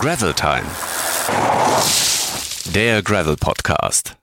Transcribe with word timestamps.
Gravel 0.00 0.32
Time. 0.32 0.64
Der 2.74 3.02
Gravel 3.02 3.36
Podcast. 3.36 4.16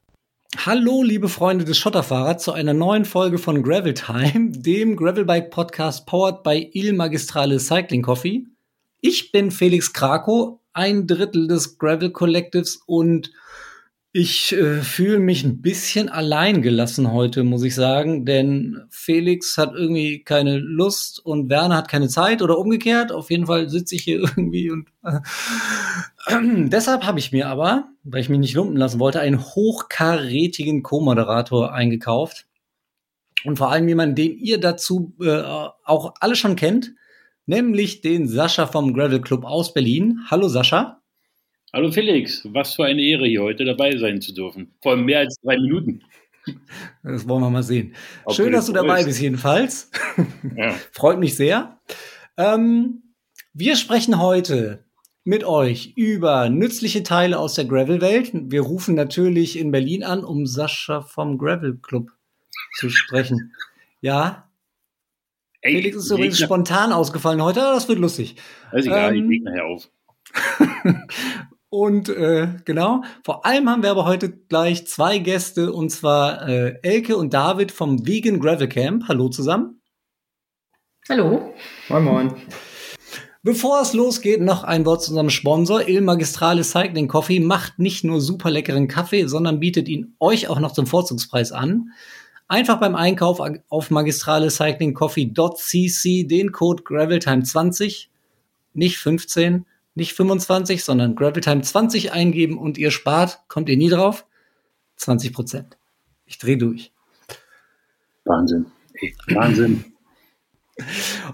Hallo, 0.65 1.04
liebe 1.04 1.29
Freunde 1.29 1.65
des 1.65 1.78
Schotterfahrers, 1.78 2.42
zu 2.42 2.52
einer 2.52 2.74
neuen 2.74 3.06
Folge 3.06 3.38
von 3.38 3.62
Gravel 3.62 3.94
Time, 3.94 4.50
dem 4.50 4.96
Gravelbike 4.96 5.52
Podcast 5.52 6.08
powered 6.08 6.42
by 6.42 6.71
Il 6.74 6.94
Magistrale 6.94 7.60
Cycling 7.60 8.01
Coffee. 8.01 8.47
Ich 9.01 9.32
bin 9.32 9.51
Felix 9.51 9.94
Krakow, 9.94 10.60
ein 10.74 11.05
Drittel 11.05 11.47
des 11.47 11.78
Gravel 11.78 12.09
Collectives 12.09 12.82
und 12.87 13.32
ich 14.20 14.52
äh, 14.52 14.81
fühle 14.81 15.20
mich 15.20 15.44
ein 15.44 15.62
bisschen 15.62 16.09
allein 16.09 16.63
gelassen 16.63 17.12
heute, 17.12 17.44
muss 17.44 17.62
ich 17.62 17.76
sagen, 17.76 18.26
denn 18.26 18.82
Felix 18.90 19.59
hat 19.59 19.76
irgendwie 19.76 20.23
keine 20.23 20.58
Lust 20.58 21.23
und 21.23 21.52
Werner 21.52 21.77
hat 21.77 21.88
keine 21.88 22.08
Zeit 22.08 22.41
oder 22.41 22.58
umgekehrt. 22.58 23.12
Auf 23.12 23.30
jeden 23.30 23.46
Fall 23.46 23.70
sitze 23.70 23.94
ich 23.94 24.02
hier 24.02 24.22
irgendwie 24.22 24.72
und 24.72 24.88
äh, 25.04 25.20
äh, 26.26 26.40
deshalb 26.68 27.04
habe 27.05 27.20
ich 27.20 27.32
mir 27.32 27.48
aber, 27.48 27.90
weil 28.04 28.22
ich 28.22 28.30
mich 28.30 28.40
nicht 28.40 28.55
lumpen 28.55 28.77
lassen 28.77 29.00
wollte, 29.00 29.20
einen 29.20 29.40
hochkarätigen 29.40 30.82
Co-Moderator 30.82 31.72
eingekauft 31.72 32.48
und 33.44 33.58
vor 33.58 33.72
allem 33.72 33.88
jemanden, 33.88 34.16
den 34.16 34.36
ihr 34.36 34.60
dazu 34.60 35.13
äh, 35.22 35.44
auch 35.84 36.16
alle 36.20 36.36
schon 36.36 36.55
kennt, 36.55 36.96
nämlich 37.46 38.02
den 38.02 38.27
Sascha 38.27 38.66
vom 38.66 38.96
Gravel 38.96 39.22
Club 39.22 39.46
aus 39.46 39.76
Berlin. 39.76 40.22
Hallo 40.32 40.48
Sascha. 40.48 41.04
Hallo 41.73 41.91
Felix, 41.91 42.48
was 42.53 42.76
für 42.76 42.85
eine 42.85 43.02
Ehre, 43.02 43.27
hier 43.27 43.41
heute 43.41 43.66
dabei 43.66 43.98
sein 43.98 44.21
zu 44.21 44.34
dürfen. 44.34 44.73
Vor 44.81 44.94
allem 44.94 45.03
mehr 45.03 45.20
als 45.20 45.38
drei 45.44 45.57
Minuten. 45.57 46.02
Das 47.03 47.27
wollen 47.27 47.41
wir 47.43 47.49
mal 47.49 47.62
sehen. 47.62 47.93
Ob 48.23 48.35
Schön, 48.35 48.53
dass 48.53 48.67
du 48.67 48.73
dabei 48.73 49.03
bist, 49.03 49.21
jedenfalls. 49.21 49.91
Ja. 50.55 50.73
Freut 50.93 51.20
mich 51.20 51.35
sehr. 51.35 51.80
Ähm, 52.38 53.03
wir 53.53 53.76
sprechen 53.76 54.20
heute 54.20 54.85
mit 55.26 55.43
euch 55.43 55.93
über 55.98 56.49
nützliche 56.49 57.04
Teile 57.04 57.37
aus 57.37 57.55
der 57.55 57.65
Gravel-Welt. 57.65 58.31
Wir 58.34 58.62
rufen 58.62 58.96
natürlich 58.96 59.59
in 59.59 59.71
Berlin 59.71 60.05
an, 60.05 60.24
um 60.24 60.46
Sascha 60.46 61.02
vom 61.02 61.37
Gravel 61.37 61.77
Club 61.77 62.12
zu 62.77 62.90
sprechen. 62.90 63.54
Ja. 63.99 64.49
Ey, 65.61 65.73
Felix 65.75 65.97
ist 65.97 66.11
übrigens 66.11 66.39
spontan 66.39 66.93
ausgefallen 66.93 67.41
heute, 67.41 67.61
aber 67.61 67.75
das 67.75 67.89
wird 67.89 67.99
lustig. 67.99 68.37
Also 68.71 68.89
egal, 68.89 69.15
ähm, 69.15 69.23
ich 69.25 69.29
leg 69.29 69.43
nachher 69.43 69.65
auf. 69.65 69.89
Und 71.69 72.07
äh, 72.07 72.47
genau, 72.63 73.03
vor 73.25 73.45
allem 73.45 73.69
haben 73.69 73.83
wir 73.83 73.91
aber 73.91 74.05
heute 74.05 74.31
gleich 74.31 74.87
zwei 74.87 75.17
Gäste, 75.17 75.73
und 75.73 75.89
zwar 75.89 76.47
äh, 76.47 76.79
Elke 76.81 77.17
und 77.17 77.33
David 77.33 77.73
vom 77.73 78.07
Vegan 78.07 78.39
Gravel 78.39 78.69
Camp. 78.69 79.09
Hallo 79.09 79.27
zusammen. 79.27 79.81
Hallo. 81.09 81.53
Moin, 81.89 82.03
moin. 82.03 82.33
Bevor 83.43 83.81
es 83.81 83.93
losgeht, 83.93 84.41
noch 84.41 84.65
ein 84.65 84.85
Wort 84.85 85.03
zu 85.03 85.11
unserem 85.11 85.29
Sponsor. 85.29 85.87
Il 85.87 86.01
Magistrale 86.01 86.63
Cycling 86.63 87.07
Coffee 87.07 87.39
macht 87.39 87.79
nicht 87.79 88.03
nur 88.03 88.19
super 88.19 88.49
leckeren 88.49 88.89
Kaffee, 88.89 89.27
sondern 89.27 89.61
bietet 89.61 89.87
ihn 89.87 90.15
euch 90.19 90.49
auch 90.49 90.59
noch 90.59 90.73
zum 90.73 90.85
Vorzugspreis 90.85 91.53
an. 91.53 91.91
Einfach 92.49 92.77
beim 92.79 92.95
Einkauf 92.95 93.41
auf 93.69 93.91
magistralecyclingcoffee.cc 93.91 96.27
den 96.27 96.52
Code 96.52 96.83
GravelTime20, 96.83 98.07
nicht 98.73 98.97
15, 98.97 99.65
nicht 99.97 100.13
25, 100.13 100.83
sondern 100.83 101.15
Graveltime 101.15 101.61
20 101.61 102.13
eingeben 102.13 102.57
und 102.57 102.77
ihr 102.77 102.91
spart, 102.91 103.39
kommt 103.47 103.67
ihr 103.67 103.77
nie 103.77 103.89
drauf? 103.89 104.25
20 104.95 105.33
Prozent. 105.33 105.77
Ich 106.25 106.37
drehe 106.37 106.57
durch. 106.57 106.91
Wahnsinn. 108.25 108.65
Wahnsinn. 109.27 109.85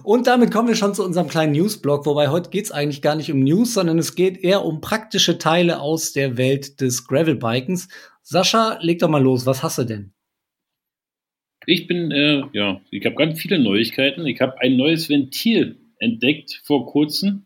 Und 0.04 0.28
damit 0.28 0.52
kommen 0.52 0.70
wir 0.70 0.76
schon 0.76 0.96
zu 0.96 1.04
unserem 1.04 1.28
kleinen 1.28 1.52
Newsblog, 1.52 2.06
wobei 2.06 2.30
heute 2.30 2.50
geht 2.50 2.66
es 2.66 2.72
eigentlich 2.72 3.02
gar 3.02 3.16
nicht 3.16 3.32
um 3.32 3.42
News, 3.42 3.74
sondern 3.74 4.00
es 4.00 4.16
geht 4.16 4.38
eher 4.38 4.64
um 4.64 4.80
praktische 4.80 5.38
Teile 5.38 5.82
aus 5.82 6.14
der 6.14 6.38
Welt 6.38 6.80
des 6.80 7.08
Gravelbikens. 7.08 7.90
Sascha, 8.22 8.78
leg 8.82 9.00
doch 9.00 9.10
mal 9.10 9.22
los, 9.22 9.46
was 9.46 9.62
hast 9.62 9.80
du 9.80 9.84
denn? 9.84 10.14
Ich 11.66 11.88
bin, 11.88 12.12
äh, 12.12 12.44
ja, 12.54 12.82
ich 12.90 13.06
habe 13.06 13.16
ganz 13.16 13.40
viele 13.40 13.60
Neuigkeiten. 13.60 14.26
Ich 14.26 14.42
habe 14.42 14.60
ein 14.62 14.78
neues 14.78 15.10
Ventil 15.10 15.80
entdeckt 15.98 16.62
vor 16.64 16.86
kurzem 16.86 17.46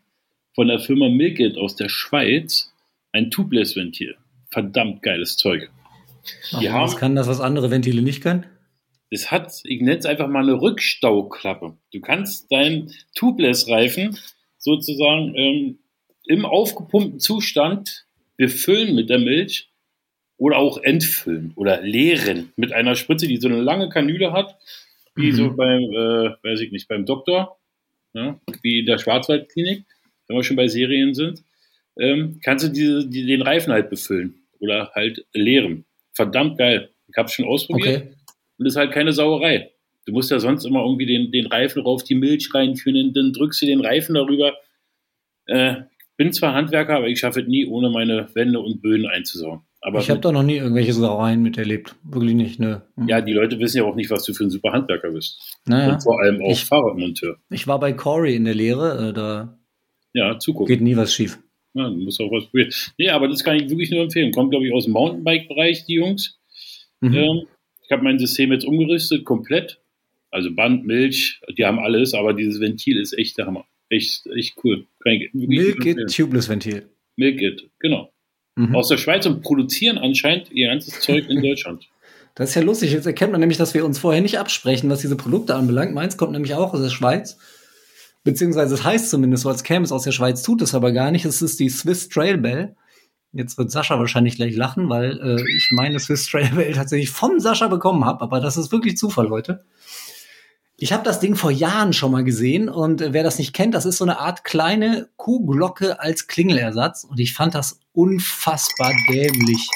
von 0.58 0.66
der 0.66 0.80
Firma 0.80 1.08
Milkit 1.08 1.56
aus 1.56 1.76
der 1.76 1.88
Schweiz 1.88 2.74
ein 3.12 3.30
Tubeless-Ventil. 3.30 4.16
Verdammt 4.50 5.02
geiles 5.02 5.36
Zeug. 5.36 5.70
Die 6.60 6.68
haben, 6.68 6.82
was 6.82 6.96
kann 6.96 7.14
das, 7.14 7.28
was 7.28 7.40
andere 7.40 7.70
Ventile 7.70 8.02
nicht 8.02 8.24
können? 8.24 8.44
Es 9.08 9.30
hat, 9.30 9.60
ich 9.62 9.80
nenne 9.80 9.98
es 9.98 10.04
einfach 10.04 10.26
mal 10.26 10.42
eine 10.42 10.60
Rückstauklappe. 10.60 11.76
Du 11.92 12.00
kannst 12.00 12.50
deinen 12.50 12.92
Tubeless-Reifen 13.14 14.18
sozusagen 14.56 15.32
ähm, 15.36 15.78
im 16.24 16.44
aufgepumpten 16.44 17.20
Zustand 17.20 18.06
befüllen 18.36 18.96
mit 18.96 19.10
der 19.10 19.20
Milch 19.20 19.70
oder 20.38 20.56
auch 20.56 20.78
entfüllen 20.78 21.52
oder 21.54 21.82
leeren 21.82 22.52
mit 22.56 22.72
einer 22.72 22.96
Spritze, 22.96 23.28
die 23.28 23.36
so 23.36 23.46
eine 23.46 23.60
lange 23.60 23.90
Kanüle 23.90 24.32
hat, 24.32 24.58
wie 25.14 25.30
mhm. 25.30 25.36
so 25.36 25.54
beim, 25.54 25.82
äh, 25.82 26.30
weiß 26.42 26.62
ich 26.62 26.72
nicht, 26.72 26.88
beim 26.88 27.06
Doktor, 27.06 27.60
ja, 28.12 28.40
wie 28.62 28.80
in 28.80 28.86
der 28.86 28.98
Schwarzwaldklinik 28.98 29.84
wenn 30.28 30.36
wir 30.36 30.44
schon 30.44 30.56
bei 30.56 30.68
Serien 30.68 31.14
sind, 31.14 31.42
ähm, 31.98 32.40
kannst 32.44 32.64
du 32.64 32.68
diese, 32.68 33.08
die, 33.08 33.26
den 33.26 33.42
Reifen 33.42 33.72
halt 33.72 33.90
befüllen 33.90 34.42
oder 34.60 34.92
halt 34.94 35.26
leeren. 35.32 35.84
Verdammt 36.12 36.58
geil. 36.58 36.90
Ich 37.08 37.16
habe 37.16 37.28
schon 37.28 37.46
ausprobiert 37.46 38.02
okay. 38.02 38.14
und 38.58 38.66
ist 38.66 38.76
halt 38.76 38.92
keine 38.92 39.12
Sauerei. 39.12 39.72
Du 40.06 40.12
musst 40.12 40.30
ja 40.30 40.38
sonst 40.38 40.64
immer 40.64 40.82
irgendwie 40.84 41.06
den, 41.06 41.32
den 41.32 41.46
Reifen 41.46 41.82
rauf 41.82 42.02
die 42.02 42.14
Milch 42.14 42.54
reinführen, 42.54 43.12
dann 43.12 43.32
drückst 43.32 43.62
du 43.62 43.66
den 43.66 43.80
Reifen 43.80 44.14
darüber. 44.14 44.54
Äh, 45.46 45.82
bin 46.16 46.32
zwar 46.32 46.54
Handwerker, 46.54 46.96
aber 46.96 47.08
ich 47.08 47.20
schaffe 47.20 47.40
es 47.40 47.46
nie, 47.46 47.66
ohne 47.66 47.90
meine 47.90 48.28
Wände 48.34 48.58
und 48.60 48.82
Böden 48.82 49.06
einzusauen. 49.06 49.60
Aber 49.80 50.00
ich 50.00 50.10
habe 50.10 50.20
da 50.20 50.32
noch 50.32 50.42
nie 50.42 50.56
irgendwelche 50.56 50.92
Sauereien 50.92 51.40
miterlebt. 51.40 51.94
Wirklich 52.02 52.34
nicht, 52.34 52.58
ne? 52.58 52.82
Mhm. 52.96 53.08
Ja, 53.08 53.20
die 53.20 53.32
Leute 53.32 53.60
wissen 53.60 53.76
ja 53.78 53.84
auch 53.84 53.94
nicht, 53.94 54.10
was 54.10 54.24
du 54.24 54.34
für 54.34 54.44
ein 54.44 54.50
super 54.50 54.72
Handwerker 54.72 55.10
bist. 55.10 55.58
Naja. 55.66 55.92
Und 55.92 56.02
vor 56.02 56.20
allem 56.20 56.42
auch 56.42 56.50
ich, 56.50 56.64
Fahrradmonteur. 56.64 57.36
Ich 57.50 57.68
war 57.68 57.78
bei 57.78 57.92
Corey 57.92 58.34
in 58.34 58.44
der 58.44 58.54
Lehre, 58.54 59.10
äh, 59.10 59.12
da 59.12 59.58
ja, 60.12 60.38
zugucken. 60.38 60.74
Geht 60.74 60.80
nie 60.80 60.96
was 60.96 61.14
schief. 61.14 61.38
Ja, 61.74 61.88
du 61.88 61.96
musst 61.96 62.20
auch 62.20 62.30
was 62.30 62.46
probieren. 62.46 62.72
Nee, 62.96 63.10
aber 63.10 63.28
das 63.28 63.44
kann 63.44 63.56
ich 63.56 63.68
wirklich 63.68 63.90
nur 63.90 64.02
empfehlen. 64.02 64.32
Kommt, 64.32 64.50
glaube 64.50 64.66
ich, 64.66 64.72
aus 64.72 64.84
dem 64.84 64.94
Mountainbike-Bereich, 64.94 65.84
die 65.84 65.94
Jungs. 65.94 66.38
Mhm. 67.00 67.14
Ähm, 67.14 67.42
ich 67.84 67.92
habe 67.92 68.02
mein 68.02 68.18
System 68.18 68.52
jetzt 68.52 68.64
umgerüstet, 68.64 69.24
komplett. 69.24 69.80
Also 70.30 70.54
Band, 70.54 70.84
Milch, 70.84 71.40
die 71.56 71.64
haben 71.64 71.78
alles, 71.78 72.14
aber 72.14 72.34
dieses 72.34 72.60
Ventil 72.60 73.00
ist 73.00 73.16
echt 73.16 73.38
der 73.38 73.46
Hammer. 73.46 73.64
Echt, 73.88 74.26
echt 74.26 74.56
cool. 74.62 74.86
Milkit 75.32 75.98
Tubeless 76.14 76.48
Ventil. 76.48 76.88
Milkit, 77.16 77.70
genau. 77.78 78.12
Mhm. 78.56 78.74
Aus 78.74 78.88
der 78.88 78.98
Schweiz 78.98 79.24
und 79.24 79.40
produzieren 79.40 79.96
anscheinend 79.96 80.50
ihr 80.52 80.68
ganzes 80.68 81.00
Zeug 81.00 81.28
in 81.30 81.42
Deutschland. 81.42 81.88
Das 82.34 82.50
ist 82.50 82.54
ja 82.56 82.62
lustig. 82.62 82.92
Jetzt 82.92 83.06
erkennt 83.06 83.32
man 83.32 83.40
nämlich, 83.40 83.58
dass 83.58 83.74
wir 83.74 83.84
uns 83.84 83.98
vorher 83.98 84.20
nicht 84.20 84.38
absprechen, 84.38 84.90
was 84.90 85.00
diese 85.00 85.16
Produkte 85.16 85.54
anbelangt. 85.54 85.94
Meins 85.94 86.16
kommt 86.16 86.32
nämlich 86.32 86.54
auch 86.54 86.74
aus 86.74 86.82
der 86.82 86.90
Schweiz. 86.90 87.38
Beziehungsweise 88.28 88.74
es 88.74 88.84
heißt 88.84 89.08
zumindest 89.08 89.44
so, 89.44 89.48
als 89.48 89.62
käme 89.62 89.86
es 89.86 89.90
aus 89.90 90.02
der 90.02 90.12
Schweiz, 90.12 90.42
tut 90.42 90.60
es 90.60 90.74
aber 90.74 90.92
gar 90.92 91.10
nicht. 91.10 91.24
Es 91.24 91.40
ist 91.40 91.58
die 91.60 91.70
Swiss 91.70 92.10
Trail 92.10 92.36
Bell. 92.36 92.76
Jetzt 93.32 93.56
wird 93.56 93.70
Sascha 93.70 93.98
wahrscheinlich 93.98 94.36
gleich 94.36 94.54
lachen, 94.54 94.90
weil 94.90 95.18
äh, 95.18 95.42
ich 95.56 95.70
meine 95.72 95.98
Swiss 95.98 96.26
Trail 96.26 96.50
Bell 96.50 96.74
tatsächlich 96.74 97.08
vom 97.08 97.40
Sascha 97.40 97.68
bekommen 97.68 98.04
habe, 98.04 98.20
aber 98.20 98.40
das 98.40 98.58
ist 98.58 98.70
wirklich 98.70 98.98
Zufall, 98.98 99.28
Leute. 99.28 99.64
Ich 100.76 100.92
habe 100.92 101.04
das 101.04 101.20
Ding 101.20 101.36
vor 101.36 101.50
Jahren 101.50 101.94
schon 101.94 102.12
mal 102.12 102.22
gesehen 102.22 102.68
und 102.68 103.00
äh, 103.00 103.14
wer 103.14 103.22
das 103.22 103.38
nicht 103.38 103.54
kennt, 103.54 103.74
das 103.74 103.86
ist 103.86 103.96
so 103.96 104.04
eine 104.04 104.18
Art 104.18 104.44
kleine 104.44 105.08
Kuhglocke 105.16 105.98
als 105.98 106.26
Klingelersatz 106.26 107.04
und 107.04 107.18
ich 107.18 107.32
fand 107.32 107.54
das 107.54 107.80
unfassbar 107.94 108.92
dämlich. 109.08 109.70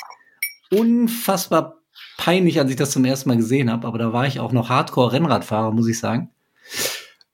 Unfassbar 0.71 1.79
peinlich, 2.19 2.61
als 2.61 2.71
ich 2.71 2.77
das 2.77 2.91
zum 2.91 3.07
ersten 3.07 3.31
Mal 3.31 3.39
gesehen 3.39 3.73
habe, 3.73 3.87
aber 3.87 3.97
da 3.97 4.13
war 4.13 4.27
ich 4.27 4.41
auch 4.41 4.53
noch 4.53 4.69
Hardcore-Rennradfahrer, 4.69 5.71
muss 5.71 5.89
ich 5.89 5.99
sagen. 5.99 6.29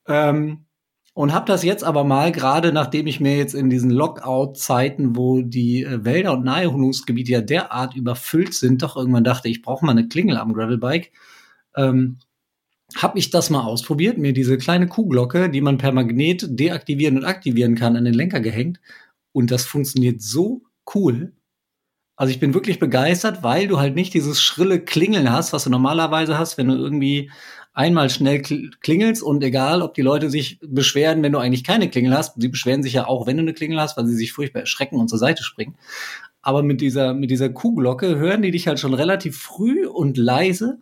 Ähm, 0.07 0.65
und 1.19 1.33
habe 1.33 1.47
das 1.47 1.65
jetzt 1.65 1.83
aber 1.83 2.05
mal, 2.05 2.31
gerade 2.31 2.73
nachdem 2.73 3.09
ich 3.09 3.19
mir 3.19 3.37
jetzt 3.37 3.53
in 3.53 3.69
diesen 3.69 3.91
Lockout-Zeiten, 3.91 5.17
wo 5.17 5.43
die 5.43 5.83
äh, 5.83 6.05
Wälder 6.05 6.33
und 6.33 6.45
Naherholungsgebiete 6.45 7.33
ja 7.33 7.41
derart 7.41 7.97
überfüllt 7.97 8.55
sind, 8.55 8.85
doch 8.85 8.97
irgendwann 8.97 9.25
dachte, 9.25 9.49
ich 9.49 9.61
brauche 9.63 9.85
mal 9.85 9.91
eine 9.91 10.07
Klingel 10.07 10.37
am 10.37 10.53
Gravelbike, 10.53 11.11
ähm, 11.75 12.19
habe 12.95 13.19
ich 13.19 13.31
das 13.31 13.51
mal 13.51 13.65
ausprobiert, 13.65 14.17
mir 14.17 14.33
diese 14.33 14.59
kleine 14.59 14.87
Kuhglocke, 14.87 15.51
die 15.51 15.61
man 15.61 15.77
per 15.77 15.91
Magnet 15.91 16.47
deaktivieren 16.51 17.19
und 17.19 17.25
aktivieren 17.25 17.75
kann, 17.75 17.97
an 17.97 18.05
den 18.05 18.15
Lenker 18.15 18.39
gehängt. 18.39 18.79
Und 19.33 19.51
das 19.51 19.65
funktioniert 19.65 20.23
so 20.23 20.63
cool. 20.95 21.33
Also 22.15 22.31
ich 22.31 22.39
bin 22.39 22.55
wirklich 22.55 22.79
begeistert, 22.79 23.43
weil 23.43 23.67
du 23.67 23.81
halt 23.81 23.97
nicht 23.97 24.15
dieses 24.15 24.41
schrille 24.41 24.79
Klingeln 24.79 25.33
hast, 25.33 25.53
was 25.53 25.65
du 25.65 25.71
normalerweise 25.71 26.39
hast, 26.39 26.59
wenn 26.59 26.69
du 26.69 26.77
irgendwie 26.77 27.33
einmal 27.79 28.11
schnell 28.11 28.43
klingelst 28.43 29.23
und 29.23 29.45
egal, 29.45 29.83
ob 29.83 29.95
die 29.95 30.03
Leute 30.03 30.31
sich 30.31 30.59
beschweren, 30.61 31.23
wenn 31.23 31.31
du 31.31 31.39
eigentlich 31.39 31.63
keine 31.63 31.89
Klingel 31.89 32.13
hast, 32.13 32.35
sie 32.37 32.49
beschweren 32.49 32.83
sich 32.83 32.95
ja 32.95 33.07
auch, 33.07 33.29
wenn 33.29 33.37
du 33.37 33.43
eine 33.43 33.55
Klingel 33.55 33.81
hast, 33.81 33.97
weil 33.97 34.05
sie 34.07 34.17
sich 34.17 34.33
furchtbar 34.33 34.61
erschrecken 34.61 34.99
und 34.99 35.07
zur 35.07 35.21
Seite 35.21 35.45
springen. 35.45 35.77
Aber 36.43 36.65
mit 36.65 36.81
dieser, 36.81 37.15
mit 37.15 37.31
dieser 37.31 37.51
Kuhglocke 37.51 38.17
hören 38.17 38.43
die 38.43 38.51
dich 38.51 38.67
halt 38.67 38.81
schon 38.81 38.95
relativ 38.95 39.39
früh 39.39 39.87
und 39.87 40.17
leise 40.17 40.81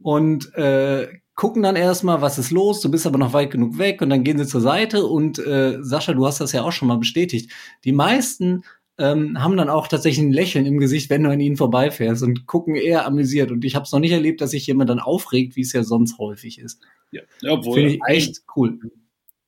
und 0.00 0.54
äh, 0.54 1.06
gucken 1.34 1.62
dann 1.62 1.76
erstmal, 1.76 2.22
was 2.22 2.38
ist 2.38 2.50
los, 2.50 2.80
du 2.80 2.90
bist 2.90 3.06
aber 3.06 3.18
noch 3.18 3.34
weit 3.34 3.50
genug 3.50 3.76
weg 3.76 4.00
und 4.00 4.08
dann 4.08 4.24
gehen 4.24 4.38
sie 4.38 4.46
zur 4.46 4.62
Seite 4.62 5.04
und 5.04 5.38
äh, 5.38 5.82
Sascha, 5.82 6.14
du 6.14 6.26
hast 6.26 6.40
das 6.40 6.52
ja 6.52 6.62
auch 6.62 6.72
schon 6.72 6.88
mal 6.88 6.96
bestätigt. 6.96 7.50
Die 7.84 7.92
meisten 7.92 8.62
ähm, 8.98 9.42
haben 9.42 9.56
dann 9.56 9.68
auch 9.68 9.88
tatsächlich 9.88 10.24
ein 10.24 10.32
Lächeln 10.32 10.66
im 10.66 10.78
Gesicht, 10.78 11.10
wenn 11.10 11.24
du 11.24 11.30
an 11.30 11.40
ihnen 11.40 11.56
vorbeifährst 11.56 12.22
und 12.22 12.46
gucken 12.46 12.76
eher 12.76 13.06
amüsiert. 13.06 13.50
Und 13.50 13.64
ich 13.64 13.74
habe 13.74 13.84
es 13.84 13.92
noch 13.92 13.98
nicht 13.98 14.12
erlebt, 14.12 14.40
dass 14.40 14.52
sich 14.52 14.66
jemand 14.66 14.90
dann 14.90 15.00
aufregt, 15.00 15.56
wie 15.56 15.62
es 15.62 15.72
ja 15.72 15.82
sonst 15.82 16.18
häufig 16.18 16.58
ist. 16.58 16.80
Ja, 17.10 17.22
obwohl 17.48 17.74
Finde 17.74 17.94
ich 17.94 18.00
echt 18.06 18.42
cool. 18.56 18.78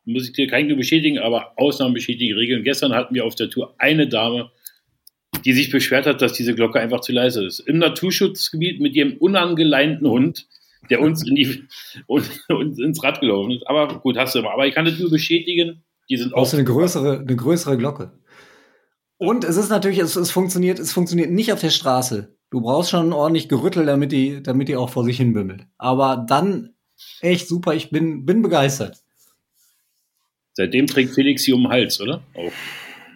muss 0.04 0.26
ich 0.26 0.32
dir 0.32 0.48
kein 0.48 0.68
bestätigen, 0.76 1.18
aber 1.18 1.52
Ausnahmen 1.56 1.94
bestätigen 1.94 2.34
Regeln. 2.34 2.64
Gestern 2.64 2.92
hatten 2.92 3.14
wir 3.14 3.24
auf 3.24 3.34
der 3.34 3.50
Tour 3.50 3.74
eine 3.78 4.08
Dame, 4.08 4.50
die 5.44 5.52
sich 5.52 5.70
beschwert 5.70 6.06
hat, 6.06 6.22
dass 6.22 6.32
diese 6.32 6.54
Glocke 6.54 6.80
einfach 6.80 7.00
zu 7.00 7.12
leise 7.12 7.44
ist. 7.44 7.60
Im 7.60 7.78
Naturschutzgebiet 7.78 8.80
mit 8.80 8.94
ihrem 8.94 9.16
unangeleinten 9.18 10.08
Hund, 10.08 10.48
der 10.90 11.00
uns, 11.00 11.26
in 11.26 11.34
die, 11.36 11.64
uns, 12.06 12.44
uns 12.48 12.80
ins 12.80 13.02
Rad 13.02 13.20
gelaufen 13.20 13.52
ist. 13.52 13.66
Aber 13.68 14.00
gut, 14.00 14.16
hast 14.16 14.34
du 14.34 14.40
immer. 14.40 14.52
Aber 14.52 14.66
ich 14.66 14.74
kann 14.74 14.84
das 14.84 14.98
nur 14.98 15.10
bestätigen, 15.10 15.84
die 16.08 16.16
sind 16.16 16.32
auch. 16.34 16.38
Brauchst 16.38 16.52
du 16.52 16.56
eine 16.56 16.66
größere, 16.66 17.20
eine 17.20 17.36
größere 17.36 17.76
Glocke. 17.76 18.12
Und 19.18 19.44
es 19.44 19.56
ist 19.56 19.70
natürlich, 19.70 19.98
es, 19.98 20.16
es 20.16 20.30
funktioniert, 20.30 20.78
es 20.78 20.92
funktioniert 20.92 21.30
nicht 21.30 21.52
auf 21.52 21.60
der 21.60 21.70
Straße. 21.70 22.36
Du 22.50 22.60
brauchst 22.60 22.90
schon 22.90 23.12
ordentlich 23.12 23.48
Gerüttel, 23.48 23.86
damit 23.86 24.12
die, 24.12 24.42
damit 24.42 24.68
die 24.68 24.76
auch 24.76 24.90
vor 24.90 25.04
sich 25.04 25.16
hin 25.16 25.32
bimmelt. 25.32 25.66
Aber 25.78 26.24
dann 26.28 26.74
echt 27.20 27.48
super, 27.48 27.74
ich 27.74 27.90
bin, 27.90 28.24
bin 28.26 28.42
begeistert. 28.42 29.02
Seitdem 30.52 30.86
trägt 30.86 31.14
Felix 31.14 31.42
sie 31.42 31.52
um 31.52 31.62
den 31.64 31.70
Hals, 31.70 32.00
oder? 32.00 32.22
Auch 32.34 32.52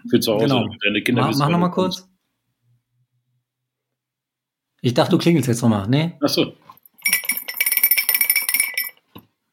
für 0.09 0.21
zu 0.21 0.33
Hause. 0.35 0.45
Genau. 0.47 0.67
Deine 0.83 1.03
Kinder 1.03 1.23
Mach, 1.23 1.33
mach 1.33 1.39
wann 1.47 1.53
noch 1.53 1.59
mal 1.59 1.69
du 1.69 1.75
kommst. 1.75 1.99
kurz. 2.01 2.11
Ich 4.83 4.95
dachte, 4.95 5.11
du 5.13 5.19
klingelst 5.19 5.49
jetzt 5.49 5.63
noch 5.63 5.69
mal. 5.69 5.87
Nee, 5.87 6.15
Ach 6.23 6.29
so. 6.29 6.55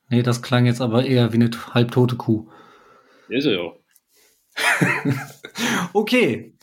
nee, 0.10 0.24
das 0.24 0.42
klang 0.42 0.66
jetzt 0.66 0.82
aber 0.82 1.06
eher 1.06 1.32
wie 1.34 1.38
eine 1.38 1.50
halbtote 1.74 2.16
Kuh. 2.16 2.50
Der 3.30 3.38
ist 3.38 3.46
er 3.46 3.54
ja 3.54 3.60
auch. 3.60 3.80
Okay. 5.94 6.54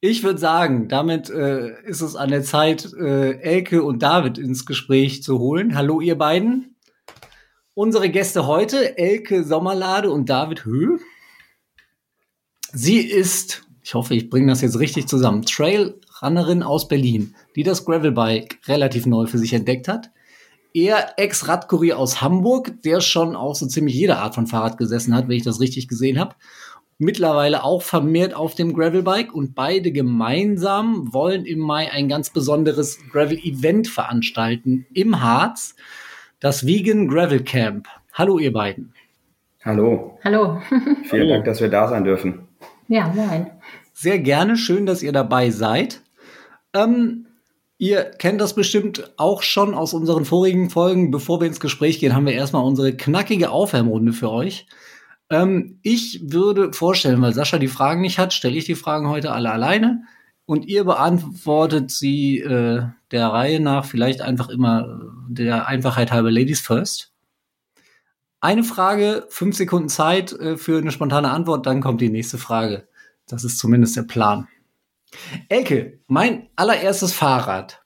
Ich 0.00 0.24
würde 0.24 0.40
sagen, 0.40 0.88
damit 0.88 1.30
äh, 1.30 1.80
ist 1.84 2.00
es 2.00 2.16
an 2.16 2.30
der 2.30 2.42
Zeit, 2.42 2.92
äh, 2.94 3.38
Elke 3.40 3.84
und 3.84 4.02
David 4.02 4.36
ins 4.36 4.66
Gespräch 4.66 5.22
zu 5.22 5.38
holen. 5.38 5.76
Hallo, 5.76 6.00
ihr 6.00 6.18
beiden. 6.18 6.76
Unsere 7.74 8.10
Gäste 8.10 8.46
heute, 8.46 8.98
Elke 8.98 9.44
Sommerlade 9.44 10.10
und 10.10 10.28
David 10.28 10.64
Höh. 10.64 10.98
Sie 12.72 12.98
ist, 12.98 13.62
ich 13.82 13.94
hoffe, 13.94 14.14
ich 14.14 14.28
bringe 14.28 14.48
das 14.48 14.60
jetzt 14.60 14.78
richtig 14.80 15.06
zusammen, 15.06 15.42
Trailrunnerin 15.42 16.64
aus 16.64 16.88
Berlin, 16.88 17.36
die 17.54 17.62
das 17.62 17.84
Gravelbike 17.84 18.58
relativ 18.66 19.06
neu 19.06 19.26
für 19.26 19.38
sich 19.38 19.52
entdeckt 19.52 19.86
hat. 19.86 20.10
Er 20.74 21.18
Ex-Radkurier 21.18 21.98
aus 21.98 22.20
Hamburg, 22.20 22.82
der 22.82 23.00
schon 23.00 23.36
auch 23.36 23.54
so 23.54 23.66
ziemlich 23.66 23.94
jede 23.94 24.18
Art 24.18 24.34
von 24.34 24.46
Fahrrad 24.46 24.78
gesessen 24.78 25.14
hat, 25.14 25.28
wenn 25.28 25.36
ich 25.36 25.44
das 25.44 25.60
richtig 25.60 25.86
gesehen 25.86 26.18
habe 26.18 26.34
mittlerweile 27.02 27.64
auch 27.64 27.82
vermehrt 27.82 28.34
auf 28.34 28.54
dem 28.54 28.74
Gravelbike 28.74 29.34
und 29.34 29.54
beide 29.54 29.92
gemeinsam 29.92 31.12
wollen 31.12 31.44
im 31.44 31.58
Mai 31.58 31.90
ein 31.90 32.08
ganz 32.08 32.30
besonderes 32.30 32.98
Gravel-Event 33.10 33.88
veranstalten 33.88 34.86
im 34.94 35.20
Harz, 35.20 35.74
das 36.40 36.66
Vegan 36.66 37.08
Gravel 37.08 37.42
Camp. 37.42 37.88
Hallo 38.12 38.38
ihr 38.38 38.52
beiden. 38.52 38.94
Hallo, 39.64 40.18
Hallo. 40.24 40.60
vielen. 41.04 41.28
Dank, 41.28 41.44
dass 41.44 41.60
wir 41.60 41.68
da 41.68 41.88
sein 41.88 42.04
dürfen. 42.04 42.48
Ja, 42.88 43.12
moin. 43.14 43.46
Sehr 43.92 44.18
gerne, 44.18 44.56
schön, 44.56 44.86
dass 44.86 45.02
ihr 45.02 45.12
dabei 45.12 45.50
seid. 45.50 46.00
Ähm, 46.74 47.26
ihr 47.78 48.02
kennt 48.04 48.40
das 48.40 48.54
bestimmt 48.54 49.12
auch 49.16 49.42
schon 49.42 49.74
aus 49.74 49.94
unseren 49.94 50.24
vorigen 50.24 50.70
Folgen. 50.70 51.10
Bevor 51.10 51.40
wir 51.40 51.46
ins 51.46 51.60
Gespräch 51.60 52.00
gehen, 52.00 52.14
haben 52.14 52.26
wir 52.26 52.32
erstmal 52.32 52.64
unsere 52.64 52.92
knackige 52.96 53.50
Aufwärmrunde 53.50 54.12
für 54.12 54.30
euch. 54.30 54.66
Ähm, 55.32 55.78
ich 55.82 56.20
würde 56.30 56.74
vorstellen, 56.74 57.22
weil 57.22 57.32
Sascha 57.32 57.58
die 57.58 57.68
Fragen 57.68 58.02
nicht 58.02 58.18
hat, 58.18 58.34
stelle 58.34 58.56
ich 58.56 58.66
die 58.66 58.74
Fragen 58.74 59.08
heute 59.08 59.32
alle 59.32 59.50
alleine 59.50 60.04
und 60.44 60.66
ihr 60.66 60.84
beantwortet 60.84 61.90
sie 61.90 62.38
äh, 62.40 62.82
der 63.10 63.28
Reihe 63.28 63.58
nach, 63.58 63.86
vielleicht 63.86 64.20
einfach 64.20 64.50
immer 64.50 64.82
äh, 64.82 65.32
der 65.32 65.66
Einfachheit 65.68 66.12
halber 66.12 66.30
Ladies 66.30 66.60
first. 66.60 67.14
Eine 68.42 68.62
Frage, 68.62 69.24
fünf 69.30 69.56
Sekunden 69.56 69.88
Zeit 69.88 70.32
äh, 70.32 70.58
für 70.58 70.78
eine 70.78 70.92
spontane 70.92 71.30
Antwort, 71.30 71.64
dann 71.64 71.80
kommt 71.80 72.02
die 72.02 72.10
nächste 72.10 72.36
Frage. 72.36 72.86
Das 73.26 73.42
ist 73.42 73.58
zumindest 73.58 73.96
der 73.96 74.02
Plan. 74.02 74.48
Elke, 75.48 76.00
mein 76.08 76.48
allererstes 76.56 77.14
Fahrrad. 77.14 77.82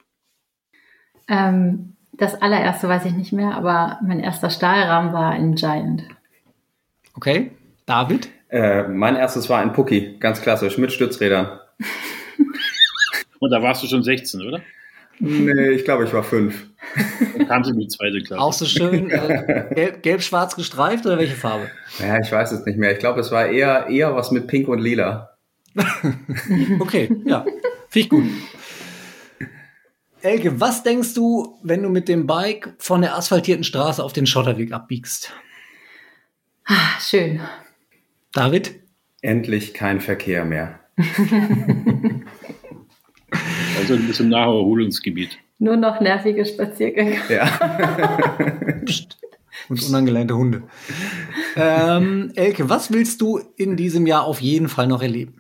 Ähm, 1.29 1.97
das 2.13 2.35
allererste 2.43 2.89
weiß 2.89 3.05
ich 3.05 3.13
nicht 3.13 3.33
mehr, 3.33 3.55
aber 3.55 4.01
mein 4.03 4.19
erster 4.19 4.51
Stahlrahmen 4.51 5.13
war 5.13 5.31
ein 5.31 5.55
Giant. 5.55 6.03
Okay, 7.17 7.51
David? 7.87 8.29
Äh, 8.49 8.85
mein 8.85 9.17
erstes 9.17 9.49
war 9.49 9.61
ein 9.61 9.73
Pucki, 9.73 10.17
ganz 10.21 10.41
klassisch, 10.43 10.79
mit 10.79 10.93
Stützrädern. 10.93 11.59
Und 13.41 13.51
da 13.51 13.63
warst 13.63 13.83
du 13.83 13.87
schon 13.87 14.03
16, 14.03 14.41
oder? 14.47 14.61
Nee, 15.19 15.71
ich 15.71 15.85
glaube, 15.85 16.05
ich 16.05 16.13
war 16.13 16.23
fünf. 16.23 16.67
Dann 17.37 17.49
kamst 17.49 17.71
du 17.71 17.75
in 17.75 17.81
die 17.81 17.89
zweite 17.89 18.21
Klasse. 18.23 18.41
Auch 18.43 18.53
so 18.53 18.67
schön 18.67 19.11
äh, 19.11 19.17
gelb- 19.75 20.03
gelb-schwarz 20.03 20.57
gestreift 20.57 21.07
oder 21.07 21.19
welche 21.19 21.35
Farbe? 21.37 21.71
Ja, 21.99 22.21
ich 22.21 22.31
weiß 22.31 22.53
es 22.53 22.65
nicht 22.67 22.79
mehr. 22.79 22.93
Ich 22.93 22.99
glaube, 22.99 23.21
es 23.21 23.31
war 23.33 23.47
eher, 23.47 23.87
eher 23.89 24.15
was 24.15 24.31
mit 24.31 24.47
Pink 24.47 24.69
und 24.69 24.79
Lila. 24.81 25.31
Okay, 26.81 27.11
ja, 27.27 27.43
finde 27.89 28.05
ich 28.05 28.09
gut. 28.09 28.25
Elke, 30.23 30.61
was 30.61 30.83
denkst 30.83 31.15
du, 31.15 31.59
wenn 31.63 31.83
du 31.83 31.89
mit 31.89 32.09
dem 32.09 32.27
Bike 32.27 32.75
von 32.79 33.01
der 33.03 33.17
asphaltierten 33.17 33.65
Straße 33.65 34.03
auf 34.03 34.13
den 34.13 34.27
Schotterweg 34.27 34.73
abbiegst? 34.73 35.33
Ah, 36.67 37.01
schön. 37.01 37.41
David? 38.33 38.75
Endlich 39.23 39.75
kein 39.75 40.01
Verkehr 40.01 40.45
mehr. 40.45 40.81
Also 43.79 43.95
ein 43.95 44.07
bisschen 44.07 44.31
Naherholungsgebiet. 44.31 45.39
Nur 45.59 45.77
noch 45.77 46.01
nervige 46.01 46.45
Spaziergänge. 46.45 47.19
Ja. 47.29 47.45
Psst. 48.85 49.19
Und 49.69 49.83
unangelernte 49.89 50.37
Hunde. 50.37 50.63
Ähm, 51.57 52.31
Elke, 52.35 52.69
was 52.69 52.93
willst 52.93 53.21
du 53.21 53.41
in 53.57 53.77
diesem 53.77 54.07
Jahr 54.07 54.25
auf 54.25 54.41
jeden 54.41 54.69
Fall 54.69 54.87
noch 54.87 55.03
erleben? 55.03 55.35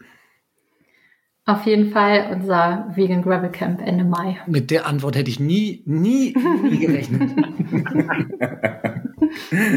Auf 1.44 1.64
jeden 1.66 1.92
Fall 1.92 2.30
unser 2.32 2.92
Vegan 2.94 3.22
Gravel 3.22 3.50
Camp 3.50 3.80
Ende 3.80 4.04
Mai. 4.04 4.38
Mit 4.46 4.70
der 4.70 4.86
Antwort 4.86 5.16
hätte 5.16 5.30
ich 5.30 5.38
nie, 5.38 5.82
nie, 5.84 6.34
nie 6.62 6.78
gerechnet. 6.78 7.30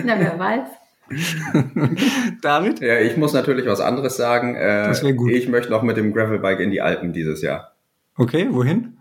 Na, 0.06 0.19
wer 0.19 0.40
weiß. 0.40 0.69
David? 2.41 2.79
ja, 2.81 3.00
ich 3.00 3.17
muss 3.17 3.34
natürlich 3.34 3.65
was 3.65 3.79
anderes 3.79 4.17
sagen. 4.17 4.55
Äh, 4.55 4.86
Das 4.88 5.03
wär 5.03 5.13
gut. 5.13 5.31
Ich 5.31 5.48
möchte 5.48 5.72
noch 5.72 5.84
mit 5.84 5.98
dem 5.98 6.13
Gravelbike 6.13 6.60
in 6.60 6.72
die 6.72 6.81
Alpen 6.81 7.13
dieses 7.13 7.41
Jahr. 7.41 7.74
Okay, 8.15 8.48
wohin? 8.51 8.98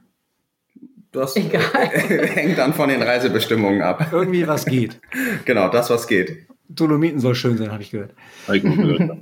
Das 1.12 1.36
Egal. 1.36 1.62
hängt 1.92 2.58
dann 2.58 2.74
von 2.74 2.88
den 2.88 3.02
Reisebestimmungen 3.02 3.82
ab. 3.82 4.08
Irgendwie 4.12 4.46
was 4.46 4.64
geht. 4.66 5.00
Genau, 5.44 5.68
das, 5.68 5.90
was 5.90 6.06
geht. 6.06 6.46
Dolomiten 6.68 7.18
soll 7.20 7.34
schön 7.34 7.56
sein, 7.56 7.72
habe 7.72 7.82
ich 7.82 7.90
gehört. 7.90 8.12
Hab 8.46 8.54
ich 8.54 8.62
gehört. 8.62 9.18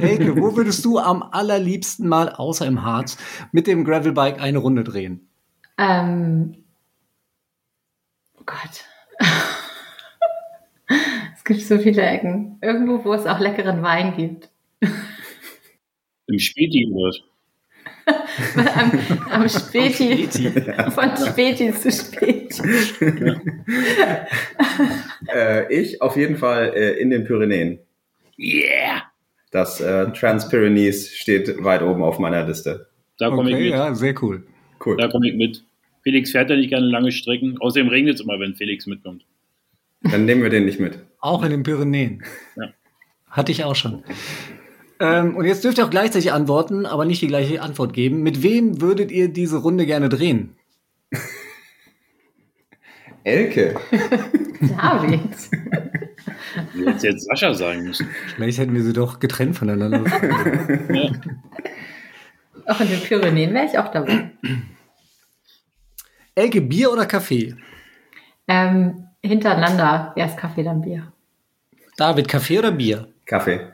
Elke, 0.00 0.36
wo 0.36 0.56
würdest 0.56 0.82
du 0.86 0.98
am 0.98 1.22
allerliebsten 1.22 2.08
mal, 2.08 2.30
außer 2.30 2.64
im 2.66 2.82
Harz, 2.82 3.18
mit 3.52 3.66
dem 3.66 3.84
Gravelbike 3.84 4.40
eine 4.40 4.56
Runde 4.58 4.84
drehen? 4.84 5.28
Ähm, 5.76 6.56
oh 8.38 8.42
Gott. 8.46 8.84
Gibt 11.52 11.66
so 11.66 11.78
viele 11.78 12.02
Ecken. 12.02 12.58
Irgendwo, 12.62 13.04
wo 13.04 13.12
es 13.14 13.26
auch 13.26 13.40
leckeren 13.40 13.82
Wein 13.82 14.14
gibt. 14.16 14.48
Im 16.26 16.38
Späti 16.38 16.88
oder 16.90 17.10
am, 18.74 18.92
am 19.30 19.48
Späti. 19.48 20.28
Späti. 20.28 20.50
Von 20.90 21.10
Späti 21.16 21.72
zu 21.72 21.90
Späti. 21.90 22.62
Äh, 25.32 25.72
ich 25.72 26.02
auf 26.02 26.16
jeden 26.16 26.36
Fall 26.36 26.72
äh, 26.74 27.00
in 27.00 27.10
den 27.10 27.24
Pyrenäen. 27.24 27.78
Yeah! 28.38 29.02
Das 29.50 29.80
äh, 29.80 30.10
Trans-Pyrenees 30.12 31.14
steht 31.14 31.62
weit 31.62 31.82
oben 31.82 32.02
auf 32.02 32.18
meiner 32.18 32.46
Liste. 32.46 32.88
Da 33.18 33.30
komme 33.30 33.50
ich 33.50 33.54
Okay, 33.54 33.64
mit. 33.64 33.72
ja, 33.72 33.94
sehr 33.94 34.14
cool. 34.22 34.42
Cool. 34.84 34.96
Da 34.96 35.08
komme 35.08 35.28
ich 35.28 35.36
mit. 35.36 35.64
Felix 36.02 36.32
fährt 36.32 36.50
ja 36.50 36.56
nicht 36.56 36.70
gerne 36.70 36.86
lange 36.86 37.12
Strecken. 37.12 37.56
Außerdem 37.60 37.88
regnet 37.88 38.16
es 38.16 38.20
immer, 38.22 38.38
wenn 38.40 38.54
Felix 38.54 38.86
mitkommt. 38.86 39.24
Dann 40.02 40.24
nehmen 40.24 40.42
wir 40.42 40.50
den 40.50 40.64
nicht 40.64 40.80
mit. 40.80 40.98
Auch 41.20 41.42
in 41.42 41.50
den 41.50 41.62
Pyrenäen. 41.62 42.22
Ja. 42.56 42.68
Hatte 43.30 43.52
ich 43.52 43.64
auch 43.64 43.76
schon. 43.76 44.02
Ähm, 45.00 45.36
und 45.36 45.44
jetzt 45.46 45.64
dürft 45.64 45.78
ihr 45.78 45.84
auch 45.84 45.90
gleichzeitig 45.90 46.32
antworten, 46.32 46.86
aber 46.86 47.04
nicht 47.04 47.22
die 47.22 47.26
gleiche 47.28 47.62
Antwort 47.62 47.92
geben. 47.92 48.22
Mit 48.22 48.42
wem 48.42 48.80
würdet 48.80 49.10
ihr 49.10 49.28
diese 49.28 49.58
Runde 49.58 49.86
gerne 49.86 50.08
drehen? 50.08 50.56
Elke. 53.24 53.76
David. 54.60 55.20
Du 56.74 56.86
hättest 56.86 57.04
jetzt 57.04 57.26
Sascha 57.26 57.54
sagen 57.54 57.84
müssen. 57.84 58.08
Vielleicht 58.34 58.58
hätten 58.58 58.74
wir 58.74 58.82
sie 58.82 58.92
doch 58.92 59.20
getrennt 59.20 59.56
voneinander. 59.56 60.04
Ja. 60.92 61.10
Auch 62.66 62.80
in 62.80 62.88
den 62.88 63.00
Pyrenäen 63.00 63.54
wäre 63.54 63.66
ich 63.66 63.78
auch 63.78 63.90
dabei. 63.90 64.30
Elke, 66.34 66.60
Bier 66.60 66.92
oder 66.92 67.06
Kaffee? 67.06 67.56
Ähm, 68.46 69.01
hintereinander, 69.22 70.12
erst 70.16 70.36
Kaffee, 70.36 70.62
dann 70.62 70.82
Bier. 70.82 71.12
David, 71.96 72.28
Kaffee 72.28 72.58
oder 72.58 72.72
Bier? 72.72 73.08
Kaffee. 73.26 73.72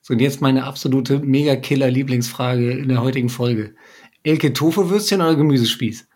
So, 0.00 0.12
und 0.12 0.20
jetzt 0.20 0.40
meine 0.42 0.64
absolute 0.64 1.18
Mega-Killer-Lieblingsfrage 1.20 2.72
in 2.72 2.88
der 2.88 3.00
heutigen 3.00 3.30
Folge. 3.30 3.74
Elke, 4.22 4.52
Tofu-Würstchen 4.52 5.20
oder 5.20 5.34
Gemüsespieß? 5.34 6.06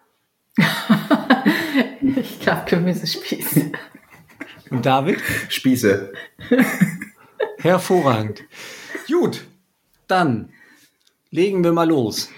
ich 2.17 2.41
glaube 2.41 2.63
Gemüsespieß. 2.67 3.71
Und 4.71 4.85
David? 4.85 5.21
Spieße. 5.49 6.13
Hervorragend. 7.59 8.45
Gut, 9.07 9.47
dann 10.07 10.51
legen 11.31 11.65
wir 11.65 11.73
mal 11.73 11.89
los. 11.89 12.31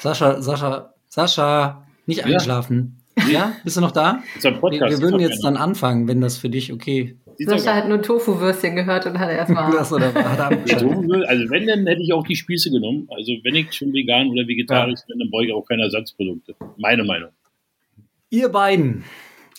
Sascha, 0.00 0.42
Sascha, 0.42 0.94
Sascha, 1.08 1.86
nicht 2.06 2.24
einschlafen. 2.24 2.97
Ja, 3.28 3.32
ja? 3.32 3.52
bist 3.64 3.76
du 3.76 3.80
noch 3.80 3.92
da? 3.92 4.22
Wir, 4.40 4.52
Podcast. 4.52 4.90
wir 4.90 5.02
würden 5.02 5.20
jetzt 5.20 5.44
dann 5.44 5.56
anfangen, 5.56 6.08
wenn 6.08 6.20
das 6.20 6.36
für 6.36 6.48
dich 6.48 6.72
okay 6.72 7.16
Sieht 7.38 7.48
doch 7.48 7.56
Sascha 7.56 7.76
hat 7.76 7.88
nur 7.88 8.02
Tofu-Würstchen 8.02 8.74
gehört 8.74 9.06
und 9.06 9.16
hat 9.20 9.30
erstmal. 9.30 9.72
ist. 9.72 9.92
Oder 9.92 10.12
hat 10.12 10.38
er 10.38 10.46
abgeschaltet? 10.46 11.08
So, 11.08 11.22
Also 11.28 11.50
wenn, 11.50 11.68
dann 11.68 11.86
hätte 11.86 12.02
ich 12.02 12.12
auch 12.12 12.26
die 12.26 12.34
Spieße 12.34 12.68
genommen. 12.70 13.08
Also 13.16 13.32
wenn 13.44 13.54
ich 13.54 13.72
schon 13.72 13.92
vegan 13.92 14.28
oder 14.30 14.46
vegetarisch 14.48 15.00
bin, 15.06 15.20
dann 15.20 15.30
brauche 15.30 15.46
ich 15.46 15.52
auch 15.52 15.62
keine 15.62 15.82
Ersatzprodukte. 15.82 16.56
Meine 16.78 17.04
Meinung. 17.04 17.30
Ihr 18.30 18.48
beiden, 18.48 19.04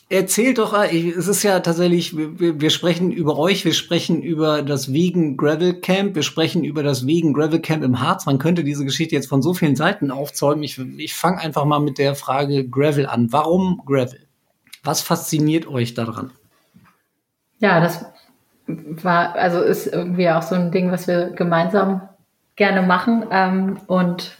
erzählt 0.09 0.57
doch, 0.57 0.83
ich- 0.91 1.15
es 1.15 1.27
ist 1.27 1.43
ja 1.43 1.59
tatsächlich, 1.59 2.17
wir, 2.17 2.59
wir 2.59 2.69
sprechen 2.71 3.11
über 3.11 3.37
euch, 3.37 3.63
wir 3.63 3.73
sprechen 3.73 4.21
über 4.21 4.63
das 4.63 4.91
Vegan 4.91 5.37
Gravel 5.37 5.79
Camp, 5.79 6.15
wir 6.15 6.23
sprechen 6.23 6.63
über 6.63 6.81
das 6.83 7.05
Vegan 7.05 7.33
Gravel 7.33 7.59
Camp 7.59 7.83
im 7.83 8.01
Harz. 8.01 8.25
Man 8.25 8.39
könnte 8.39 8.63
diese 8.63 8.85
Geschichte 8.85 9.15
jetzt 9.15 9.29
von 9.29 9.41
so 9.41 9.53
vielen 9.53 9.75
Seiten 9.75 10.11
aufzäumen. 10.11 10.63
Ich, 10.63 10.79
ich 10.97 11.13
fange 11.13 11.39
einfach 11.39 11.65
mal 11.65 11.79
mit 11.79 11.97
der 11.97 12.15
Frage 12.15 12.67
Gravel 12.67 13.05
an. 13.05 13.31
Warum 13.31 13.81
Gravel? 13.85 14.25
Was 14.83 15.01
fasziniert 15.01 15.67
euch 15.67 15.93
daran? 15.93 16.31
Ja, 17.59 17.79
das 17.79 18.05
war, 18.67 19.35
also 19.35 19.61
ist 19.61 19.87
irgendwie 19.87 20.29
auch 20.29 20.41
so 20.41 20.55
ein 20.55 20.71
Ding, 20.71 20.91
was 20.91 21.07
wir 21.07 21.31
gemeinsam 21.31 22.01
gerne 22.55 22.81
machen. 22.81 23.25
Ähm, 23.29 23.79
und 23.87 24.37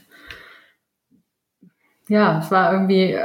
ja, 2.08 2.40
es 2.40 2.50
war 2.50 2.74
irgendwie, 2.74 3.18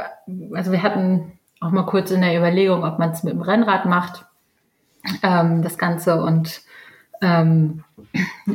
also 0.53 0.71
wir 0.71 0.83
hatten 0.83 1.31
auch 1.65 1.71
mal 1.71 1.85
kurz 1.85 2.11
in 2.11 2.21
der 2.21 2.37
Überlegung, 2.37 2.83
ob 2.83 2.99
man 2.99 3.11
es 3.11 3.23
mit 3.23 3.33
dem 3.33 3.41
Rennrad 3.41 3.85
macht, 3.85 4.25
ähm, 5.23 5.61
das 5.61 5.77
Ganze. 5.77 6.21
Und 6.21 6.61
ähm, 7.21 7.83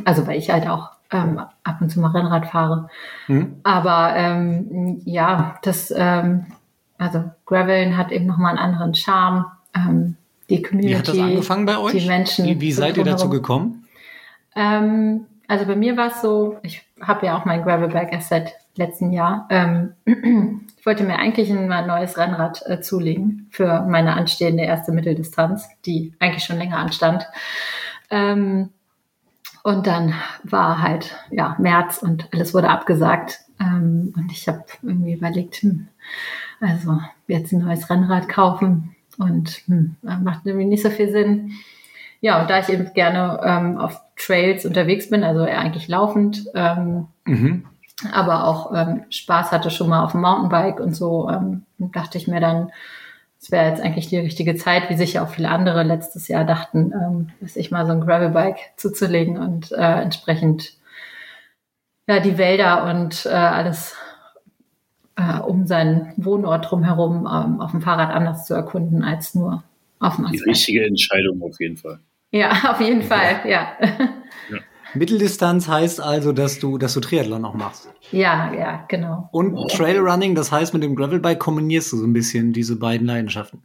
also 0.05 0.25
weil 0.27 0.37
ich 0.37 0.49
halt 0.49 0.67
auch 0.67 0.91
ähm, 1.11 1.39
ab 1.63 1.81
und 1.81 1.89
zu 1.89 1.99
mal 1.99 2.11
Rennrad 2.11 2.47
fahre. 2.47 2.89
Hm? 3.25 3.57
Aber 3.63 4.13
ähm, 4.15 5.01
ja, 5.05 5.59
das, 5.63 5.93
ähm, 5.95 6.45
also 6.97 7.23
Graveln 7.45 7.97
hat 7.97 8.11
eben 8.11 8.25
nochmal 8.25 8.57
einen 8.57 8.73
anderen 8.73 8.95
Charme. 8.95 9.45
Ähm, 9.75 10.15
die 10.49 10.61
Community. 10.61 10.93
Wie 10.93 10.97
hat 10.97 11.07
das 11.07 11.19
angefangen 11.19 11.65
bei 11.65 11.77
euch? 11.77 11.93
Die 11.93 12.07
Menschen. 12.07 12.45
Wie, 12.45 12.61
wie 12.61 12.71
seid 12.71 12.97
ihr 12.97 13.03
dazu 13.03 13.29
gekommen? 13.29 13.85
Ähm, 14.55 15.25
also 15.51 15.65
bei 15.65 15.75
mir 15.75 15.97
war 15.97 16.07
es 16.07 16.21
so, 16.21 16.59
ich 16.63 16.81
habe 17.01 17.25
ja 17.25 17.37
auch 17.37 17.43
mein 17.43 17.61
Gravelbike 17.63 18.13
erst 18.13 18.29
seit 18.29 18.53
letzten 18.75 19.11
Jahr. 19.11 19.47
Ähm, 19.49 19.95
ich 20.77 20.85
wollte 20.85 21.03
mir 21.03 21.17
eigentlich 21.17 21.51
ein 21.51 21.67
neues 21.67 22.17
Rennrad 22.17 22.63
äh, 22.67 22.79
zulegen 22.79 23.49
für 23.51 23.81
meine 23.81 24.13
anstehende 24.13 24.63
erste 24.63 24.93
Mitteldistanz, 24.93 25.67
die 25.85 26.13
eigentlich 26.19 26.45
schon 26.45 26.57
länger 26.57 26.77
anstand. 26.77 27.27
Ähm, 28.09 28.69
und 29.63 29.87
dann 29.87 30.13
war 30.43 30.81
halt 30.81 31.17
ja 31.31 31.57
März 31.59 31.97
und 32.01 32.29
alles 32.31 32.53
wurde 32.53 32.69
abgesagt. 32.69 33.41
Ähm, 33.59 34.13
und 34.15 34.31
ich 34.31 34.47
habe 34.47 34.63
irgendwie 34.81 35.15
überlegt, 35.15 35.55
hm, 35.55 35.89
also 36.61 36.97
jetzt 37.27 37.51
ein 37.51 37.59
neues 37.59 37.89
Rennrad 37.89 38.29
kaufen 38.29 38.95
und 39.17 39.63
hm, 39.65 39.97
macht 40.01 40.45
irgendwie 40.45 40.67
nicht 40.67 40.81
so 40.81 40.89
viel 40.89 41.11
Sinn. 41.11 41.51
Ja, 42.21 42.39
und 42.39 42.49
da 42.49 42.59
ich 42.59 42.69
eben 42.69 42.93
gerne 42.93 43.41
ähm, 43.43 43.77
auf 43.77 43.99
Trails 44.25 44.65
unterwegs 44.65 45.09
bin, 45.09 45.23
also 45.23 45.41
eigentlich 45.41 45.87
laufend, 45.87 46.45
ähm, 46.55 47.07
Mhm. 47.25 47.65
aber 48.11 48.45
auch 48.47 48.73
ähm, 48.75 49.03
Spaß 49.09 49.51
hatte 49.51 49.69
schon 49.69 49.89
mal 49.89 50.03
auf 50.03 50.11
dem 50.13 50.21
Mountainbike 50.21 50.79
und 50.79 50.95
so, 50.95 51.29
ähm, 51.29 51.63
dachte 51.77 52.17
ich 52.17 52.27
mir 52.27 52.39
dann, 52.39 52.71
es 53.39 53.51
wäre 53.51 53.69
jetzt 53.69 53.81
eigentlich 53.81 54.07
die 54.07 54.17
richtige 54.19 54.55
Zeit, 54.55 54.89
wie 54.89 54.95
sich 54.97 55.13
ja 55.13 55.23
auch 55.23 55.29
viele 55.29 55.49
andere 55.49 55.83
letztes 55.83 56.27
Jahr 56.27 56.45
dachten, 56.45 56.93
ähm, 56.93 57.47
sich 57.47 57.71
mal 57.71 57.85
so 57.85 57.91
ein 57.91 58.01
Gravelbike 58.01 58.57
zuzulegen 58.77 59.37
und 59.37 59.71
äh, 59.71 60.01
entsprechend 60.01 60.73
ja 62.07 62.19
die 62.19 62.37
Wälder 62.37 62.83
und 62.89 63.25
äh, 63.25 63.29
alles 63.29 63.95
äh, 65.15 65.39
um 65.39 65.65
seinen 65.67 66.13
Wohnort 66.17 66.69
drumherum 66.69 67.27
ähm, 67.31 67.61
auf 67.61 67.71
dem 67.71 67.81
Fahrrad 67.81 68.11
anders 68.11 68.45
zu 68.45 68.53
erkunden 68.53 69.03
als 69.03 69.33
nur 69.35 69.63
auf 69.99 70.15
dem 70.17 70.25
Die 70.25 70.37
Asphalt. 70.37 70.47
richtige 70.47 70.85
Entscheidung 70.85 71.41
auf 71.41 71.59
jeden 71.59 71.77
Fall. 71.77 71.99
Ja, 72.31 72.51
auf 72.71 72.79
jeden 72.81 73.03
Fall, 73.03 73.41
ja. 73.45 73.73
Mitteldistanz 74.93 75.67
heißt 75.67 76.01
also, 76.01 76.33
dass 76.33 76.59
du, 76.59 76.77
dass 76.77 76.93
du 76.93 76.99
Triathlon 76.99 77.45
auch 77.45 77.53
machst. 77.53 77.89
ja, 78.11 78.51
ja, 78.53 78.83
genau. 78.89 79.29
Und 79.31 79.69
Trailrunning, 79.71 80.35
das 80.35 80.51
heißt, 80.51 80.73
mit 80.73 80.83
dem 80.83 80.95
Gravelbike 80.95 81.39
kombinierst 81.39 81.91
du 81.93 81.97
so 81.97 82.05
ein 82.05 82.11
bisschen 82.13 82.51
diese 82.51 82.77
beiden 82.77 83.07
Leidenschaften. 83.07 83.61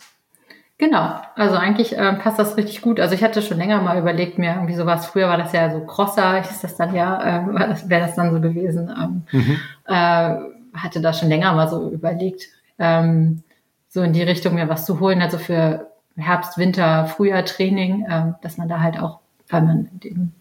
Genau, 0.78 1.18
also 1.34 1.56
eigentlich 1.56 1.94
ähm, 1.96 2.18
passt 2.18 2.38
das 2.38 2.56
richtig 2.58 2.82
gut. 2.82 3.00
Also 3.00 3.14
ich 3.14 3.24
hatte 3.24 3.40
schon 3.40 3.56
länger 3.56 3.80
mal 3.80 3.98
überlegt, 3.98 4.38
mir 4.38 4.54
irgendwie 4.54 4.74
sowas, 4.74 5.06
früher 5.06 5.26
war 5.28 5.38
das 5.38 5.52
ja 5.52 5.72
so 5.72 5.80
Crosser, 5.86 6.38
ist 6.40 6.62
das 6.62 6.76
dann 6.76 6.94
ja, 6.94 7.48
das- 7.58 7.88
wäre 7.88 8.06
das 8.06 8.14
dann 8.14 8.32
so 8.32 8.40
gewesen. 8.40 8.88
Ähm, 8.96 9.22
Mhm. 9.32 9.58
äh, 9.86 10.36
hatte 10.78 11.00
da 11.00 11.12
schon 11.14 11.28
länger 11.30 11.54
mal 11.54 11.68
so 11.68 11.90
überlegt, 11.90 12.48
ähm, 12.78 13.42
so 13.88 14.02
in 14.02 14.12
die 14.12 14.22
Richtung 14.22 14.54
mir 14.54 14.68
was 14.68 14.84
zu 14.84 15.00
holen, 15.00 15.22
also 15.22 15.38
für 15.38 15.90
Herbst, 16.16 16.58
Winter, 16.58 17.06
Frühjahr 17.06 17.44
Training, 17.44 18.06
ähm, 18.08 18.34
dass 18.42 18.58
man 18.58 18.68
da 18.68 18.80
halt 18.80 18.98
auch, 18.98 19.20
weil 19.48 19.62
man 19.62 19.90
eben 20.02 20.34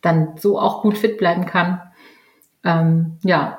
dann 0.00 0.36
so 0.36 0.58
auch 0.58 0.82
gut 0.82 0.98
fit 0.98 1.18
bleiben 1.18 1.46
kann. 1.46 1.80
Ähm, 2.62 3.18
ja, 3.22 3.58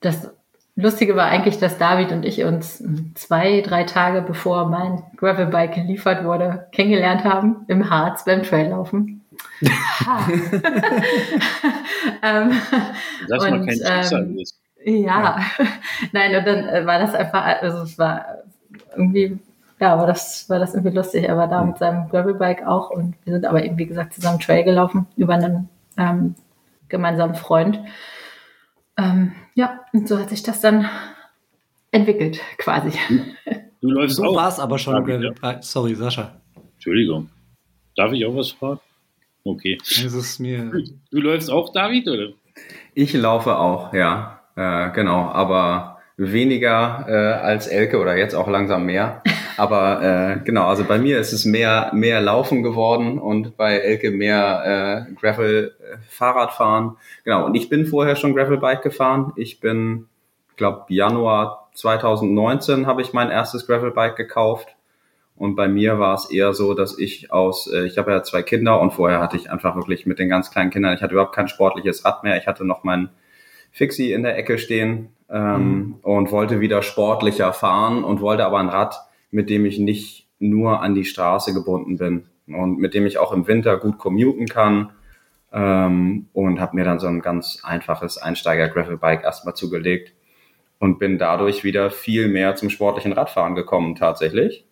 das 0.00 0.30
Lustige 0.76 1.16
war 1.16 1.26
eigentlich, 1.26 1.58
dass 1.58 1.76
David 1.76 2.12
und 2.12 2.24
ich 2.24 2.44
uns 2.44 2.84
zwei, 3.14 3.62
drei 3.62 3.82
Tage 3.84 4.22
bevor 4.22 4.68
mein 4.68 5.02
Gravelbike 5.16 5.74
geliefert 5.74 6.24
wurde, 6.24 6.68
kennengelernt 6.70 7.24
haben 7.24 7.64
im 7.66 7.90
Harz 7.90 8.24
beim 8.24 8.42
Traillaufen. 8.42 9.24
Ähm, 12.22 12.52
Dass 13.28 13.42
man 13.42 13.66
kein 13.66 13.74
Schicksal 13.74 14.24
ähm, 14.24 14.38
ist. 14.38 14.58
ja, 14.84 15.40
nein, 16.12 16.34
und 16.36 16.46
dann 16.46 16.68
äh, 16.68 16.86
war 16.86 16.98
das 16.98 17.14
einfach, 17.14 17.44
also 17.60 17.82
es 17.82 17.98
war 17.98 18.24
irgendwie, 18.96 19.38
ja, 19.80 19.98
war 19.98 20.06
das, 20.06 20.48
war 20.50 20.58
das 20.58 20.74
irgendwie 20.74 20.94
lustig. 20.96 21.24
Er 21.24 21.36
war 21.36 21.48
da 21.48 21.62
mit 21.64 21.78
seinem 21.78 22.08
Gravelbike 22.08 22.66
auch 22.66 22.90
und 22.90 23.14
wir 23.24 23.34
sind 23.34 23.44
aber 23.46 23.64
eben, 23.64 23.78
wie 23.78 23.86
gesagt, 23.86 24.14
zusammen 24.14 24.40
Trail 24.40 24.64
gelaufen 24.64 25.06
über 25.16 25.34
einen 25.34 25.68
ähm, 25.96 26.34
gemeinsamen 26.88 27.34
Freund. 27.34 27.80
Ähm, 28.96 29.32
ja, 29.54 29.80
und 29.92 30.08
so 30.08 30.18
hat 30.18 30.30
sich 30.30 30.42
das 30.42 30.60
dann 30.60 30.88
entwickelt, 31.92 32.40
quasi. 32.58 32.92
Du 33.80 33.90
läufst 33.90 34.16
So 34.16 34.24
auch. 34.24 34.36
war 34.36 34.48
es 34.48 34.58
aber 34.58 34.78
schon. 34.78 34.94
David, 34.94 35.20
Gravel. 35.38 35.56
Ah, 35.58 35.62
Sorry, 35.62 35.94
Sascha. 35.94 36.32
Entschuldigung. 36.74 37.30
Darf 37.96 38.12
ich 38.12 38.24
auch 38.26 38.34
was 38.34 38.50
fragen? 38.50 38.80
Okay. 39.44 39.78
Es 39.82 39.98
ist 40.12 40.40
mir. 40.40 40.70
Du 41.10 41.20
läufst 41.20 41.50
auch, 41.50 41.72
David, 41.72 42.08
oder? 42.08 42.28
Ich 42.94 43.12
laufe 43.14 43.56
auch, 43.56 43.92
ja. 43.94 44.40
Äh, 44.56 44.90
genau, 44.90 45.26
aber 45.30 45.97
weniger 46.18 47.06
äh, 47.08 47.46
als 47.46 47.68
Elke 47.68 47.98
oder 47.98 48.16
jetzt 48.16 48.34
auch 48.34 48.48
langsam 48.48 48.84
mehr. 48.84 49.22
Aber 49.56 50.02
äh, 50.02 50.44
genau, 50.44 50.66
also 50.66 50.84
bei 50.84 50.98
mir 50.98 51.18
ist 51.20 51.32
es 51.32 51.44
mehr, 51.44 51.90
mehr 51.94 52.20
Laufen 52.20 52.62
geworden 52.62 53.18
und 53.18 53.56
bei 53.56 53.78
Elke 53.78 54.10
mehr 54.10 55.06
äh, 55.08 55.14
Gravel 55.14 55.76
äh, 55.80 55.96
Fahrradfahren. 56.08 56.96
Genau, 57.24 57.46
und 57.46 57.54
ich 57.54 57.68
bin 57.68 57.86
vorher 57.86 58.16
schon 58.16 58.34
Gravelbike 58.34 58.82
gefahren. 58.82 59.32
Ich 59.36 59.60
bin, 59.60 60.06
glaube 60.56 60.86
Januar 60.88 61.70
2019 61.74 62.86
habe 62.86 63.00
ich 63.00 63.12
mein 63.12 63.30
erstes 63.30 63.66
Gravelbike 63.66 64.16
gekauft. 64.16 64.74
Und 65.36 65.54
bei 65.54 65.68
mir 65.68 66.00
war 66.00 66.14
es 66.14 66.32
eher 66.32 66.52
so, 66.52 66.74
dass 66.74 66.98
ich 66.98 67.30
aus, 67.30 67.70
äh, 67.72 67.86
ich 67.86 67.96
habe 67.96 68.10
ja 68.10 68.24
zwei 68.24 68.42
Kinder 68.42 68.80
und 68.80 68.92
vorher 68.92 69.20
hatte 69.20 69.36
ich 69.36 69.52
einfach 69.52 69.76
wirklich 69.76 70.04
mit 70.04 70.18
den 70.18 70.28
ganz 70.28 70.50
kleinen 70.50 70.70
Kindern, 70.70 70.94
ich 70.94 71.02
hatte 71.02 71.12
überhaupt 71.12 71.34
kein 71.34 71.46
sportliches 71.46 72.04
Rad 72.04 72.24
mehr. 72.24 72.36
Ich 72.36 72.48
hatte 72.48 72.64
noch 72.64 72.82
mein 72.82 73.10
Fixie 73.70 74.12
in 74.12 74.24
der 74.24 74.36
Ecke 74.36 74.58
stehen 74.58 75.10
ähm, 75.30 75.96
und 76.02 76.32
wollte 76.32 76.60
wieder 76.60 76.82
sportlicher 76.82 77.52
fahren 77.52 78.04
und 78.04 78.20
wollte 78.20 78.44
aber 78.44 78.58
ein 78.58 78.68
Rad, 78.68 79.00
mit 79.30 79.50
dem 79.50 79.66
ich 79.66 79.78
nicht 79.78 80.28
nur 80.38 80.80
an 80.80 80.94
die 80.94 81.04
Straße 81.04 81.52
gebunden 81.52 81.98
bin 81.98 82.26
und 82.46 82.78
mit 82.78 82.94
dem 82.94 83.06
ich 83.06 83.18
auch 83.18 83.32
im 83.32 83.46
Winter 83.46 83.76
gut 83.78 83.98
commuten 83.98 84.46
kann. 84.46 84.90
Ähm, 85.50 86.28
und 86.34 86.60
habe 86.60 86.76
mir 86.76 86.84
dann 86.84 86.98
so 86.98 87.06
ein 87.06 87.20
ganz 87.20 87.60
einfaches 87.62 88.18
Einsteiger-Gravelbike 88.18 89.24
erstmal 89.24 89.54
zugelegt 89.54 90.12
und 90.78 90.98
bin 90.98 91.16
dadurch 91.16 91.64
wieder 91.64 91.90
viel 91.90 92.28
mehr 92.28 92.54
zum 92.54 92.68
sportlichen 92.68 93.14
Radfahren 93.14 93.54
gekommen 93.54 93.94
tatsächlich. 93.94 94.66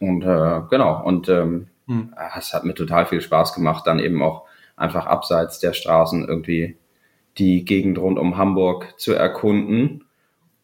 Und 0.00 0.22
äh, 0.24 0.62
genau, 0.70 1.04
und 1.04 1.28
ähm, 1.28 1.68
Hm. 1.86 2.14
es 2.38 2.54
hat 2.54 2.64
mir 2.64 2.74
total 2.74 3.06
viel 3.06 3.20
Spaß 3.20 3.54
gemacht, 3.54 3.86
dann 3.86 3.98
eben 3.98 4.22
auch 4.22 4.44
einfach 4.76 5.06
abseits 5.06 5.58
der 5.58 5.72
Straßen 5.74 6.26
irgendwie 6.26 6.76
die 7.38 7.64
Gegend 7.64 7.98
rund 7.98 8.18
um 8.18 8.36
Hamburg 8.36 8.94
zu 8.98 9.14
erkunden. 9.14 10.04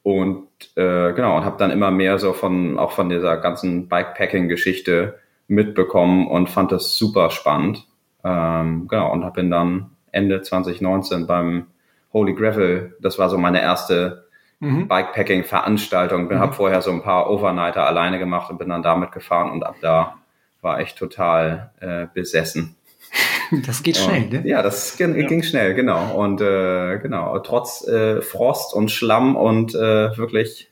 und 0.02 0.46
äh, 0.76 1.12
genau, 1.12 1.36
und 1.36 1.44
habe 1.44 1.56
dann 1.58 1.70
immer 1.70 1.90
mehr 1.90 2.18
so 2.18 2.32
von, 2.32 2.78
auch 2.78 2.92
von 2.92 3.08
dieser 3.08 3.36
ganzen 3.38 3.88
Bikepacking-Geschichte 3.88 5.18
mitbekommen 5.48 6.26
und 6.26 6.48
fand 6.48 6.72
das 6.72 6.96
super 6.96 7.30
spannend. 7.30 7.86
Ähm, 8.22 8.86
genau, 8.88 9.12
und 9.12 9.32
bin 9.34 9.50
dann 9.50 9.90
Ende 10.12 10.42
2019 10.42 11.26
beim 11.26 11.66
Holy 12.12 12.34
Gravel, 12.34 12.96
das 13.00 13.18
war 13.18 13.28
so 13.28 13.38
meine 13.38 13.60
erste 13.60 14.26
mhm. 14.60 14.88
Bikepacking-Veranstaltung. 14.88 16.26
Mhm. 16.28 16.38
Habe 16.38 16.52
vorher 16.52 16.82
so 16.82 16.90
ein 16.90 17.02
paar 17.02 17.30
Overnighter 17.30 17.86
alleine 17.86 18.18
gemacht 18.18 18.50
und 18.50 18.58
bin 18.58 18.68
dann 18.68 18.82
damit 18.82 19.12
gefahren 19.12 19.50
und 19.50 19.64
ab 19.64 19.76
da 19.80 20.16
war 20.60 20.80
ich 20.80 20.94
total 20.94 21.70
äh, 21.80 22.06
besessen. 22.12 22.76
Das 23.66 23.82
geht 23.82 23.96
schnell, 23.96 24.24
und, 24.24 24.32
ne? 24.32 24.42
Ja, 24.44 24.62
das 24.62 24.96
ging, 24.96 25.18
ja. 25.18 25.26
ging 25.26 25.42
schnell, 25.42 25.74
genau. 25.74 26.16
Und 26.16 26.40
äh, 26.40 26.98
genau, 26.98 27.38
trotz 27.40 27.86
äh, 27.86 28.22
Frost 28.22 28.74
und 28.74 28.90
Schlamm 28.90 29.34
und 29.34 29.74
äh, 29.74 30.16
wirklich 30.16 30.70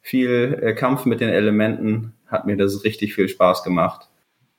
viel 0.00 0.58
äh, 0.62 0.72
Kampf 0.74 1.04
mit 1.04 1.20
den 1.20 1.28
Elementen 1.28 2.14
hat 2.26 2.46
mir 2.46 2.56
das 2.56 2.84
richtig 2.84 3.14
viel 3.14 3.28
Spaß 3.28 3.62
gemacht. 3.62 4.08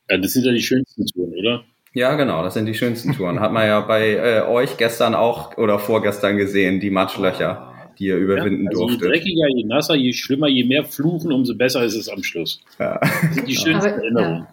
Ja, 0.09 0.17
das 0.17 0.33
sind 0.33 0.45
ja 0.45 0.51
die 0.51 0.61
schönsten 0.61 1.05
Touren, 1.05 1.33
oder? 1.33 1.63
Ja, 1.93 2.15
genau, 2.15 2.43
das 2.43 2.53
sind 2.53 2.65
die 2.65 2.73
schönsten 2.73 3.13
Touren. 3.13 3.39
Hat 3.39 3.51
man 3.51 3.65
ja 3.67 3.79
bei 3.79 4.11
äh, 4.11 4.41
euch 4.41 4.77
gestern 4.77 5.15
auch 5.15 5.57
oder 5.57 5.79
vorgestern 5.79 6.37
gesehen, 6.37 6.79
die 6.79 6.89
Matschlöcher, 6.89 7.73
die 7.97 8.07
ihr 8.07 8.17
überwinden 8.17 8.65
ja, 8.65 8.69
also 8.69 8.87
durftet. 8.87 9.01
Je 9.01 9.07
dreckiger, 9.07 9.47
je 9.55 9.63
nasser, 9.65 9.95
je 9.95 10.13
schlimmer, 10.13 10.47
je 10.47 10.65
mehr 10.65 10.83
Fluchen, 10.83 11.31
umso 11.31 11.55
besser 11.55 11.83
ist 11.83 11.95
es 11.95 12.09
am 12.09 12.21
Schluss. 12.21 12.61
Ja. 12.79 12.99
Das 12.99 13.35
sind 13.35 13.47
die 13.47 13.55
schönsten 13.55 13.91
Aber, 13.91 14.03
Erinnerungen. 14.03 14.47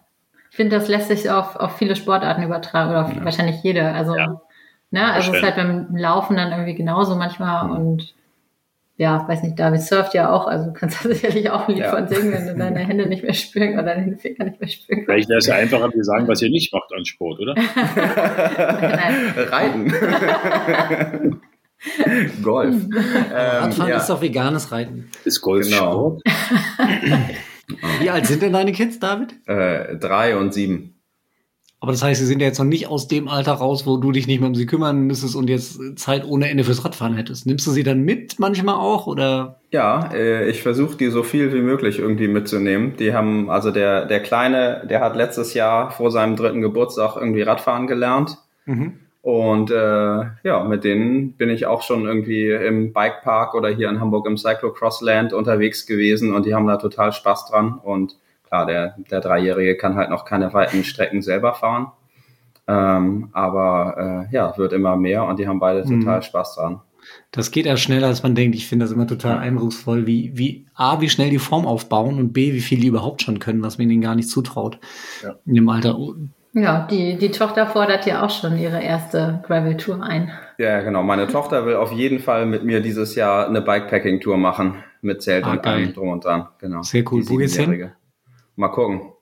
Ja. 0.52 0.56
Ich 0.56 0.56
finde, 0.56 0.76
das 0.76 0.88
lässt 0.88 1.08
sich 1.08 1.30
auf, 1.30 1.56
auf 1.56 1.78
viele 1.78 1.96
Sportarten 1.96 2.42
übertragen 2.42 2.90
oder 2.90 3.06
auf 3.06 3.14
ja. 3.14 3.24
wahrscheinlich 3.24 3.62
jede. 3.62 3.84
Also, 3.84 4.14
ne, 4.90 5.12
also 5.12 5.30
es 5.30 5.38
ist 5.38 5.42
halt 5.42 5.56
beim 5.56 5.96
Laufen 5.96 6.36
dann 6.36 6.52
irgendwie 6.52 6.74
genauso 6.74 7.16
manchmal 7.16 7.68
mhm. 7.68 7.70
und 7.70 8.14
ja, 8.98 9.26
weiß 9.26 9.42
nicht, 9.42 9.58
David 9.58 9.80
surft 9.80 10.12
ja 10.12 10.30
auch, 10.30 10.46
also 10.46 10.66
du 10.66 10.74
kannst 10.74 11.02
da 11.04 11.08
sicherlich 11.08 11.48
auch 11.48 11.66
ein 11.66 11.74
Lied 11.74 11.84
ja. 11.84 11.90
von 11.90 12.06
singen, 12.06 12.32
wenn 12.32 12.46
du 12.46 12.54
deine 12.54 12.80
Hände 12.80 13.08
nicht 13.08 13.22
mehr 13.22 13.32
spüren 13.32 13.72
oder 13.72 13.94
deine 13.94 14.18
Finger 14.18 14.44
nicht 14.44 14.60
mehr 14.60 14.68
spüren 14.68 15.04
Vielleicht 15.06 15.30
wäre 15.30 15.38
es 15.38 15.46
ja 15.46 15.54
einfacher, 15.54 15.90
wir 15.92 16.04
sagen, 16.04 16.28
was 16.28 16.42
ihr 16.42 16.50
nicht 16.50 16.72
macht 16.72 16.92
an 16.94 17.06
Sport, 17.06 17.40
oder? 17.40 17.54
Reiten. 19.50 19.90
Golf. 22.42 22.74
ähm, 22.74 22.92
Radfahren 23.32 23.90
ja. 23.90 23.96
ist 23.96 24.08
doch 24.08 24.20
veganes 24.20 24.70
Reiten. 24.70 25.10
Ist 25.24 25.40
Golf 25.40 25.66
genau. 25.66 26.20
Sport? 26.20 26.22
Wie 28.00 28.10
alt 28.10 28.26
sind 28.26 28.42
denn 28.42 28.52
deine 28.52 28.72
Kids, 28.72 28.98
David? 28.98 29.34
Äh, 29.46 29.96
drei 29.96 30.36
und 30.36 30.52
sieben. 30.52 31.02
Aber 31.82 31.90
das 31.90 32.04
heißt, 32.04 32.20
sie 32.20 32.26
sind 32.26 32.40
ja 32.40 32.46
jetzt 32.46 32.60
noch 32.60 32.64
nicht 32.64 32.86
aus 32.86 33.08
dem 33.08 33.26
Alter 33.26 33.54
raus, 33.54 33.86
wo 33.88 33.96
du 33.96 34.12
dich 34.12 34.28
nicht 34.28 34.38
mehr 34.38 34.48
um 34.48 34.54
sie 34.54 34.66
kümmern 34.66 35.00
müsstest 35.00 35.34
und 35.34 35.50
jetzt 35.50 35.80
Zeit 35.96 36.24
ohne 36.24 36.48
Ende 36.48 36.62
fürs 36.62 36.84
Radfahren 36.84 37.14
hättest. 37.16 37.44
Nimmst 37.44 37.66
du 37.66 37.72
sie 37.72 37.82
dann 37.82 38.02
mit 38.02 38.38
manchmal 38.38 38.76
auch 38.76 39.08
oder? 39.08 39.60
Ja, 39.72 40.12
äh, 40.12 40.48
ich 40.48 40.62
versuche 40.62 40.96
die 40.96 41.08
so 41.08 41.24
viel 41.24 41.52
wie 41.52 41.60
möglich 41.60 41.98
irgendwie 41.98 42.28
mitzunehmen. 42.28 42.94
Die 43.00 43.14
haben, 43.14 43.50
also 43.50 43.72
der, 43.72 44.06
der 44.06 44.20
Kleine, 44.20 44.86
der 44.88 45.00
hat 45.00 45.16
letztes 45.16 45.54
Jahr 45.54 45.90
vor 45.90 46.12
seinem 46.12 46.36
dritten 46.36 46.60
Geburtstag 46.60 47.16
irgendwie 47.16 47.42
Radfahren 47.42 47.88
gelernt. 47.88 48.38
Mhm. 48.64 49.00
Und 49.22 49.70
äh, 49.70 50.24
ja, 50.42 50.64
mit 50.64 50.82
denen 50.82 51.34
bin 51.34 51.48
ich 51.48 51.66
auch 51.66 51.82
schon 51.82 52.06
irgendwie 52.06 52.50
im 52.50 52.92
Bikepark 52.92 53.54
oder 53.54 53.68
hier 53.68 53.88
in 53.88 54.00
Hamburg 54.00 54.26
im 54.26 54.36
Cyclocrossland 54.36 55.32
unterwegs 55.32 55.86
gewesen 55.86 56.34
und 56.34 56.44
die 56.44 56.54
haben 56.54 56.66
da 56.66 56.76
total 56.76 57.12
Spaß 57.12 57.46
dran. 57.46 57.78
Und 57.78 58.18
klar, 58.44 58.66
der, 58.66 58.96
der 59.10 59.20
Dreijährige 59.20 59.76
kann 59.76 59.94
halt 59.94 60.10
noch 60.10 60.24
keine 60.24 60.52
weiten 60.52 60.82
Strecken 60.82 61.22
selber 61.22 61.54
fahren. 61.54 61.92
Ähm, 62.66 63.28
aber 63.32 64.28
äh, 64.30 64.34
ja, 64.34 64.56
wird 64.58 64.72
immer 64.72 64.96
mehr 64.96 65.24
und 65.24 65.38
die 65.38 65.46
haben 65.46 65.60
beide 65.60 65.88
mhm. 65.88 66.00
total 66.00 66.22
Spaß 66.22 66.56
dran. 66.56 66.80
Das 67.30 67.52
geht 67.52 67.66
ja 67.66 67.76
schneller, 67.76 68.08
als 68.08 68.24
man 68.24 68.34
denkt. 68.34 68.56
Ich 68.56 68.66
finde 68.66 68.84
das 68.84 68.92
immer 68.92 69.06
total 69.06 69.38
eindrucksvoll, 69.38 70.06
wie, 70.06 70.32
wie 70.34 70.66
A, 70.74 71.00
wie 71.00 71.08
schnell 71.08 71.30
die 71.30 71.38
Form 71.38 71.66
aufbauen 71.66 72.18
und 72.18 72.32
B, 72.32 72.52
wie 72.52 72.60
viel 72.60 72.80
die 72.80 72.88
überhaupt 72.88 73.22
schon 73.22 73.38
können, 73.38 73.62
was 73.62 73.78
man 73.78 73.90
ihnen 73.90 74.02
gar 74.02 74.14
nicht 74.14 74.28
zutraut. 74.28 74.78
Ja. 75.22 75.36
In 75.46 75.54
dem 75.54 75.68
Alter 75.68 75.96
ja, 76.54 76.86
die, 76.90 77.16
die 77.16 77.30
Tochter 77.30 77.66
fordert 77.66 78.04
ja 78.06 78.24
auch 78.24 78.30
schon 78.30 78.58
ihre 78.58 78.82
erste 78.82 79.42
Gravel-Tour 79.46 80.02
ein. 80.02 80.30
Ja, 80.58 80.82
genau. 80.82 81.02
Meine 81.02 81.26
Tochter 81.26 81.64
will 81.64 81.76
auf 81.76 81.92
jeden 81.92 82.18
Fall 82.18 82.44
mit 82.44 82.62
mir 82.64 82.80
dieses 82.80 83.14
Jahr 83.14 83.48
eine 83.48 83.62
Bikepacking-Tour 83.62 84.36
machen. 84.36 84.84
Mit 85.00 85.22
Zelt 85.22 85.44
ah, 85.44 85.52
und 85.52 85.66
allem 85.66 85.92
drum 85.94 86.10
und 86.10 86.24
dran. 86.24 86.48
Genau. 86.58 86.82
Sehr 86.82 87.04
cool. 87.10 87.28
Wo 87.28 87.36
geht's 87.36 87.56
hin? 87.56 87.90
Mal 88.54 88.68
gucken. 88.68 89.12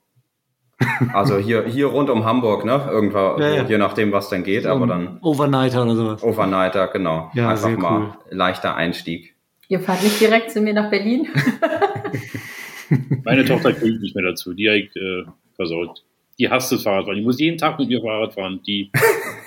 Also 1.13 1.39
hier, 1.39 1.65
hier 1.65 1.87
rund 1.87 2.11
um 2.11 2.25
Hamburg, 2.25 2.65
ne? 2.65 2.89
Irgendwo, 2.91 3.39
ja, 3.39 3.55
ja. 3.55 3.65
je 3.65 3.79
nachdem, 3.79 4.13
was 4.13 4.29
dann 4.29 4.45
geht, 4.45 4.65
so 4.65 4.71
aber 4.71 4.87
dann. 4.87 5.19
Overnighter 5.23 5.83
oder 5.83 5.95
sowas. 5.95 6.23
Overnighter, 6.23 6.89
genau. 6.89 7.31
Ja, 7.35 7.51
Einfach 7.51 7.77
mal 7.77 8.01
cool. 8.01 8.15
leichter 8.31 8.77
Einstieg. 8.77 9.37
Ihr 9.69 9.81
fahrt 9.81 10.03
nicht 10.03 10.21
direkt 10.21 10.51
zu 10.51 10.61
mir 10.61 10.75
nach 10.75 10.91
Berlin? 10.91 11.29
Meine 13.25 13.45
Tochter 13.45 13.73
kriegt 13.73 14.01
nicht 14.01 14.17
mehr 14.17 14.25
dazu. 14.25 14.53
Die 14.53 14.69
habe 14.69 14.79
ich 14.79 14.97
äh, 14.97 15.25
versaut 15.55 16.03
die 16.41 16.49
hasst 16.49 16.73
das 16.73 16.83
Fahrradfahren. 16.83 17.19
Die 17.19 17.25
muss 17.25 17.39
jeden 17.39 17.59
Tag 17.59 17.79
mit 17.79 17.89
mir 17.89 18.01
Fahrrad 18.01 18.33
fahren. 18.33 18.61
Die, 18.67 18.91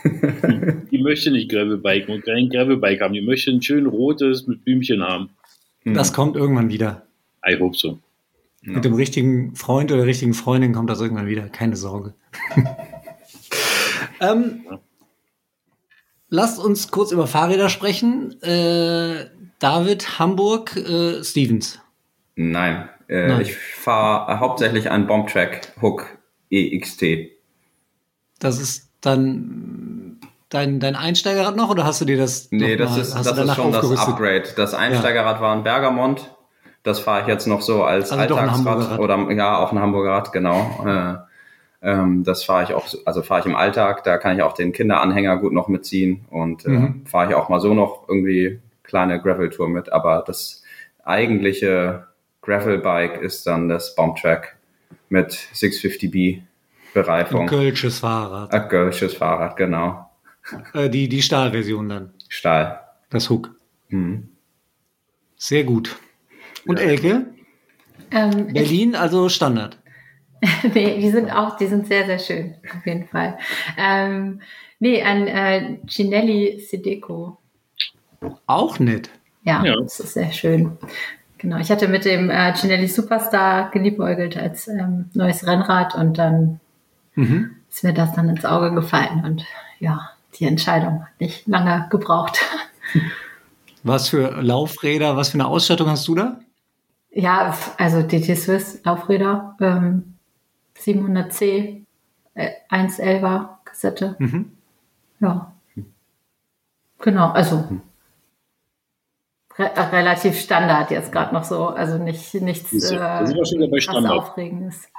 die, 0.03 0.87
die 0.91 1.01
möchte 1.01 1.31
nicht 1.31 1.49
Gravelbike 1.49 2.07
und 2.07 2.23
kein 2.23 2.49
Gravelbike 2.49 3.01
haben. 3.01 3.13
Die 3.13 3.21
möchte 3.21 3.49
ein 3.49 3.63
schön 3.63 3.87
rotes 3.87 4.45
mit 4.45 4.63
Blümchen 4.63 5.01
haben. 5.01 5.31
Das 5.83 6.09
hm. 6.09 6.15
kommt 6.15 6.35
irgendwann 6.35 6.69
wieder. 6.69 7.07
I 7.45 7.59
hope 7.59 7.75
so. 7.75 7.97
Ja. 8.61 8.73
Mit 8.73 8.85
dem 8.85 8.93
richtigen 8.93 9.55
Freund 9.55 9.91
oder 9.91 10.01
der 10.01 10.07
richtigen 10.07 10.35
Freundin 10.35 10.71
kommt 10.71 10.89
das 10.89 11.01
irgendwann 11.01 11.25
wieder. 11.25 11.49
Keine 11.49 11.75
Sorge. 11.75 12.13
ähm, 14.21 14.61
ja. 14.69 14.79
Lasst 16.29 16.59
uns 16.59 16.91
kurz 16.91 17.11
über 17.11 17.25
Fahrräder 17.25 17.69
sprechen. 17.69 18.39
Äh, 18.43 19.25
David, 19.57 20.19
Hamburg, 20.19 20.75
äh, 20.77 21.23
Stevens. 21.23 21.79
Nein, 22.35 22.87
äh, 23.07 23.27
Nein. 23.27 23.41
ich 23.41 23.55
fahre 23.55 24.39
hauptsächlich 24.39 24.89
einen 24.89 25.07
Bombtrack 25.07 25.73
Hook 25.81 26.22
EXT. 26.49 27.31
Das 28.39 28.59
ist 28.59 28.89
dann 29.01 30.19
dein, 30.49 30.79
dein 30.79 30.95
Einsteigerrad 30.95 31.55
noch 31.55 31.69
oder 31.69 31.83
hast 31.85 32.01
du 32.01 32.05
dir 32.05 32.17
das? 32.17 32.49
Nee, 32.51 32.75
das 32.75 32.91
mal, 32.91 33.01
ist, 33.01 33.13
das 33.13 33.37
ist 33.37 33.55
schon 33.55 33.71
das 33.71 33.97
Upgrade. 33.97 34.43
Das 34.55 34.73
Einsteigerrad 34.73 35.37
ja. 35.37 35.41
war 35.41 35.55
ein 35.55 35.63
Bergamont. 35.63 36.35
Das 36.83 36.99
fahre 36.99 37.21
ich 37.21 37.27
jetzt 37.27 37.47
noch 37.47 37.61
so 37.61 37.83
als 37.83 38.11
also 38.11 38.35
Alltagsrad 38.35 38.99
oder 38.99 39.31
ja, 39.31 39.57
auch 39.57 39.71
ein 39.71 39.79
Hamburger 39.79 40.11
Rad, 40.11 40.33
genau. 40.33 40.85
Äh, 40.85 41.15
ähm, 41.81 42.23
das 42.23 42.43
fahre 42.43 42.63
ich 42.63 42.73
auch, 42.73 42.87
also 43.05 43.21
fahre 43.23 43.41
ich 43.41 43.45
im 43.45 43.55
Alltag, 43.55 44.03
da 44.03 44.17
kann 44.17 44.35
ich 44.35 44.43
auch 44.43 44.53
den 44.53 44.73
Kinderanhänger 44.73 45.37
gut 45.37 45.53
noch 45.53 45.69
mitziehen 45.69 46.25
und 46.29 46.65
äh, 46.65 46.69
mhm. 46.69 47.05
fahre 47.05 47.29
ich 47.29 47.35
auch 47.35 47.47
mal 47.49 47.61
so 47.61 47.73
noch 47.73 48.07
irgendwie 48.07 48.59
kleine 48.83 49.21
Gravel-Tour 49.21 49.69
mit. 49.69 49.91
Aber 49.91 50.23
das 50.27 50.63
eigentliche 51.03 52.07
Gravel-Bike 52.41 53.21
ist 53.21 53.47
dann 53.47 53.69
das 53.69 53.95
Bombtrack 53.95 54.57
mit 55.09 55.31
650B 55.31 56.41
Bereifung. 56.93 57.41
Ein 57.41 57.47
Kölsches 57.47 57.99
Fahrrad. 57.99 58.53
Ein 58.53 58.69
Kölsches 58.69 59.13
Fahrrad, 59.15 59.57
genau. 59.57 60.09
Äh, 60.73 60.89
die, 60.89 61.07
die 61.07 61.21
Stahlversion 61.21 61.87
dann. 61.87 62.13
Stahl. 62.27 62.81
Das 63.09 63.29
Hook. 63.29 63.55
Mhm. 63.87 64.27
Sehr 65.37 65.63
gut. 65.63 65.95
Und 66.65 66.79
ja. 66.79 66.85
Elke? 66.85 67.27
Ähm, 68.11 68.47
Berlin, 68.47 68.95
also 68.95 69.29
Standard. 69.29 69.77
nee, 70.73 70.99
die 70.99 71.09
sind 71.09 71.31
auch, 71.31 71.57
die 71.57 71.67
sind 71.67 71.87
sehr, 71.87 72.05
sehr 72.05 72.19
schön, 72.19 72.55
auf 72.75 72.85
jeden 72.85 73.07
Fall. 73.07 73.37
Ähm, 73.77 74.41
nee, 74.79 75.01
ein 75.01 75.27
äh, 75.27 75.77
Ginelli 75.85 76.59
Sedeco. 76.59 77.37
Auch 78.45 78.79
nett. 78.79 79.09
Ja, 79.43 79.63
ja, 79.65 79.75
das 79.75 79.99
ist 79.99 80.13
sehr 80.13 80.31
schön. 80.31 80.77
Genau, 81.43 81.57
ich 81.57 81.69
hatte 81.69 81.89
mit 81.89 82.05
dem 82.05 82.29
äh, 82.29 82.53
Cinelli 82.53 82.87
Superstar 82.87 83.69
geliebäugelt 83.71 84.37
als 84.37 84.69
ähm, 84.69 85.09
neues 85.13 85.45
Rennrad 85.45 85.93
und 85.93 86.17
dann 86.17 86.61
mhm. 87.15 87.57
ist 87.69 87.83
mir 87.83 87.93
das 87.93 88.13
dann 88.13 88.29
ins 88.29 88.45
Auge 88.45 88.73
gefallen 88.73 89.25
und 89.25 89.45
ja, 89.79 90.11
die 90.39 90.45
Entscheidung 90.45 91.01
hat 91.01 91.19
nicht 91.19 91.45
lange 91.45 91.87
gebraucht. 91.89 92.39
Was 93.83 94.07
für 94.07 94.41
Laufräder, 94.41 95.17
was 95.17 95.31
für 95.31 95.33
eine 95.33 95.47
Ausstattung 95.47 95.89
hast 95.89 96.07
du 96.07 96.15
da? 96.15 96.39
Ja, 97.11 97.53
also 97.77 98.01
DT 98.01 98.37
Swiss 98.37 98.79
Laufräder, 98.85 99.57
ähm, 99.59 100.13
700C, 100.79 101.83
äh, 102.35 102.49
111er 102.71 103.49
Kassette. 103.65 104.15
Mhm. 104.19 104.53
Ja. 105.19 105.51
Genau, 106.99 107.31
also 107.31 107.57
mhm 107.57 107.81
re 109.57 109.71
relativ 109.91 110.39
Standard 110.39 110.91
jetzt 110.91 111.11
gerade 111.11 111.33
noch 111.33 111.43
so, 111.43 111.67
also 111.67 111.97
nicht 111.97 112.33
nichts 112.35 112.91
äh, 112.91 112.95
da 112.95 113.25
sind 113.25 113.37
wir 113.37 113.45
schon 113.45 113.59
wieder 113.59 113.71
bei 113.71 113.79
Standard. 113.79 114.11
Aufregendes. 114.13 114.89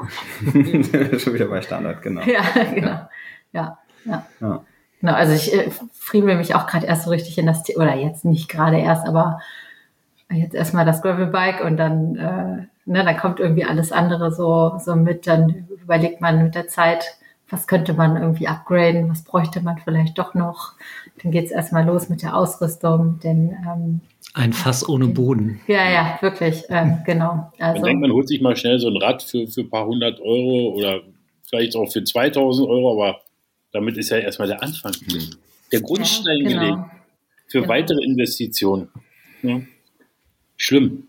schon 1.22 1.34
wieder 1.34 1.46
bei 1.46 1.62
Standard, 1.62 2.02
genau. 2.02 2.22
Ja, 2.22 2.42
genau. 2.74 3.08
Ja, 3.52 3.78
ja. 4.04 4.26
ja. 4.40 4.64
Genau, 5.00 5.12
also 5.12 5.34
ich 5.34 5.52
äh, 5.52 5.70
friemel 5.92 6.36
mich 6.36 6.54
auch 6.54 6.66
gerade 6.66 6.86
erst 6.86 7.04
so 7.04 7.10
richtig 7.10 7.36
in 7.36 7.46
das 7.46 7.62
Thema, 7.62 7.84
oder 7.84 7.94
jetzt 7.94 8.24
nicht 8.24 8.48
gerade 8.48 8.78
erst, 8.78 9.06
aber 9.06 9.40
jetzt 10.30 10.54
erstmal 10.54 10.84
das 10.84 11.02
Gravelbike 11.02 11.62
und 11.62 11.76
dann, 11.76 12.16
äh, 12.16 12.66
ne, 12.90 13.04
dann 13.04 13.16
kommt 13.16 13.40
irgendwie 13.40 13.64
alles 13.64 13.92
andere 13.92 14.32
so, 14.32 14.78
so 14.78 14.96
mit, 14.96 15.26
dann 15.26 15.68
überlegt 15.82 16.20
man 16.20 16.42
mit 16.42 16.54
der 16.54 16.68
Zeit, 16.68 17.18
was 17.50 17.66
könnte 17.66 17.92
man 17.92 18.16
irgendwie 18.16 18.48
upgraden, 18.48 19.10
was 19.10 19.22
bräuchte 19.22 19.60
man 19.60 19.78
vielleicht 19.78 20.18
doch 20.18 20.34
noch. 20.34 20.72
Dann 21.24 21.32
geht 21.32 21.46
es 21.46 21.50
erstmal 21.50 21.86
los 21.86 22.10
mit 22.10 22.22
der 22.22 22.36
Ausrüstung, 22.36 23.18
denn 23.24 23.56
ähm, 23.66 24.02
ein 24.34 24.52
Fass 24.52 24.86
ohne 24.86 25.06
Boden. 25.06 25.58
Ja, 25.66 25.90
ja, 25.90 26.18
wirklich, 26.20 26.64
ähm, 26.68 26.98
genau. 27.06 27.50
Also, 27.58 27.80
man 27.80 27.88
denkt, 27.88 28.02
man 28.02 28.12
holt 28.12 28.28
sich 28.28 28.42
mal 28.42 28.54
schnell 28.54 28.78
so 28.78 28.88
ein 28.88 28.96
Rad 28.98 29.22
für, 29.22 29.46
für 29.46 29.62
ein 29.62 29.70
paar 29.70 29.86
hundert 29.86 30.20
Euro 30.20 30.74
oder 30.76 31.00
vielleicht 31.48 31.76
auch 31.76 31.90
für 31.90 32.04
2000 32.04 32.68
Euro, 32.68 32.92
aber 32.92 33.22
damit 33.72 33.96
ist 33.96 34.10
ja 34.10 34.18
erstmal 34.18 34.48
der 34.48 34.62
Anfang. 34.62 34.92
Der 35.72 35.80
Grundstein 35.80 36.42
ja, 36.42 36.48
genau. 36.48 36.60
gelegt 36.60 36.90
für 37.48 37.60
genau. 37.62 37.72
weitere 37.72 38.04
Investitionen. 38.04 38.88
Ja. 39.42 39.60
Schlimm. 40.58 41.08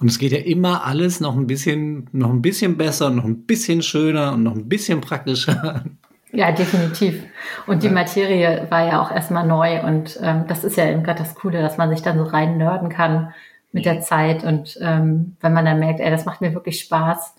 Und 0.00 0.08
es 0.08 0.18
geht 0.18 0.32
ja 0.32 0.38
immer 0.38 0.86
alles 0.86 1.20
noch 1.20 1.36
ein 1.36 1.46
bisschen, 1.46 2.08
noch 2.12 2.30
ein 2.30 2.40
bisschen 2.40 2.78
besser, 2.78 3.10
noch 3.10 3.24
ein 3.24 3.44
bisschen 3.44 3.82
schöner 3.82 4.32
und 4.32 4.42
noch 4.42 4.54
ein 4.54 4.70
bisschen 4.70 5.02
praktischer. 5.02 5.84
Ja, 6.32 6.52
definitiv. 6.52 7.24
Und 7.66 7.82
die 7.82 7.88
Materie 7.88 8.66
war 8.70 8.86
ja 8.86 9.00
auch 9.02 9.10
erstmal 9.10 9.46
neu 9.46 9.82
und 9.82 10.18
ähm, 10.22 10.44
das 10.46 10.62
ist 10.62 10.76
ja 10.76 10.90
eben 10.90 11.02
gerade 11.02 11.20
das 11.20 11.34
Coole, 11.34 11.62
dass 11.62 11.78
man 11.78 11.90
sich 11.90 12.02
dann 12.02 12.18
so 12.18 12.24
rein 12.24 12.58
nörden 12.58 12.90
kann 12.90 13.32
mit 13.72 13.86
der 13.86 14.00
Zeit 14.00 14.44
und 14.44 14.78
ähm, 14.80 15.36
wenn 15.40 15.52
man 15.52 15.64
dann 15.64 15.78
merkt, 15.78 16.00
ey, 16.00 16.10
das 16.10 16.26
macht 16.26 16.40
mir 16.40 16.54
wirklich 16.54 16.80
Spaß, 16.80 17.34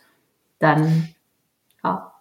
dann 0.60 1.10
ja, 1.84 2.12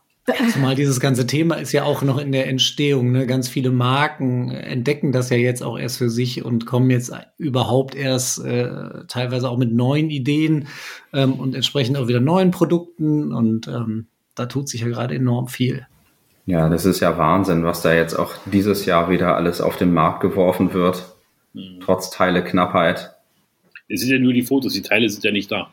Zumal 0.52 0.74
dieses 0.74 1.00
ganze 1.00 1.26
Thema 1.26 1.54
ist 1.54 1.72
ja 1.72 1.84
auch 1.84 2.02
noch 2.02 2.18
in 2.18 2.32
der 2.32 2.48
Entstehung. 2.48 3.12
Ne? 3.12 3.26
Ganz 3.26 3.48
viele 3.48 3.70
Marken 3.70 4.50
entdecken 4.50 5.12
das 5.12 5.30
ja 5.30 5.36
jetzt 5.36 5.62
auch 5.62 5.78
erst 5.78 5.98
für 5.98 6.10
sich 6.10 6.44
und 6.44 6.66
kommen 6.66 6.90
jetzt 6.90 7.12
überhaupt 7.38 7.94
erst 7.94 8.44
äh, 8.44 9.06
teilweise 9.08 9.48
auch 9.48 9.56
mit 9.56 9.72
neuen 9.72 10.10
Ideen 10.10 10.68
ähm, 11.14 11.34
und 11.34 11.54
entsprechend 11.54 11.96
auch 11.96 12.08
wieder 12.08 12.20
neuen 12.20 12.50
Produkten. 12.50 13.32
Und 13.32 13.68
ähm, 13.68 14.06
da 14.34 14.46
tut 14.46 14.68
sich 14.68 14.82
ja 14.82 14.88
gerade 14.88 15.14
enorm 15.14 15.48
viel. 15.48 15.86
Ja, 16.48 16.70
das 16.70 16.86
ist 16.86 17.00
ja 17.00 17.18
Wahnsinn, 17.18 17.62
was 17.64 17.82
da 17.82 17.92
jetzt 17.92 18.14
auch 18.14 18.32
dieses 18.46 18.86
Jahr 18.86 19.10
wieder 19.10 19.36
alles 19.36 19.60
auf 19.60 19.76
den 19.76 19.92
Markt 19.92 20.22
geworfen 20.22 20.72
wird, 20.72 21.04
mhm. 21.52 21.80
trotz 21.82 22.08
Teileknappheit. 22.08 23.10
Es 23.86 24.00
sind 24.00 24.10
ja 24.10 24.18
nur 24.18 24.32
die 24.32 24.40
Fotos, 24.40 24.72
die 24.72 24.80
Teile 24.80 25.10
sind 25.10 25.22
ja 25.24 25.30
nicht 25.30 25.52
da. 25.52 25.70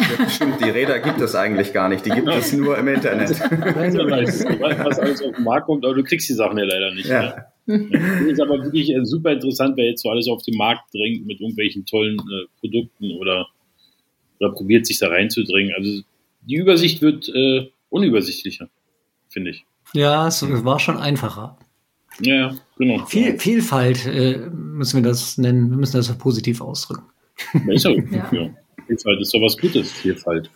Ja, 0.00 0.28
stimmt, 0.28 0.60
die 0.60 0.70
Räder 0.70 0.98
gibt 0.98 1.20
es 1.20 1.36
eigentlich 1.36 1.72
gar 1.72 1.88
nicht, 1.88 2.04
die 2.04 2.10
gibt 2.10 2.26
es 2.26 2.52
nur 2.52 2.76
im 2.76 2.88
Internet. 2.88 3.30
was 3.40 4.98
alles 4.98 5.22
auf 5.22 5.36
den 5.36 5.44
Markt 5.44 5.66
kommt, 5.66 5.84
aber 5.84 5.94
du 5.94 6.02
kriegst 6.02 6.28
die 6.28 6.34
Sachen 6.34 6.58
ja 6.58 6.64
leider 6.64 6.92
nicht. 6.92 7.06
Ja. 7.06 7.22
Ja. 7.22 7.46
Das 7.66 8.22
ist 8.22 8.40
aber 8.40 8.64
wirklich 8.64 8.92
äh, 8.92 9.04
super 9.04 9.30
interessant, 9.30 9.76
wer 9.76 9.84
jetzt 9.84 10.02
so 10.02 10.10
alles 10.10 10.26
auf 10.26 10.42
den 10.42 10.56
Markt 10.56 10.92
drängt 10.92 11.26
mit 11.28 11.40
irgendwelchen 11.40 11.86
tollen 11.86 12.18
äh, 12.18 12.46
Produkten 12.58 13.12
oder, 13.20 13.46
oder 14.40 14.50
probiert 14.50 14.84
sich 14.84 14.98
da 14.98 15.06
reinzudrängen. 15.06 15.72
Also 15.76 16.02
die 16.40 16.56
Übersicht 16.56 17.02
wird 17.02 17.28
äh, 17.28 17.70
unübersichtlicher, 17.88 18.68
finde 19.28 19.50
ich. 19.50 19.64
Ja, 19.96 20.28
es 20.28 20.42
war 20.64 20.78
schon 20.78 20.98
einfacher. 20.98 21.56
Ja, 22.20 22.54
genau. 22.78 23.04
Viel, 23.06 23.38
Vielfalt 23.38 24.06
äh, 24.06 24.38
müssen 24.50 25.02
wir 25.02 25.08
das 25.08 25.38
nennen, 25.38 25.70
wir 25.70 25.78
müssen 25.78 25.96
das 25.96 26.12
positiv 26.18 26.60
ausdrücken. 26.60 27.04
Ja, 27.52 27.72
ist 27.72 27.84
ja. 27.84 27.92
ja. 28.30 28.50
Vielfalt 28.86 29.20
ist 29.20 29.30
sowas 29.30 29.56
Gutes, 29.58 29.90
Vielfalt. 29.90 30.50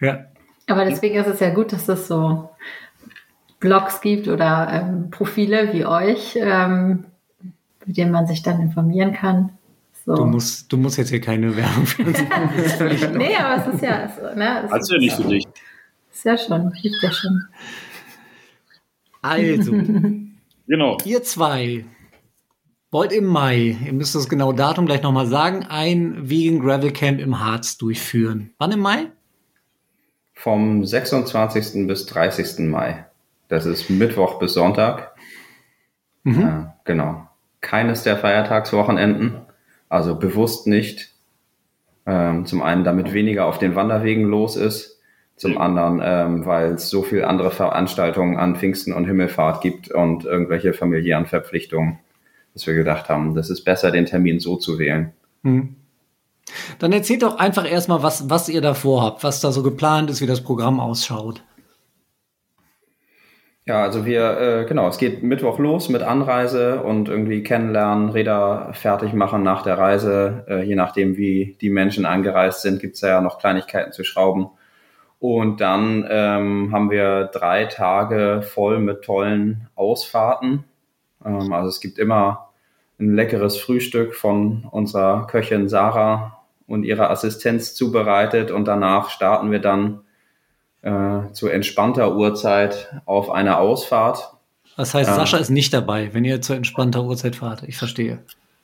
Ja. 0.00 0.26
Aber 0.66 0.84
deswegen 0.84 1.16
ist 1.16 1.26
es 1.26 1.40
ja 1.40 1.52
gut, 1.52 1.72
dass 1.72 1.88
es 1.88 2.06
so 2.06 2.50
Blogs 3.60 4.00
gibt 4.00 4.28
oder 4.28 4.68
ähm, 4.70 5.10
Profile 5.10 5.72
wie 5.72 5.84
euch, 5.84 6.36
ähm, 6.36 7.04
mit 7.86 7.96
denen 7.96 8.12
man 8.12 8.26
sich 8.26 8.42
dann 8.42 8.60
informieren 8.60 9.12
kann. 9.12 9.50
So. 10.06 10.14
Du, 10.14 10.24
musst, 10.24 10.72
du 10.72 10.76
musst 10.76 10.96
jetzt 10.96 11.10
hier 11.10 11.20
keine 11.20 11.56
Werbung 11.56 11.86
für 11.86 12.04
uns 12.04 12.22
machen. 12.22 13.16
nee, 13.18 13.36
aber 13.36 13.62
es 13.62 13.74
ist 13.74 13.82
ja 13.82 14.08
so. 14.08 14.38
Ne? 14.38 14.64
Es 14.64 14.70
Hast 14.70 14.90
du 14.90 14.94
ja 14.94 15.00
nicht 15.00 15.16
für 15.16 15.28
dich. 15.28 15.46
Ist 16.12 16.24
ja 16.24 16.38
schon, 16.38 16.72
gibt 16.82 16.96
ja 17.02 17.12
schon. 17.12 17.44
Also, 19.22 19.72
genau. 20.66 20.98
ihr 21.04 21.22
zwei 21.22 21.84
wollt 22.90 23.12
im 23.12 23.26
Mai, 23.26 23.76
ihr 23.84 23.92
müsst 23.92 24.14
das 24.14 24.28
genaue 24.28 24.54
Datum 24.54 24.86
gleich 24.86 25.02
nochmal 25.02 25.26
sagen, 25.26 25.64
ein 25.68 26.28
Vegan 26.28 26.60
Gravel 26.60 26.92
Camp 26.92 27.20
im 27.20 27.38
Harz 27.38 27.76
durchführen. 27.78 28.52
Wann 28.58 28.72
im 28.72 28.80
Mai? 28.80 29.06
Vom 30.32 30.84
26. 30.84 31.86
bis 31.86 32.06
30. 32.06 32.60
Mai. 32.68 33.04
Das 33.48 33.66
ist 33.66 33.90
Mittwoch 33.90 34.38
bis 34.38 34.54
Sonntag. 34.54 35.14
Mhm. 36.24 36.40
Ja, 36.40 36.76
genau. 36.84 37.28
Keines 37.60 38.02
der 38.02 38.16
Feiertagswochenenden. 38.16 39.42
Also 39.88 40.16
bewusst 40.16 40.66
nicht. 40.66 41.14
Ähm, 42.06 42.46
zum 42.46 42.62
einen, 42.62 42.84
damit 42.84 43.12
weniger 43.12 43.46
auf 43.46 43.58
den 43.58 43.74
Wanderwegen 43.74 44.24
los 44.24 44.56
ist. 44.56 44.99
Zum 45.40 45.58
anderen, 45.58 46.00
ähm, 46.04 46.46
weil 46.46 46.74
es 46.74 46.90
so 46.90 47.02
viele 47.02 47.26
andere 47.26 47.50
Veranstaltungen 47.50 48.36
an 48.36 48.56
Pfingsten 48.56 48.92
und 48.92 49.06
Himmelfahrt 49.06 49.62
gibt 49.62 49.90
und 49.90 50.24
irgendwelche 50.24 50.72
familiären 50.74 51.26
Verpflichtungen 51.26 51.98
dass 52.54 52.66
wir 52.66 52.74
gedacht 52.74 53.08
haben, 53.08 53.34
das 53.34 53.50
ist 53.50 53.64
besser, 53.64 53.90
den 53.90 54.06
Termin 54.06 54.40
so 54.40 54.56
zu 54.56 54.78
wählen. 54.78 55.12
Hm. 55.44 55.76
Dann 56.78 56.92
erzählt 56.92 57.22
doch 57.22 57.38
einfach 57.38 57.70
erstmal, 57.70 58.02
was, 58.02 58.28
was 58.28 58.48
ihr 58.48 58.60
da 58.60 58.74
vorhabt, 58.74 59.22
was 59.22 59.40
da 59.40 59.52
so 59.52 59.62
geplant 59.62 60.10
ist, 60.10 60.20
wie 60.20 60.26
das 60.26 60.42
Programm 60.42 60.80
ausschaut. 60.80 61.44
Ja, 63.66 63.82
also 63.82 64.04
wir, 64.04 64.40
äh, 64.40 64.64
genau, 64.64 64.88
es 64.88 64.98
geht 64.98 65.22
Mittwoch 65.22 65.60
los 65.60 65.88
mit 65.90 66.02
Anreise 66.02 66.82
und 66.82 67.08
irgendwie 67.08 67.44
kennenlernen, 67.44 68.08
Räder 68.08 68.70
fertig 68.72 69.12
machen 69.12 69.44
nach 69.44 69.62
der 69.62 69.78
Reise. 69.78 70.44
Äh, 70.48 70.64
je 70.64 70.74
nachdem, 70.74 71.16
wie 71.16 71.56
die 71.60 71.70
Menschen 71.70 72.04
angereist 72.04 72.62
sind, 72.62 72.80
gibt's 72.80 73.00
ja 73.02 73.20
noch 73.20 73.38
Kleinigkeiten 73.38 73.92
zu 73.92 74.02
schrauben. 74.02 74.48
Und 75.20 75.60
dann 75.60 76.06
ähm, 76.08 76.70
haben 76.72 76.90
wir 76.90 77.24
drei 77.26 77.66
Tage 77.66 78.42
voll 78.42 78.80
mit 78.80 79.02
tollen 79.02 79.68
Ausfahrten. 79.76 80.64
Ähm, 81.24 81.52
also 81.52 81.68
es 81.68 81.80
gibt 81.80 81.98
immer 81.98 82.48
ein 82.98 83.14
leckeres 83.14 83.58
Frühstück 83.58 84.14
von 84.14 84.66
unserer 84.70 85.26
Köchin 85.26 85.68
Sarah 85.68 86.40
und 86.66 86.84
ihrer 86.84 87.10
Assistenz 87.10 87.74
zubereitet 87.74 88.50
und 88.50 88.66
danach 88.66 89.10
starten 89.10 89.50
wir 89.50 89.58
dann 89.58 90.00
äh, 90.82 91.32
zu 91.32 91.48
entspannter 91.48 92.16
Uhrzeit 92.16 92.94
auf 93.04 93.30
eine 93.30 93.58
Ausfahrt. 93.58 94.32
Das 94.76 94.94
heißt, 94.94 95.14
Sascha 95.14 95.36
ist 95.36 95.50
nicht 95.50 95.74
dabei, 95.74 96.14
wenn 96.14 96.24
ihr 96.24 96.40
zu 96.40 96.54
entspannter 96.54 97.04
Uhrzeit 97.04 97.36
fahrt. 97.36 97.64
Ich 97.64 97.76
verstehe. 97.76 98.20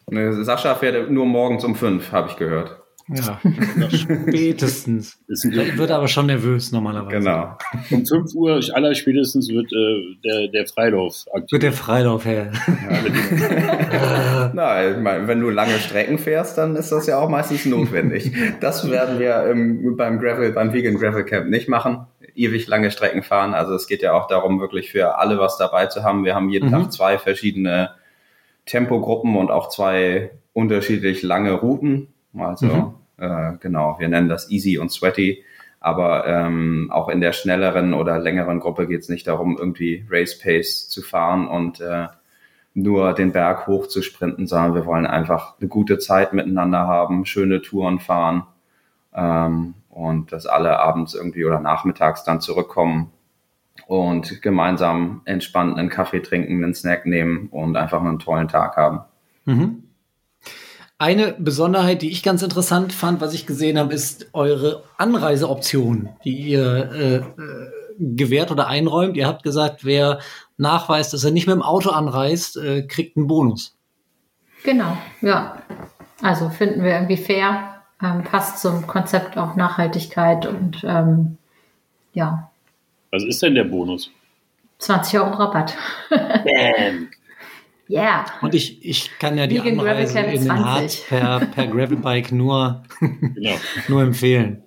Sascha 0.09 0.75
fährt 0.77 1.11
nur 1.11 1.27
morgens 1.27 1.65
um 1.65 1.75
fünf, 1.75 2.13
habe 2.13 2.31
ich 2.31 2.37
gehört. 2.37 2.81
Ja, 3.09 3.41
spätestens. 3.89 5.21
wird 5.29 5.91
aber 5.93 6.09
schon 6.09 6.27
nervös 6.27 6.73
normalerweise. 6.73 7.19
Genau. 7.19 7.57
Um 7.91 8.05
5 8.05 8.35
Uhr 8.35 8.61
aller 8.73 8.95
spätestens 8.97 9.49
wird 9.49 9.73
äh, 9.73 10.17
der, 10.25 10.49
der 10.49 10.67
Freilauf 10.67 11.25
aktiv. 11.33 11.53
Wird 11.53 11.63
der 11.63 11.73
Freilauf 11.73 12.25
her. 12.25 12.51
Ja, 12.67 14.51
Na, 14.55 15.29
wenn 15.29 15.41
du 15.41 15.51
lange 15.51 15.79
Strecken 15.79 16.19
fährst, 16.19 16.59
dann 16.59 16.75
ist 16.75 16.91
das 16.91 17.07
ja 17.07 17.19
auch 17.19 17.29
meistens 17.29 17.65
notwendig. 17.67 18.33
Das 18.61 18.91
werden 18.91 19.21
wir 19.21 19.47
ähm, 19.51 19.97
beim 19.97 20.19
Gravel, 20.19 20.51
beim 20.53 20.73
Vegan 20.73 20.99
Gravel 20.99 21.25
Camp 21.25 21.49
nicht 21.49 21.69
machen. 21.69 22.07
Ewig 22.35 22.67
lange 22.67 22.91
Strecken 22.91 23.23
fahren. 23.23 23.55
Also 23.55 23.75
es 23.75 23.87
geht 23.87 24.03
ja 24.03 24.15
auch 24.15 24.27
darum, 24.27 24.59
wirklich 24.61 24.91
für 24.91 25.19
alle 25.19 25.39
was 25.39 25.59
dabei 25.59 25.87
zu 25.87 26.03
haben. 26.03 26.25
Wir 26.25 26.35
haben 26.35 26.51
jeden 26.51 26.71
mhm. 26.71 26.73
Tag 26.73 26.93
zwei 26.93 27.19
verschiedene 27.19 27.91
Tempogruppen 28.65 29.37
und 29.37 29.53
auch 29.53 29.69
zwei 29.69 30.33
unterschiedlich 30.53 31.23
lange 31.23 31.53
Routen 31.53 32.09
also 32.43 32.67
mhm. 32.67 32.95
äh, 33.19 33.53
genau, 33.61 33.97
wir 33.99 34.09
nennen 34.09 34.29
das 34.29 34.51
easy 34.51 34.79
und 34.79 34.91
sweaty. 34.91 35.45
Aber 35.81 36.27
ähm, 36.27 36.91
auch 36.91 37.09
in 37.09 37.21
der 37.21 37.33
schnelleren 37.33 37.95
oder 37.95 38.19
längeren 38.19 38.61
Gruppe 38.61 38.89
geht 38.89 39.03
es 39.03 39.09
nicht 39.09 39.27
darum, 39.27 39.57
irgendwie 39.59 40.05
Race 40.11 40.39
Pace 40.39 40.89
zu 40.89 41.03
fahren 41.03 41.47
und 41.47 41.81
äh, 41.81 42.07
nur 42.75 43.13
den 43.13 43.33
Berg 43.33 43.67
hoch 43.67 43.87
zu 43.87 44.03
sprinten, 44.03 44.47
sondern 44.47 44.75
wir 44.75 44.85
wollen 44.85 45.07
einfach 45.07 45.55
eine 45.61 45.69
gute 45.69 45.99
Zeit 45.99 46.33
miteinander 46.33 46.87
haben, 46.87 47.25
schöne 47.25 47.63
Touren 47.63 48.01
fahren 48.01 48.47
ähm, 49.15 49.75
und 49.89 50.33
dass 50.33 50.47
alle 50.47 50.79
abends 50.79 51.15
irgendwie 51.15 51.45
oder 51.45 51.61
nachmittags 51.61 52.25
dann 52.25 52.41
zurückkommen 52.41 53.13
und 53.87 54.43
gemeinsam 54.43 55.23
entspannt 55.25 55.79
einen 55.79 55.89
Kaffee 55.89 56.21
trinken, 56.21 56.63
einen 56.63 56.75
Snack 56.75 57.07
nehmen 57.07 57.49
und 57.51 57.77
einfach 57.77 58.01
einen 58.01 58.19
tollen 58.19 58.49
Tag 58.49 58.77
haben. 58.77 59.01
Mhm. 59.45 59.85
Eine 60.99 61.33
Besonderheit, 61.33 62.01
die 62.01 62.11
ich 62.11 62.23
ganz 62.23 62.43
interessant 62.43 62.93
fand, 62.93 63.21
was 63.21 63.35
ich 63.35 63.47
gesehen 63.47 63.79
habe, 63.79 63.93
ist 63.93 64.31
eure 64.33 64.85
Anreiseoption, 64.97 66.09
die 66.25 66.37
ihr 66.37 66.91
äh, 66.91 67.17
äh, 67.17 67.71
gewährt 67.99 68.51
oder 68.51 68.69
einräumt. 68.69 69.17
Ihr 69.17 69.27
habt 69.27 69.43
gesagt, 69.43 69.85
wer 69.85 70.21
nachweist, 70.57 71.13
dass 71.13 71.25
er 71.25 71.33
nicht 71.33 71.47
mit 71.47 71.55
dem 71.55 71.63
Auto 71.63 71.91
anreist, 71.91 72.57
äh, 72.57 72.83
kriegt 72.83 73.17
einen 73.17 73.27
Bonus. 73.27 73.77
Genau, 74.65 74.97
ja. 75.21 75.63
Also 76.23 76.49
finden 76.49 76.83
wir 76.83 76.93
irgendwie 76.93 77.19
fair, 77.19 77.83
ähm, 78.03 78.25
passt 78.25 78.61
zum 78.61 78.87
Konzept 78.87 79.37
auch 79.37 79.55
Nachhaltigkeit 79.55 80.47
und 80.47 80.83
ähm, 80.83 81.37
ja. 82.15 82.51
Was 83.11 83.23
ist 83.23 83.43
denn 83.43 83.55
der 83.55 83.65
Bonus? 83.65 84.11
20 84.79 85.21
Euro 85.21 85.31
Rabatt. 85.31 85.77
Yeah. 87.89 88.25
Und 88.43 88.55
ich, 88.55 88.85
ich 88.85 89.17
kann 89.21 89.39
ja 89.39 89.47
die 89.47 89.63
Vegan 89.63 89.79
Anreise 89.79 90.19
in 90.19 90.31
den 90.31 90.43
20. 90.43 90.65
Harz 90.65 91.01
per, 91.09 91.41
per 91.55 91.67
Gravelbike 91.69 92.33
nur, 92.33 92.83
Genau. 93.01 93.51
nur 93.89 94.03
empfehlen. 94.03 94.65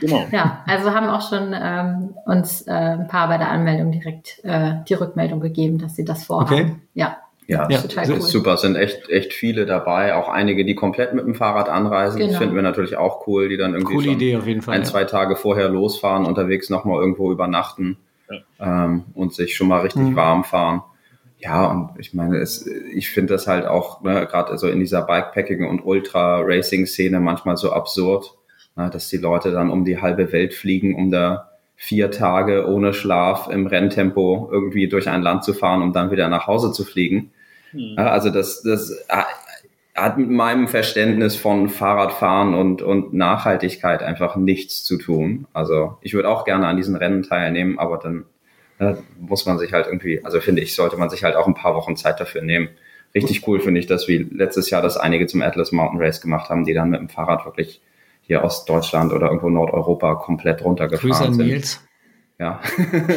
genau. 0.00 0.26
Ja, 0.32 0.62
also 0.66 0.92
haben 0.94 1.06
auch 1.08 1.28
schon 1.28 1.54
ähm, 1.54 2.14
uns 2.24 2.62
äh, 2.62 2.70
ein 2.72 3.08
paar 3.08 3.28
bei 3.28 3.36
der 3.38 3.50
Anmeldung 3.50 3.92
direkt 3.92 4.40
äh, 4.44 4.76
die 4.88 4.94
Rückmeldung 4.94 5.40
gegeben, 5.40 5.78
dass 5.78 5.96
sie 5.96 6.04
das 6.04 6.24
vorhaben. 6.24 6.52
Okay. 6.54 6.76
Ja, 6.94 7.18
Ja, 7.46 7.62
Ja, 7.62 7.68
das 7.68 7.82
total 7.82 8.04
ist 8.04 8.10
cool. 8.10 8.20
super. 8.22 8.54
Es 8.54 8.62
sind 8.62 8.76
echt, 8.76 9.08
echt 9.10 9.34
viele 9.34 9.66
dabei. 9.66 10.14
Auch 10.14 10.28
einige, 10.30 10.64
die 10.64 10.74
komplett 10.74 11.12
mit 11.12 11.26
dem 11.26 11.34
Fahrrad 11.34 11.68
anreisen. 11.68 12.18
Das 12.20 12.28
Genau. 12.28 12.38
finden 12.38 12.54
wir 12.54 12.62
natürlich 12.62 12.96
auch 12.96 13.26
cool, 13.26 13.48
die 13.50 13.58
dann 13.58 13.74
irgendwie 13.74 13.94
Coole 13.94 14.04
schon 14.06 14.14
Idee 14.14 14.36
auf 14.36 14.46
jeden 14.46 14.62
Fall. 14.62 14.74
ein, 14.74 14.80
ja. 14.80 14.86
zwei 14.86 15.04
Tage 15.04 15.36
vorher 15.36 15.68
losfahren, 15.68 16.24
unterwegs 16.24 16.70
nochmal 16.70 17.00
irgendwo 17.00 17.30
übernachten 17.30 17.98
ähm, 18.58 19.04
und 19.14 19.34
sich 19.34 19.54
schon 19.54 19.68
mal 19.68 19.80
richtig 19.82 20.02
Mhm. 20.02 20.16
warm 20.16 20.42
fahren. 20.44 20.82
Ja, 21.38 21.66
und 21.66 21.90
ich 21.98 22.14
meine, 22.14 22.38
es, 22.38 22.66
ich 22.66 23.10
finde 23.10 23.34
das 23.34 23.46
halt 23.46 23.66
auch, 23.66 24.02
ne, 24.02 24.26
gerade 24.26 24.56
so 24.56 24.68
in 24.68 24.80
dieser 24.80 25.06
Bikepacking- 25.06 25.68
und 25.68 25.84
Ultra-Racing-Szene 25.84 27.20
manchmal 27.20 27.56
so 27.56 27.72
absurd, 27.72 28.34
ne, 28.74 28.88
dass 28.90 29.08
die 29.08 29.18
Leute 29.18 29.52
dann 29.52 29.70
um 29.70 29.84
die 29.84 30.00
halbe 30.00 30.32
Welt 30.32 30.54
fliegen, 30.54 30.94
um 30.94 31.10
da 31.10 31.50
vier 31.76 32.10
Tage 32.10 32.66
ohne 32.66 32.94
Schlaf 32.94 33.48
im 33.48 33.66
Renntempo 33.66 34.48
irgendwie 34.50 34.88
durch 34.88 35.08
ein 35.08 35.22
Land 35.22 35.44
zu 35.44 35.52
fahren, 35.52 35.82
um 35.82 35.92
dann 35.92 36.10
wieder 36.10 36.28
nach 36.28 36.46
Hause 36.46 36.72
zu 36.72 36.84
fliegen. 36.84 37.32
Ja, 37.72 38.10
also 38.10 38.30
das, 38.30 38.62
das 38.62 39.06
hat 39.94 40.18
mit 40.18 40.30
meinem 40.30 40.68
Verständnis 40.68 41.36
von 41.36 41.68
Fahrradfahren 41.68 42.54
und, 42.54 42.82
und 42.82 43.12
Nachhaltigkeit 43.12 44.02
einfach 44.02 44.36
nichts 44.36 44.84
zu 44.84 44.98
tun. 44.98 45.46
Also 45.52 45.98
ich 46.00 46.14
würde 46.14 46.28
auch 46.28 46.44
gerne 46.44 46.66
an 46.66 46.76
diesen 46.76 46.96
Rennen 46.96 47.22
teilnehmen, 47.22 47.78
aber 47.78 47.98
dann 47.98 48.24
äh, 48.78 48.94
muss 49.18 49.46
man 49.46 49.58
sich 49.58 49.72
halt 49.72 49.86
irgendwie, 49.86 50.24
also 50.24 50.40
finde 50.40 50.62
ich, 50.62 50.74
sollte 50.74 50.96
man 50.96 51.10
sich 51.10 51.24
halt 51.24 51.36
auch 51.36 51.46
ein 51.46 51.54
paar 51.54 51.74
Wochen 51.74 51.96
Zeit 51.96 52.20
dafür 52.20 52.42
nehmen. 52.42 52.68
Richtig 53.14 53.46
cool 53.48 53.60
finde 53.60 53.80
ich, 53.80 53.86
dass 53.86 54.08
wir 54.08 54.26
letztes 54.30 54.68
Jahr 54.70 54.82
das 54.82 54.96
einige 54.96 55.26
zum 55.26 55.42
Atlas 55.42 55.72
Mountain 55.72 56.00
Race 56.00 56.20
gemacht 56.20 56.50
haben, 56.50 56.64
die 56.64 56.74
dann 56.74 56.90
mit 56.90 57.00
dem 57.00 57.08
Fahrrad 57.08 57.46
wirklich 57.46 57.80
hier 58.22 58.44
aus 58.44 58.64
Deutschland 58.64 59.12
oder 59.12 59.26
irgendwo 59.26 59.48
Nordeuropa 59.48 60.16
komplett 60.16 60.62
runtergefahren 60.62 61.10
Grüße 61.10 61.24
an 61.24 61.34
sind. 61.34 61.46
Nils. 61.46 61.82
Ja. 62.38 62.60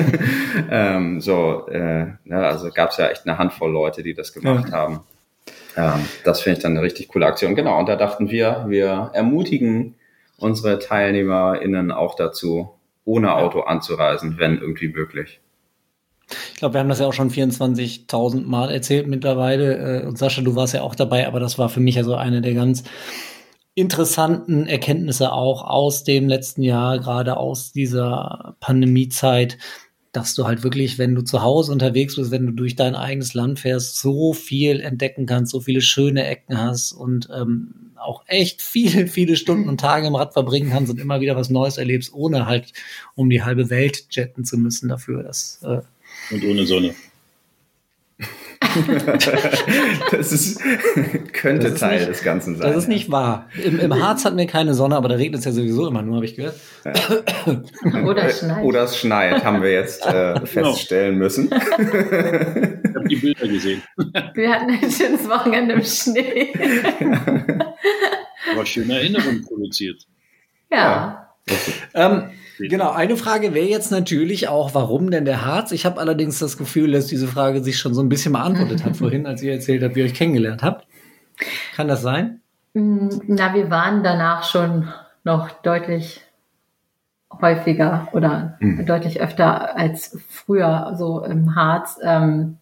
ähm, 0.72 1.20
so, 1.20 1.68
äh, 1.68 2.08
ne, 2.24 2.48
also 2.48 2.70
gab 2.70 2.92
es 2.92 2.98
ja 2.98 3.08
echt 3.10 3.28
eine 3.28 3.38
Handvoll 3.38 3.72
Leute, 3.72 4.04
die 4.04 4.14
das 4.14 4.32
gemacht 4.32 4.72
haben. 4.72 5.02
Ähm, 5.76 6.06
das 6.24 6.42
finde 6.42 6.58
ich 6.58 6.64
dann 6.64 6.78
eine 6.78 6.82
richtig 6.82 7.10
coole 7.10 7.26
Aktion. 7.26 7.56
Genau, 7.56 7.78
und 7.80 7.90
da 7.90 7.96
dachten 7.96 8.30
wir, 8.30 8.66
wir 8.68 9.12
ermutigen 9.14 9.96
unsere 10.38 10.80
TeilnehmerInnen 10.80 11.92
auch 11.92 12.16
dazu, 12.16 12.74
ohne 13.04 13.36
Auto 13.36 13.62
anzureisen, 13.62 14.38
wenn 14.38 14.58
irgendwie 14.58 14.88
möglich. 14.88 15.42
Ich 16.54 16.60
glaube, 16.60 16.76
wir 16.76 16.80
haben 16.80 16.90
das 16.90 17.00
ja 17.00 17.08
auch 17.08 17.14
schon 17.14 17.32
24.000 17.32 18.46
Mal 18.46 18.72
erzählt 18.72 19.08
mittlerweile. 19.08 20.02
Äh, 20.02 20.06
Und 20.06 20.18
Sascha, 20.18 20.42
du 20.42 20.56
warst 20.56 20.74
ja 20.74 20.82
auch 20.82 20.96
dabei, 20.96 21.28
aber 21.28 21.40
das 21.40 21.58
war 21.58 21.70
für 21.70 21.80
mich 21.80 21.98
also 21.98 22.16
eine 22.16 22.42
der 22.42 22.54
ganz 22.54 22.84
interessanten 23.76 24.68
Erkenntnisse 24.68 25.32
auch 25.32 25.64
aus 25.64 26.04
dem 26.04 26.28
letzten 26.28 26.64
Jahr, 26.64 27.00
gerade 27.00 27.38
aus 27.38 27.72
dieser 27.72 28.56
Pandemiezeit, 28.60 29.58
dass 30.12 30.34
du 30.34 30.46
halt 30.46 30.64
wirklich, 30.64 30.98
wenn 30.98 31.16
du 31.16 31.22
zu 31.22 31.44
Hause 31.44 31.72
unterwegs 31.72 32.16
bist, 32.16 32.32
wenn 32.32 32.46
du 32.46 32.52
durch 32.52 32.76
dein 32.76 32.96
eigenes 32.96 33.34
Land 33.34 33.60
fährst, 33.60 33.98
so 33.98 34.34
viel 34.34 34.80
entdecken 34.82 35.26
kannst, 35.26 35.52
so 35.52 35.62
viele 35.62 35.82
schöne 35.82 36.26
Ecken 36.26 36.60
hast 36.60 36.92
und 36.92 37.30
ähm, 37.34 37.92
auch 37.96 38.24
echt 38.26 38.62
viele, 38.62 39.08
viele 39.08 39.36
Stunden 39.36 39.70
und 39.70 39.80
Tage 39.80 40.08
im 40.08 40.16
Rad 40.16 40.34
verbringen 40.34 40.72
kannst 40.72 40.92
und 40.92 41.00
immer 41.00 41.22
wieder 41.22 41.36
was 41.36 41.50
Neues 41.50 41.78
erlebst, 41.78 42.14
ohne 42.14 42.48
halt 42.48 42.74
um 43.16 43.30
die 43.30 43.44
halbe 43.44 43.70
Welt 43.70 44.08
jetten 44.10 44.46
zu 44.46 44.58
müssen 44.58 44.90
dafür. 44.90 45.24
Das 45.24 45.60
äh, 45.64 45.82
Und 46.32 46.44
ohne 46.46 46.66
Sonne. 46.66 46.94
Das 50.12 50.32
ist, 50.32 50.62
könnte 51.34 51.64
Das 51.66 51.74
ist 51.74 51.80
Teil 51.80 51.98
nicht- 52.00 52.10
des 52.10 52.24
Ganzen 52.24 52.56
sein. 52.58 52.68
Das 52.68 52.78
ist 52.84 52.88
nicht 52.88 53.10
wahr. 53.10 53.48
Im, 53.64 53.80
im 53.80 54.00
Harz 54.02 54.26
hatten 54.26 54.38
wir 54.38 54.46
keine 54.46 54.74
Sonne, 54.76 54.96
aber 54.96 55.10
da 55.10 55.16
regnet 55.16 55.40
es 55.40 55.46
ja 55.46 55.52
sowieso 55.52 55.88
immer 55.88 56.02
nur, 56.04 56.18
habe 56.18 56.26
ich 56.26 56.36
gehört. 56.36 56.56
Oder 58.06 58.26
Äh, 58.26 58.34
schneit. 58.34 58.64
Oder 58.64 58.84
es 58.84 58.98
schneit, 58.98 59.44
haben 59.44 59.64
wir 59.64 59.72
jetzt 59.72 60.06
äh, 60.06 60.46
feststellen 60.46 61.18
müssen. 61.18 61.46
Ich 61.48 62.96
habe 62.96 63.08
die 63.10 63.16
Bilder 63.16 63.48
gesehen. 63.48 63.82
Wir 64.36 64.52
hatten 64.52 64.70
ein 64.70 64.92
schönes 64.92 65.28
Wochenende 65.28 65.74
im 65.76 65.84
Schnee. 65.84 66.54
Aber 68.54 68.66
schöne 68.66 68.96
Erinnerungen 69.00 69.44
produziert. 69.46 70.06
ja. 70.72 71.26
Ähm, 71.96 72.30
genau, 72.60 72.92
eine 72.92 73.16
Frage 73.18 73.54
wäre 73.54 73.68
jetzt 73.68 73.92
natürlich 73.92 74.48
auch, 74.50 74.74
warum 74.76 75.10
denn 75.12 75.26
der 75.26 75.46
Harz? 75.46 75.72
Ich 75.72 75.86
habe 75.86 76.00
allerdings 76.00 76.40
das 76.40 76.58
Gefühl, 76.58 76.92
dass 76.92 77.08
diese 77.08 77.28
Frage 77.28 77.64
sich 77.64 77.78
schon 77.78 77.94
so 77.94 78.02
ein 78.02 78.10
bisschen 78.10 78.34
beantwortet 78.34 78.84
hat 78.84 78.98
vorhin, 78.98 79.26
als 79.26 79.42
ihr 79.42 79.54
erzählt 79.54 79.84
habt, 79.84 79.96
wie 79.96 80.00
ihr 80.00 80.06
euch 80.06 80.14
kennengelernt 80.14 80.62
habt. 80.64 80.86
Kann 81.76 81.88
das 81.88 82.02
sein? 82.02 82.42
Mm, 82.74 83.08
Na, 83.28 83.54
wir 83.54 83.70
waren 83.70 84.04
danach 84.04 84.44
schon 84.44 84.90
noch 85.24 85.50
deutlich 85.62 86.22
häufiger 87.42 88.08
oder 88.12 88.58
Mhm. 88.60 88.86
deutlich 88.86 89.22
öfter 89.22 89.78
als 89.78 90.18
früher 90.30 90.96
so 90.98 91.24
im 91.24 91.56
Harz. 91.56 92.00
Ähm, 92.04 92.58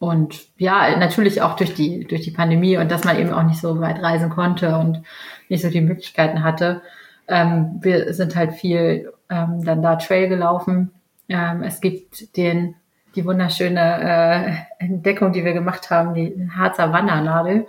und 0.00 0.46
ja, 0.58 0.96
natürlich 0.98 1.42
auch 1.42 1.56
durch 1.56 1.74
die, 1.74 2.04
durch 2.04 2.22
die 2.22 2.30
Pandemie 2.30 2.76
und 2.76 2.90
dass 2.90 3.04
man 3.04 3.18
eben 3.18 3.32
auch 3.32 3.42
nicht 3.42 3.60
so 3.60 3.80
weit 3.80 4.00
reisen 4.02 4.30
konnte 4.30 4.76
und 4.76 5.02
nicht 5.48 5.62
so 5.62 5.70
die 5.70 5.80
Möglichkeiten 5.80 6.42
hatte. 6.44 6.82
Ähm, 7.28 7.78
wir 7.80 8.12
sind 8.14 8.34
halt 8.36 8.52
viel 8.54 9.12
ähm, 9.30 9.64
dann 9.64 9.82
da 9.82 9.96
Trail 9.96 10.28
gelaufen. 10.28 10.90
Ähm, 11.28 11.62
es 11.62 11.80
gibt 11.80 12.36
den, 12.36 12.74
die 13.14 13.24
wunderschöne 13.24 14.66
äh, 14.78 14.84
Entdeckung, 14.84 15.32
die 15.32 15.44
wir 15.44 15.52
gemacht 15.52 15.90
haben, 15.90 16.14
die 16.14 16.48
Harzer 16.56 16.92
Wandernadel. 16.92 17.66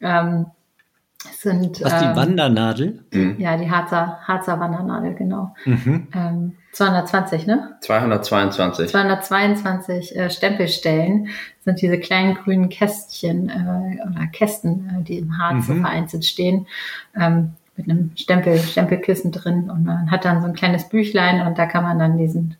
Ähm, 0.00 0.46
es 1.26 1.40
sind, 1.40 1.82
Was 1.82 1.98
die 2.00 2.04
ähm, 2.04 2.16
Wandernadel? 2.16 3.04
Mhm. 3.12 3.36
ja, 3.38 3.56
die 3.56 3.70
Harzer, 3.70 4.18
Harzer 4.26 4.60
Wandernadel, 4.60 5.14
genau. 5.14 5.54
Mhm. 5.64 6.08
Ähm, 6.14 6.52
220, 6.72 7.46
ne? 7.46 7.76
222. 7.80 8.90
222 8.90 10.16
äh, 10.16 10.28
Stempelstellen 10.28 11.28
sind 11.64 11.80
diese 11.80 11.98
kleinen 11.98 12.34
grünen 12.34 12.68
Kästchen 12.68 13.48
äh, 13.48 14.02
oder 14.06 14.26
Kästen, 14.32 14.90
äh, 15.00 15.02
die 15.02 15.18
im 15.18 15.38
Harz 15.38 15.68
Mhm. 15.68 15.80
vereinzelt 15.82 16.24
stehen, 16.26 16.66
ähm, 17.18 17.52
mit 17.76 17.88
einem 17.90 18.12
Stempel, 18.16 18.58
Stempelkissen 18.58 19.32
drin 19.32 19.70
und 19.70 19.84
man 19.84 20.10
hat 20.10 20.24
dann 20.24 20.40
so 20.40 20.46
ein 20.48 20.54
kleines 20.54 20.88
Büchlein 20.88 21.46
und 21.46 21.58
da 21.58 21.66
kann 21.66 21.82
man 21.84 21.98
dann 21.98 22.18
diesen 22.18 22.56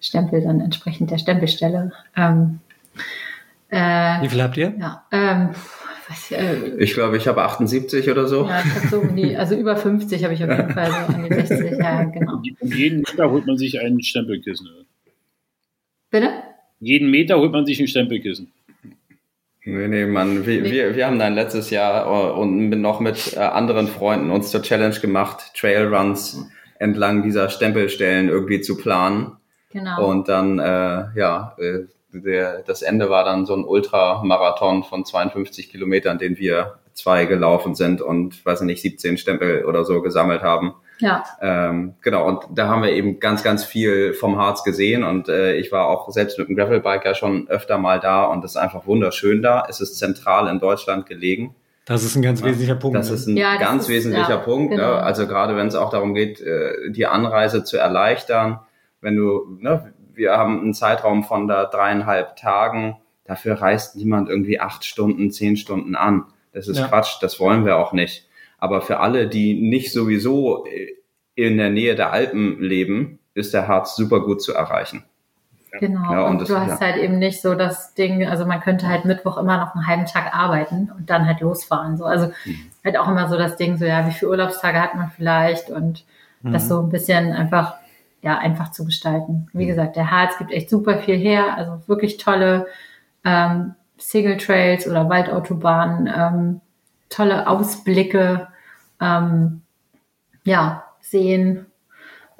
Stempel 0.00 0.42
dann 0.42 0.60
entsprechend 0.60 1.10
der 1.10 1.18
Stempelstelle. 1.18 1.92
Ähm, 2.16 2.60
äh, 3.68 4.22
Wie 4.22 4.28
viel 4.28 4.42
habt 4.42 4.56
ihr? 4.56 4.74
ja, 4.78 5.04
ähm, 5.12 5.50
was, 6.08 6.30
äh, 6.32 6.74
Ich 6.78 6.94
glaube, 6.94 7.16
ich 7.16 7.28
habe 7.28 7.42
78 7.42 8.10
oder 8.10 8.26
so. 8.26 8.46
ja, 8.48 8.62
so 8.90 9.04
die, 9.04 9.36
also 9.36 9.54
über 9.54 9.76
50 9.76 10.24
habe 10.24 10.34
ich 10.34 10.42
auf 10.42 10.50
jeden 10.50 10.70
Fall 10.74 10.90
so 10.90 11.14
an 11.14 11.26
die 11.28 11.34
60, 11.34 11.78
ja, 11.78 12.02
genau. 12.04 12.36
Um 12.60 12.72
jeden 12.72 13.00
Meter 13.02 13.30
holt 13.30 13.46
man 13.46 13.56
sich 13.56 13.80
ein 13.80 14.02
Stempelkissen. 14.02 14.68
Bitte? 16.10 16.30
Jeden 16.80 17.10
Meter 17.10 17.38
holt 17.38 17.52
man 17.52 17.64
sich 17.66 17.78
ein 17.78 17.86
Stempelkissen. 17.86 18.50
Nee, 19.70 19.88
nee, 19.88 20.06
Mann, 20.06 20.46
wir, 20.46 20.62
Nee. 20.62 20.70
wir, 20.70 20.96
wir 20.96 21.06
haben 21.06 21.18
dann 21.18 21.34
letztes 21.34 21.70
Jahr 21.70 22.06
äh, 22.06 22.32
und 22.32 22.70
noch 22.70 23.00
mit 23.00 23.36
äh, 23.36 23.40
anderen 23.40 23.86
Freunden 23.86 24.30
uns 24.30 24.50
zur 24.50 24.62
Challenge 24.62 24.98
gemacht, 24.98 25.52
Trailruns 25.54 26.48
entlang 26.78 27.22
dieser 27.22 27.48
Stempelstellen 27.50 28.28
irgendwie 28.28 28.60
zu 28.60 28.76
planen. 28.76 29.36
Genau. 29.70 30.08
Und 30.08 30.28
dann, 30.28 30.58
äh, 30.58 31.04
ja, 31.14 31.54
äh, 31.58 31.84
der, 32.12 32.62
das 32.62 32.82
Ende 32.82 33.08
war 33.10 33.24
dann 33.24 33.46
so 33.46 33.54
ein 33.54 33.64
Ultramarathon 33.64 34.82
von 34.82 35.04
52 35.04 35.70
Kilometern, 35.70 36.18
den 36.18 36.38
wir 36.38 36.80
zwei 36.92 37.26
gelaufen 37.26 37.76
sind 37.76 38.02
und, 38.02 38.44
weiß 38.44 38.62
ich 38.62 38.66
nicht, 38.66 38.82
17 38.82 39.16
Stempel 39.18 39.64
oder 39.64 39.84
so 39.84 40.02
gesammelt 40.02 40.42
haben. 40.42 40.74
Ja, 41.00 41.24
Ähm, 41.40 41.94
genau, 42.02 42.26
und 42.26 42.40
da 42.54 42.68
haben 42.68 42.82
wir 42.82 42.92
eben 42.92 43.18
ganz, 43.20 43.42
ganz 43.42 43.64
viel 43.64 44.12
vom 44.14 44.38
Harz 44.38 44.62
gesehen 44.64 45.02
und 45.04 45.28
äh, 45.28 45.54
ich 45.56 45.72
war 45.72 45.86
auch 45.88 46.08
selbst 46.10 46.38
mit 46.38 46.48
dem 46.48 46.56
Gravelbike 46.56 47.04
ja 47.04 47.14
schon 47.14 47.48
öfter 47.48 47.78
mal 47.78 47.98
da 48.00 48.24
und 48.24 48.44
es 48.44 48.52
ist 48.52 48.56
einfach 48.56 48.86
wunderschön 48.86 49.42
da. 49.42 49.64
Es 49.68 49.80
ist 49.80 49.98
zentral 49.98 50.48
in 50.48 50.60
Deutschland 50.60 51.06
gelegen. 51.06 51.54
Das 51.86 52.04
ist 52.04 52.14
ein 52.14 52.22
ganz 52.22 52.42
wesentlicher 52.44 52.76
Punkt. 52.76 52.96
Das 52.96 53.08
ne? 53.08 53.14
ist 53.16 53.26
ein 53.26 53.36
Ja, 53.36 53.52
das 53.58 53.60
ganz 53.60 53.82
ist- 53.84 53.88
wesentlicher 53.88 54.28
ja, 54.30 54.36
Punkt. 54.36 54.70
genau. 54.70 54.94
Ne? 54.94 55.02
Also 55.02 55.26
gerade 55.26 55.56
wenn 55.56 55.66
es 55.66 55.74
auch 55.74 55.90
darum 55.90 56.14
geht, 56.14 56.40
äh, 56.40 56.90
die 56.90 57.06
Anreise 57.06 57.64
zu 57.64 57.78
erleichtern, 57.78 58.60
wenn 59.00 59.16
du, 59.16 59.56
ne, 59.58 59.92
wir 60.14 60.32
haben 60.36 60.60
einen 60.60 60.74
Zeitraum 60.74 61.24
von 61.24 61.48
da 61.48 61.64
dreieinhalb 61.64 62.36
Tagen, 62.36 62.98
dafür 63.24 63.54
reist 63.54 63.96
niemand 63.96 64.28
irgendwie 64.28 64.60
acht 64.60 64.84
Stunden, 64.84 65.30
zehn 65.30 65.56
Stunden 65.56 65.96
an. 65.96 66.26
Das 66.52 66.68
ist 66.68 66.78
Ja. 66.78 66.88
Quatsch, 66.88 67.16
das 67.22 67.40
wollen 67.40 67.64
wir 67.64 67.76
auch 67.78 67.92
nicht. 67.92 68.28
Aber 68.60 68.80
für 68.82 69.00
alle, 69.00 69.26
die 69.28 69.54
nicht 69.60 69.92
sowieso 69.92 70.66
äh, 70.66 70.88
in 71.34 71.56
der 71.56 71.70
Nähe 71.70 71.94
der 71.94 72.12
Alpen 72.12 72.60
leben, 72.60 73.18
ist 73.34 73.54
der 73.54 73.66
Harz 73.68 73.96
super 73.96 74.20
gut 74.20 74.42
zu 74.42 74.52
erreichen. 74.54 75.04
genau. 75.78 76.12
Ja, 76.12 76.22
und 76.24 76.32
und 76.32 76.40
das- 76.42 76.48
du 76.48 76.58
hast 76.58 76.80
ja. 76.80 76.86
halt 76.86 76.96
eben 76.96 77.18
nicht 77.18 77.40
so 77.40 77.54
das 77.54 77.94
Ding, 77.94 78.26
also 78.26 78.44
man 78.44 78.60
könnte 78.60 78.88
halt 78.88 79.04
Mittwoch 79.04 79.38
immer 79.38 79.56
noch 79.58 79.74
einen 79.74 79.86
halben 79.86 80.04
Tag 80.06 80.34
arbeiten 80.34 80.90
und 80.96 81.08
dann 81.08 81.26
halt 81.26 81.40
losfahren. 81.40 81.96
So. 81.96 82.04
Also 82.04 82.26
Mhm. 82.44 82.56
halt 82.84 82.98
auch 82.98 83.08
immer 83.08 83.28
so 83.28 83.38
das 83.38 83.56
Ding, 83.56 83.76
so 83.78 83.84
ja, 83.84 84.06
wie 84.06 84.10
viele 84.12 84.30
Urlaubstage 84.32 84.80
hat 84.80 84.94
man 84.96 85.10
vielleicht 85.10 85.70
und 85.70 86.04
Mhm. 86.42 86.52
das 86.52 86.68
so 86.68 86.80
ein 86.80 86.88
bisschen 86.90 87.32
einfach, 87.32 87.74
ja, 88.20 88.36
einfach 88.38 88.72
zu 88.72 88.84
gestalten. 88.84 89.48
Mhm. 89.52 89.58
Wie 89.60 89.66
gesagt, 89.66 89.94
der 89.96 90.10
Harz 90.10 90.36
gibt 90.38 90.50
echt 90.50 90.68
super 90.68 90.98
viel 90.98 91.16
her, 91.16 91.54
also 91.56 91.80
wirklich 91.86 92.16
tolle 92.18 92.66
ähm, 93.24 93.74
Single 93.96 94.38
Trails 94.38 94.88
oder 94.88 95.08
Waldautobahnen, 95.08 96.06
ähm, 96.14 96.60
tolle 97.10 97.46
Ausblicke, 97.46 98.48
ähm, 99.00 99.60
ja, 100.44 100.84
sehen. 101.00 101.66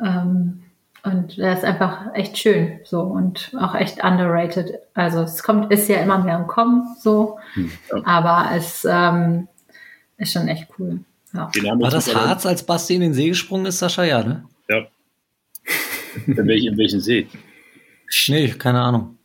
Ähm, 0.03 0.63
und 1.03 1.39
das 1.39 1.59
ist 1.59 1.65
einfach 1.65 2.15
echt 2.15 2.37
schön 2.39 2.81
so 2.85 3.01
und 3.01 3.55
auch 3.59 3.75
echt 3.75 4.03
underrated. 4.05 4.79
Also 4.95 5.23
es 5.23 5.43
kommt, 5.43 5.73
ist 5.73 5.89
ja 5.89 5.99
immer 5.99 6.19
mehr 6.19 6.39
im 6.39 6.47
Kommen 6.47 6.95
so, 6.99 7.39
Hm, 7.55 7.71
ja. 7.91 8.03
aber 8.05 8.55
es 8.55 8.87
ähm, 8.89 9.49
ist 10.19 10.33
schon 10.33 10.49
echt 10.49 10.69
cool. 10.79 11.01
Ja. 11.33 11.51
War 11.55 11.91
das 11.91 12.15
Harz, 12.15 12.45
als 12.45 12.65
Basti 12.65 12.97
in 12.97 13.03
den 13.03 13.15
See 13.15 13.29
gesprungen 13.29 13.67
ist, 13.67 13.79
Sascha? 13.79 14.05
Ja, 14.05 14.23
ne? 14.23 14.45
Ja. 14.69 14.87
In, 16.27 16.37
welch, 16.47 16.65
in 16.67 16.77
welchen 16.77 17.01
See? 17.01 17.29
Nee, 18.29 18.49
keine 18.49 18.81
Ahnung. 18.81 19.17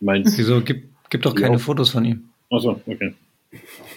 Meinst 0.00 0.36
Wieso? 0.38 0.60
Gibt, 0.60 0.88
gibt 1.10 1.24
doch 1.26 1.34
keine. 1.34 1.58
Fotos 1.58 1.90
von 1.90 2.04
ihm. 2.04 2.30
Achso, 2.50 2.80
okay. 2.86 3.14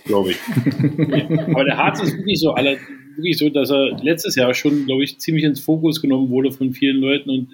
Glaube 0.05 0.31
ich. 0.31 0.37
Aber 1.49 1.63
der 1.65 1.77
Harz 1.77 2.01
ist 2.01 2.17
wirklich 2.17 2.39
so, 2.39 2.53
aller, 2.53 2.77
wirklich 3.15 3.37
so, 3.37 3.49
dass 3.49 3.69
er 3.71 3.97
letztes 4.01 4.35
Jahr 4.35 4.53
schon, 4.53 4.85
glaube 4.85 5.03
ich, 5.03 5.19
ziemlich 5.19 5.43
ins 5.43 5.59
Fokus 5.59 6.01
genommen 6.01 6.29
wurde 6.29 6.51
von 6.51 6.73
vielen 6.73 6.97
Leuten 7.01 7.29
und 7.29 7.49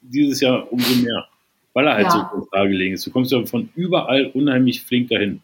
dieses 0.00 0.40
Jahr 0.40 0.72
umso 0.72 0.94
mehr. 1.02 1.26
Weil 1.74 1.86
er 1.86 1.94
halt 1.94 2.06
Ja. 2.06 2.10
so 2.10 2.22
kurz 2.24 2.48
da 2.50 2.64
gelegen 2.66 2.94
ist. 2.94 3.06
Du 3.06 3.10
kommst 3.10 3.30
ja 3.32 3.44
von 3.44 3.68
überall 3.76 4.26
unheimlich 4.34 4.82
flink 4.82 5.08
dahin. 5.10 5.40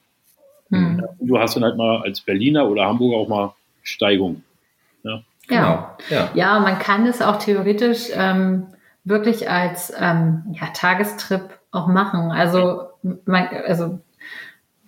Hm. 0.70 1.02
Und 1.18 1.26
du 1.28 1.38
hast 1.38 1.54
dann 1.56 1.64
halt 1.64 1.76
mal 1.76 2.02
als 2.02 2.20
Berliner 2.20 2.68
oder 2.68 2.86
Hamburger 2.86 3.16
auch 3.18 3.28
mal 3.28 3.54
Steigung. 3.82 4.42
ja. 5.02 5.22
Genau. 5.46 5.90
Ja. 6.08 6.30
Ja, 6.34 6.58
man 6.60 6.78
kann 6.78 7.06
es 7.06 7.20
auch 7.20 7.36
theoretisch 7.38 8.08
ähm, 8.14 8.68
wirklich 9.04 9.50
als 9.50 9.92
ähm, 10.00 10.42
ja, 10.58 10.68
Tagestrip 10.72 11.42
auch 11.70 11.86
machen. 11.86 12.30
Also, 12.32 12.84
man, 13.26 13.48
also 13.66 13.98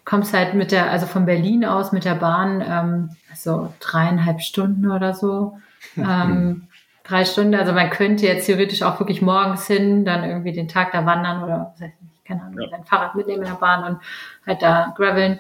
kommst 0.07 0.33
halt 0.33 0.55
mit 0.55 0.73
der, 0.73 0.91
also 0.91 1.05
von 1.05 1.27
Berlin 1.27 1.67
aus 1.67 1.93
mit 1.93 2.07
der 2.07 2.15
Bahn, 2.15 2.65
ähm, 2.67 3.11
so 3.35 3.75
dreieinhalb 3.81 4.41
Stunden 4.41 4.91
oder 4.91 5.13
so. 5.13 5.59
Ähm, 5.97 6.67
drei 7.05 7.25
Stunden. 7.25 7.55
Also 7.55 7.73
man 7.73 7.89
könnte 7.91 8.27
jetzt 8.27 8.47
theoretisch 8.47 8.83
auch 8.83 8.99
wirklich 8.99 9.23
morgens 9.23 9.67
hin, 9.67 10.05
dann 10.05 10.25
irgendwie 10.25 10.53
den 10.53 10.69
Tag 10.69 10.93
da 10.93 11.07
wandern 11.07 11.43
oder 11.45 11.73
was 11.73 11.81
weiß 11.81 11.91
ich, 11.91 12.25
keine 12.25 12.43
Ahnung, 12.43 12.61
Ja. 12.61 12.69
sein 12.71 12.85
Fahrrad 12.85 13.15
mitnehmen 13.15 13.43
in 13.43 13.49
der 13.49 13.55
Bahn 13.55 13.85
und 13.85 13.99
halt 14.47 14.61
da 14.61 14.93
graveln. 14.97 15.39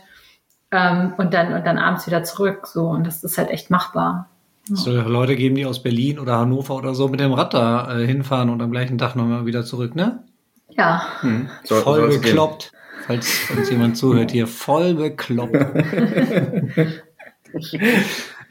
Ähm, 0.71 1.13
und 1.19 1.35
dann 1.35 1.53
und 1.53 1.67
dann 1.67 1.79
abends 1.79 2.07
wieder 2.07 2.23
zurück. 2.23 2.67
So, 2.69 2.87
und 2.89 3.07
das 3.07 3.23
ist 3.25 3.37
halt 3.39 3.51
echt 3.51 3.71
machbar. 3.71 4.29
Es 4.73 4.85
soll 4.85 4.95
ja 4.95 5.03
Leute 5.03 5.37
geben, 5.37 5.57
die 5.57 5.67
aus 5.67 5.83
Berlin 5.83 6.19
oder 6.19 6.39
Hannover 6.39 6.75
oder 6.77 6.95
so 6.95 7.09
mit 7.09 7.21
dem 7.21 7.33
Rad 7.33 7.53
da 7.53 7.99
äh, 7.99 8.07
hinfahren 8.07 8.49
und 8.49 8.63
am 8.63 8.71
gleichen 8.71 8.99
Tag 8.99 9.15
nochmal 9.15 9.47
wieder 9.47 9.65
zurück, 9.65 9.95
ne? 9.95 10.25
Ja. 10.71 11.03
Hm. 11.21 11.49
Voll 11.65 12.09
bekloppt. 12.09 12.73
Falls 13.07 13.51
uns 13.57 13.71
jemand 13.71 13.97
zuhört 13.97 14.31
hier, 14.33 14.47
voll 14.47 14.95
bekloppt. 14.95 15.55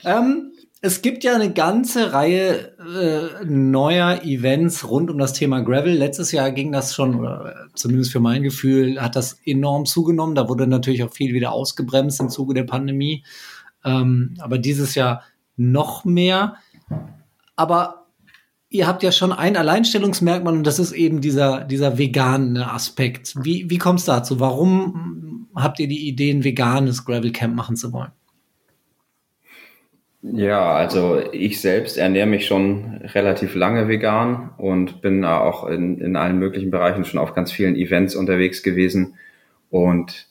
ähm, 0.05 0.51
es 0.81 1.01
gibt 1.01 1.23
ja 1.23 1.33
eine 1.35 1.51
ganze 1.51 2.13
Reihe 2.13 2.77
äh, 2.77 3.43
neuer 3.45 4.21
Events 4.23 4.87
rund 4.87 5.09
um 5.09 5.17
das 5.17 5.33
Thema 5.33 5.61
Gravel. 5.61 5.93
Letztes 5.93 6.31
Jahr 6.31 6.51
ging 6.51 6.71
das 6.71 6.93
schon, 6.93 7.15
oder 7.15 7.67
zumindest 7.73 8.11
für 8.11 8.19
mein 8.19 8.43
Gefühl, 8.43 9.01
hat 9.01 9.15
das 9.15 9.39
enorm 9.45 9.85
zugenommen. 9.85 10.35
Da 10.35 10.47
wurde 10.47 10.67
natürlich 10.67 11.03
auch 11.03 11.11
viel 11.11 11.33
wieder 11.33 11.51
ausgebremst 11.51 12.19
im 12.19 12.29
Zuge 12.29 12.53
der 12.53 12.63
Pandemie. 12.63 13.25
Ähm, 13.83 14.35
aber 14.39 14.57
dieses 14.57 14.95
Jahr 14.95 15.23
noch 15.57 16.05
mehr. 16.05 16.55
Aber 17.55 18.04
ihr 18.75 18.88
habt 18.88 19.03
ja 19.03 19.11
schon 19.11 19.31
ein 19.31 19.57
Alleinstellungsmerkmal 19.57 20.53
und 20.53 20.67
das 20.67 20.79
ist 20.79 20.91
eben 20.91 21.21
dieser, 21.21 21.63
dieser 21.63 21.97
vegane 21.97 22.71
Aspekt. 22.71 23.33
Wie, 23.43 23.69
wie 23.69 23.77
kommt 23.77 23.99
es 23.99 24.05
dazu? 24.05 24.39
Warum 24.39 25.47
habt 25.55 25.79
ihr 25.79 25.88
die 25.88 26.07
Idee, 26.07 26.31
ein 26.31 26.43
veganes 26.43 27.05
Gravel 27.05 27.31
Camp 27.31 27.55
machen 27.55 27.75
zu 27.75 27.93
wollen? 27.93 28.11
Ja, 30.21 30.73
also 30.73 31.21
ich 31.31 31.61
selbst 31.61 31.97
ernähre 31.97 32.25
mich 32.25 32.47
schon 32.47 33.01
relativ 33.13 33.53
lange 33.53 33.88
vegan 33.88 34.49
und 34.57 35.01
bin 35.01 35.23
auch 35.23 35.67
in, 35.67 35.99
in 35.99 36.15
allen 36.15 36.39
möglichen 36.39 36.71
Bereichen 36.71 37.05
schon 37.05 37.19
auf 37.19 37.35
ganz 37.35 37.51
vielen 37.51 37.75
Events 37.75 38.15
unterwegs 38.15 38.63
gewesen. 38.63 39.15
Und 39.69 40.27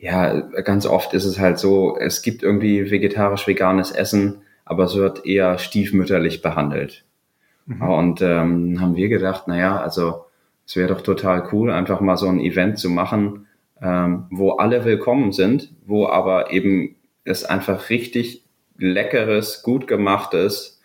ja, 0.00 0.40
ganz 0.40 0.84
oft 0.84 1.14
ist 1.14 1.24
es 1.24 1.38
halt 1.38 1.58
so, 1.58 1.96
es 1.98 2.20
gibt 2.20 2.42
irgendwie 2.42 2.90
vegetarisch-veganes 2.90 3.90
Essen, 3.90 4.42
aber 4.64 4.84
es 4.84 4.96
wird 4.96 5.24
eher 5.24 5.56
stiefmütterlich 5.56 6.42
behandelt. 6.42 7.04
Und 7.68 8.22
ähm, 8.22 8.80
haben 8.80 8.96
wir 8.96 9.08
gedacht, 9.08 9.46
naja, 9.46 9.80
also 9.80 10.24
es 10.66 10.76
wäre 10.76 10.88
doch 10.88 11.02
total 11.02 11.48
cool, 11.52 11.70
einfach 11.70 12.00
mal 12.00 12.16
so 12.16 12.26
ein 12.26 12.40
Event 12.40 12.78
zu 12.78 12.90
machen, 12.90 13.46
ähm, 13.82 14.26
wo 14.30 14.52
alle 14.52 14.84
willkommen 14.84 15.32
sind, 15.32 15.72
wo 15.86 16.06
aber 16.06 16.50
eben 16.52 16.96
es 17.24 17.44
einfach 17.44 17.90
richtig 17.90 18.44
leckeres, 18.78 19.62
gut 19.62 19.86
gemachtes, 19.86 20.80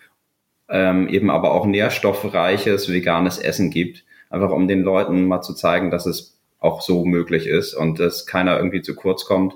ähm, 0.69 1.07
eben 1.07 1.29
aber 1.29 1.51
auch 1.51 1.65
nährstoffreiches 1.65 2.91
veganes 2.91 3.37
Essen 3.37 3.69
gibt. 3.69 4.03
Einfach 4.29 4.51
um 4.51 4.67
den 4.67 4.81
Leuten 4.81 5.27
mal 5.27 5.41
zu 5.41 5.53
zeigen, 5.53 5.91
dass 5.91 6.05
es 6.05 6.39
auch 6.59 6.81
so 6.81 7.05
möglich 7.05 7.47
ist 7.47 7.73
und 7.73 7.99
dass 7.99 8.25
keiner 8.25 8.57
irgendwie 8.57 8.81
zu 8.81 8.95
kurz 8.95 9.25
kommt 9.25 9.55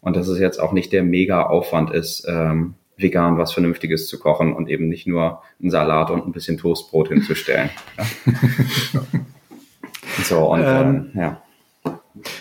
und 0.00 0.16
dass 0.16 0.28
es 0.28 0.38
jetzt 0.38 0.58
auch 0.58 0.72
nicht 0.72 0.92
der 0.92 1.02
mega 1.02 1.42
Aufwand 1.42 1.90
ist, 1.90 2.24
ähm, 2.28 2.74
vegan 2.96 3.38
was 3.38 3.52
Vernünftiges 3.52 4.08
zu 4.08 4.18
kochen 4.18 4.52
und 4.52 4.68
eben 4.68 4.88
nicht 4.88 5.06
nur 5.06 5.42
einen 5.60 5.70
Salat 5.70 6.10
und 6.10 6.26
ein 6.26 6.32
bisschen 6.32 6.58
Toastbrot 6.58 7.08
hinzustellen. 7.08 7.70
So, 10.22 10.50
und 10.52 10.62
Ähm, 10.64 11.10
äh, 11.14 11.18
ja. 11.18 11.42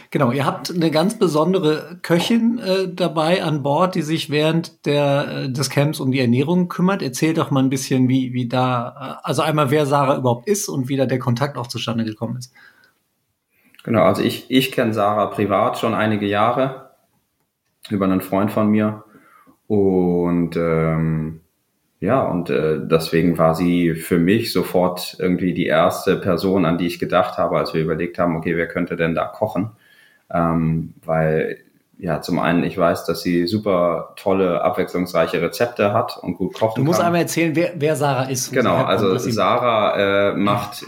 Genau, 0.09 0.31
ihr 0.31 0.45
habt 0.45 0.73
eine 0.73 0.89
ganz 0.89 1.19
besondere 1.19 1.99
Köchin 2.01 2.57
äh, 2.59 2.87
dabei 2.87 3.43
an 3.43 3.63
Bord, 3.63 3.95
die 3.95 4.01
sich 4.01 4.29
während 4.29 4.85
der, 4.85 5.27
äh, 5.27 5.49
des 5.51 5.69
Camps 5.69 5.99
um 5.99 6.11
die 6.11 6.19
Ernährung 6.21 6.69
kümmert. 6.69 7.01
Erzählt 7.01 7.37
doch 7.37 7.51
mal 7.51 7.61
ein 7.61 7.69
bisschen, 7.69 8.07
wie, 8.07 8.33
wie 8.33 8.47
da, 8.47 9.19
äh, 9.21 9.27
also 9.27 9.41
einmal, 9.41 9.71
wer 9.71 9.85
Sarah 9.85 10.17
überhaupt 10.17 10.47
ist 10.47 10.69
und 10.69 10.87
wie 10.87 10.95
da 10.95 11.05
der 11.05 11.19
Kontakt 11.19 11.57
auch 11.57 11.67
zustande 11.67 12.05
gekommen 12.05 12.37
ist. 12.37 12.53
Genau, 13.83 14.03
also 14.03 14.23
ich, 14.23 14.49
ich 14.49 14.71
kenne 14.71 14.93
Sarah 14.93 15.27
privat 15.27 15.77
schon 15.77 15.93
einige 15.93 16.25
Jahre 16.25 16.91
über 17.89 18.05
einen 18.05 18.21
Freund 18.21 18.51
von 18.51 18.69
mir. 18.69 19.03
Und 19.67 20.55
ähm, 20.57 21.41
ja, 21.99 22.21
und 22.21 22.49
äh, 22.49 22.79
deswegen 22.83 23.37
war 23.37 23.55
sie 23.55 23.95
für 23.95 24.19
mich 24.19 24.53
sofort 24.53 25.15
irgendwie 25.19 25.53
die 25.53 25.65
erste 25.65 26.17
Person, 26.17 26.65
an 26.65 26.77
die 26.77 26.87
ich 26.87 26.99
gedacht 26.99 27.37
habe, 27.37 27.57
als 27.57 27.73
wir 27.73 27.81
überlegt 27.81 28.19
haben, 28.19 28.35
okay, 28.35 28.55
wer 28.57 28.67
könnte 28.67 28.95
denn 28.95 29.15
da 29.15 29.25
kochen? 29.25 29.71
Ähm, 30.31 30.93
weil 31.03 31.57
ja, 31.97 32.21
zum 32.21 32.39
einen, 32.39 32.63
ich 32.63 32.77
weiß, 32.77 33.05
dass 33.05 33.21
sie 33.21 33.47
super 33.47 34.13
tolle, 34.17 34.61
abwechslungsreiche 34.61 35.41
Rezepte 35.41 35.93
hat 35.93 36.17
und 36.21 36.35
gut 36.35 36.53
kochen 36.53 36.81
Du 36.81 36.83
musst 36.83 36.99
kann. 36.99 37.07
einmal 37.07 37.21
erzählen, 37.21 37.55
wer, 37.55 37.73
wer 37.77 37.95
Sarah 37.95 38.25
ist. 38.25 38.51
Genau, 38.51 38.83
also 38.83 39.17
Sarah 39.17 40.31
äh, 40.31 40.35
macht 40.35 40.85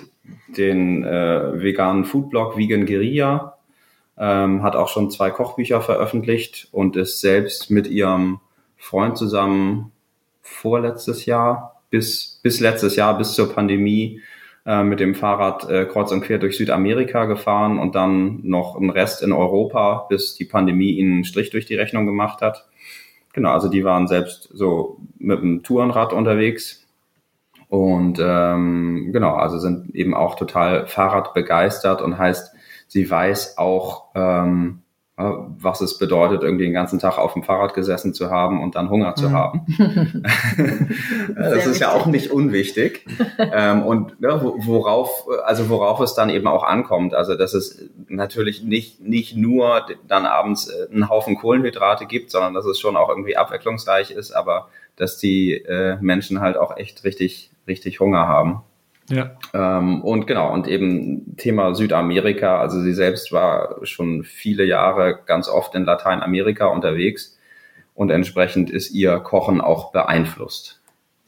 den 0.58 1.04
äh, 1.06 1.62
veganen 1.62 2.04
Foodblog 2.04 2.58
Vegan 2.58 2.86
Guerilla, 2.86 3.58
ähm, 4.18 4.64
hat 4.64 4.76
auch 4.76 4.90
schon 4.90 5.10
zwei 5.10 5.30
Kochbücher 5.30 5.82
veröffentlicht 5.82 6.68
und 6.72 6.98
ist 6.98 7.22
selbst 7.22 7.72
mit 7.72 7.88
ihrem 7.88 8.40
Freund 8.78 9.18
zusammen 9.18 9.92
vorletztes 10.42 11.26
Jahr 11.26 11.82
bis 11.90 12.40
bis 12.44 12.60
letztes 12.60 12.96
Jahr 12.96 13.18
bis 13.18 13.34
zur 13.34 13.54
Pandemie 13.54 14.22
äh, 14.66 14.84
mit 14.84 15.00
dem 15.00 15.16
Fahrrad 15.16 15.70
äh, 15.70 15.86
kreuz 15.86 16.12
und 16.12 16.22
quer 16.22 16.38
durch 16.40 16.58
Südamerika 16.58 17.26
gefahren 17.26 17.80
und 17.80 17.96
dann 17.96 18.42
noch 18.44 18.76
einen 18.76 18.90
Rest 18.90 19.24
in 19.24 19.32
Europa, 19.32 20.06
bis 20.10 20.36
die 20.36 20.46
Pandemie 20.46 20.92
ihnen 20.92 21.14
einen 21.14 21.24
Strich 21.24 21.50
durch 21.50 21.66
die 21.66 21.76
Rechnung 21.76 22.06
gemacht 22.06 22.42
hat. 22.42 22.68
Genau, 23.34 23.52
also 23.52 23.70
die 23.70 23.84
waren 23.84 24.08
selbst 24.08 24.50
so 24.52 24.98
mit 25.20 25.40
dem 25.40 25.64
Tourenrad 25.64 26.12
unterwegs 26.12 26.86
und 27.70 28.20
ähm, 28.22 29.12
genau, 29.12 29.36
also 29.36 29.58
sind 29.60 29.94
eben 29.94 30.14
auch 30.14 30.36
total 30.36 30.88
Fahrrad 30.88 31.34
begeistert 31.34 32.02
und 32.02 32.18
heißt, 32.18 32.54
sie 32.88 33.10
weiß 33.10 33.58
auch, 33.58 34.06
ähm, 34.16 34.80
äh, 34.80 34.87
was 35.20 35.82
es 35.82 35.98
bedeutet, 35.98 36.44
irgendwie 36.44 36.66
den 36.66 36.74
ganzen 36.74 37.00
Tag 37.00 37.18
auf 37.18 37.34
dem 37.34 37.42
Fahrrad 37.42 37.74
gesessen 37.74 38.14
zu 38.14 38.30
haben 38.30 38.62
und 38.62 38.76
dann 38.76 38.90
Hunger 38.92 39.16
zu 39.16 39.30
Mhm. 39.30 39.34
haben. 39.34 39.62
das 41.36 41.54
Sehr 41.54 41.72
ist 41.72 41.80
ja 41.80 41.88
wichtig. 41.88 41.88
auch 41.88 42.06
nicht 42.06 42.32
unwichtig. 42.32 43.06
ähm, 43.40 43.84
und 43.84 44.22
ne, 44.22 44.40
wo- 44.44 44.56
worauf, 44.60 45.28
also 45.44 45.70
worauf 45.70 46.00
es 46.02 46.14
dann 46.14 46.30
eben 46.30 46.48
auch 46.48 46.64
ankommt. 46.64 47.14
Also 47.16 47.36
dass 47.36 47.54
es 47.54 47.84
natürlich 48.08 48.64
nicht, 48.64 49.02
nicht 49.02 49.36
nur 49.36 49.86
dann 50.08 50.26
abends 50.26 50.68
äh, 50.70 50.88
einen 50.94 51.10
Haufen 51.10 51.36
Kohlenhydrate 51.36 52.06
gibt, 52.06 52.30
sondern 52.32 52.54
dass 52.54 52.66
es 52.66 52.80
schon 52.80 52.96
auch 52.96 53.10
irgendwie 53.10 53.38
abwechslungsreich 53.38 54.12
ist, 54.12 54.32
aber 54.32 54.70
dass 54.98 55.18
die 55.18 55.54
äh, 55.54 55.98
Menschen 56.00 56.42
halt 56.42 56.58
auch 56.58 56.78
echt 56.78 57.04
richtig, 57.04 57.50
richtig 57.68 58.00
Hunger 58.00 58.28
haben. 58.28 58.62
Ja. 59.10 59.32
Ähm, 59.54 60.02
und 60.02 60.28
genau, 60.28 60.54
und 60.54 60.68
eben 60.68 61.38
Thema 61.38 61.74
Südamerika, 61.76 62.60
also 62.60 62.82
sie 62.82 62.94
selbst 62.94 63.32
war 63.32 63.78
schon 63.84 64.24
viele 64.24 64.66
Jahre 64.66 65.20
ganz 65.26 65.48
oft 65.48 65.76
in 65.76 65.86
Lateinamerika 65.86 66.68
unterwegs 66.68 67.38
und 67.94 68.10
entsprechend 68.10 68.70
ist 68.70 68.92
ihr 68.92 69.18
Kochen 69.20 69.62
auch 69.62 69.92
beeinflusst. 69.92 70.82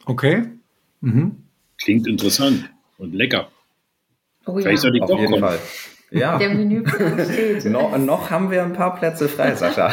Okay. 0.06 0.44
Mhm. 1.02 1.44
Klingt 1.82 2.08
interessant 2.08 2.70
und 2.98 3.16
lecker. 3.16 3.48
Oh 4.46 4.58
ja. 4.58 4.64
Vielleicht 4.64 4.82
soll 4.82 4.96
ich 4.96 5.02
Auf 5.02 5.10
doch 5.10 5.20
jeden 5.20 5.32
kommen. 5.32 5.44
Fall. 5.44 5.60
Ja. 6.12 6.38
Der 6.40 6.50
Menüplan 6.50 7.20
steht. 7.26 7.66
No, 7.66 7.98
noch 7.98 8.30
haben 8.30 8.52
wir 8.52 8.64
ein 8.64 8.74
paar 8.74 8.96
Plätze 8.96 9.30
frei, 9.30 9.56
Sascha. 9.56 9.92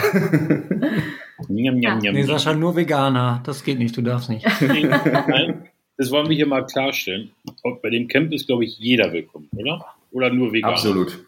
Njam, 1.49 1.77
njam, 1.77 1.99
njam, 1.99 2.15
Nee. 2.15 2.23
Sascha, 2.23 2.55
nur 2.55 2.75
Veganer. 2.75 3.43
Das 3.45 3.63
geht 3.63 3.79
nicht, 3.79 3.97
du 3.97 4.03
darfst 4.03 4.31
nicht. 4.31 4.47
Nein, 4.61 5.56
das 5.97 6.11
wollen 6.11 6.29
wir 6.29 6.37
hier 6.37 6.47
mal 6.47 6.65
klarstellen. 6.67 7.31
Und 7.63 7.83
bei 7.83 7.91
dem 7.91 8.09
Camp 8.09 8.33
ist, 8.33 8.47
glaube 8.47 8.65
ich, 8.65 8.79
jeder 8.79 9.13
willkommen, 9.13 9.49
oder? 9.57 9.85
Oder 10.13 10.31
nur 10.31 10.53
Veganer? 10.53 10.75
Absolut. 10.75 11.19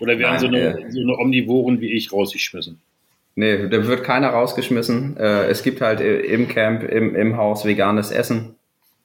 Oder 0.00 0.18
werden 0.18 0.32
Nein, 0.32 0.40
so, 0.40 0.46
eine, 0.46 0.58
äh, 0.58 0.90
so 0.90 1.00
eine 1.00 1.18
Omnivoren 1.18 1.80
wie 1.80 1.92
ich 1.92 2.12
rausgeschmissen? 2.12 2.80
Nee, 3.34 3.68
da 3.68 3.86
wird 3.86 4.04
keiner 4.04 4.28
rausgeschmissen. 4.30 5.16
Äh, 5.16 5.46
es 5.46 5.62
gibt 5.62 5.80
halt 5.80 6.00
äh, 6.00 6.20
im 6.20 6.48
Camp, 6.48 6.82
im, 6.82 7.14
im 7.14 7.36
Haus 7.36 7.64
veganes 7.64 8.10
Essen. 8.10 8.56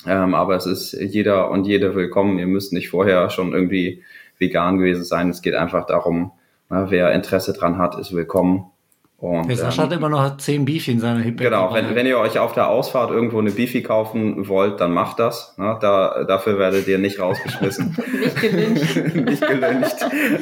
Ähm, 0.06 0.36
aber 0.36 0.56
es 0.56 0.66
ist 0.66 0.94
jeder 0.94 1.50
und 1.50 1.66
jede 1.66 1.96
willkommen. 1.96 2.38
Ihr 2.40 2.48
müsst 2.48 2.74
nicht 2.74 2.90
vorher 2.90 3.30
schon 3.30 3.54
irgendwie 3.54 4.04
vegan 4.38 4.78
gewesen 4.78 5.04
sein. 5.04 5.30
Es 5.30 5.42
geht 5.42 5.56
einfach 5.56 5.86
darum, 5.86 6.32
na, 6.70 6.92
wer 6.92 7.14
Interesse 7.14 7.54
dran 7.54 7.78
hat, 7.78 7.98
ist 7.98 8.14
willkommen. 8.14 8.72
Und, 9.20 9.48
Der 9.50 9.58
Sascha 9.58 9.82
ähm, 9.86 9.90
hat 9.90 9.98
immer 9.98 10.10
noch 10.10 10.38
10 10.38 10.66
Beefy 10.66 10.92
in 10.92 11.00
seiner 11.00 11.22
Hip. 11.22 11.40
Genau, 11.40 11.74
wenn, 11.74 11.96
wenn 11.96 12.06
ihr 12.06 12.20
euch 12.20 12.38
auf 12.38 12.54
der 12.54 12.70
Ausfahrt 12.70 13.10
irgendwo 13.10 13.40
eine 13.40 13.50
Beefy 13.50 13.82
kaufen 13.82 14.48
wollt, 14.48 14.80
dann 14.80 14.92
macht 14.92 15.18
das. 15.18 15.56
Ne? 15.58 15.76
Da, 15.82 16.24
dafür 16.24 16.60
werdet 16.60 16.88
ihr 16.88 17.00
nicht 17.00 17.20
rausgeschmissen, 17.20 17.98
Nicht 18.22 18.40
gelünscht. 18.42 18.96
nicht 18.96 19.42
gelüncht. 19.48 19.96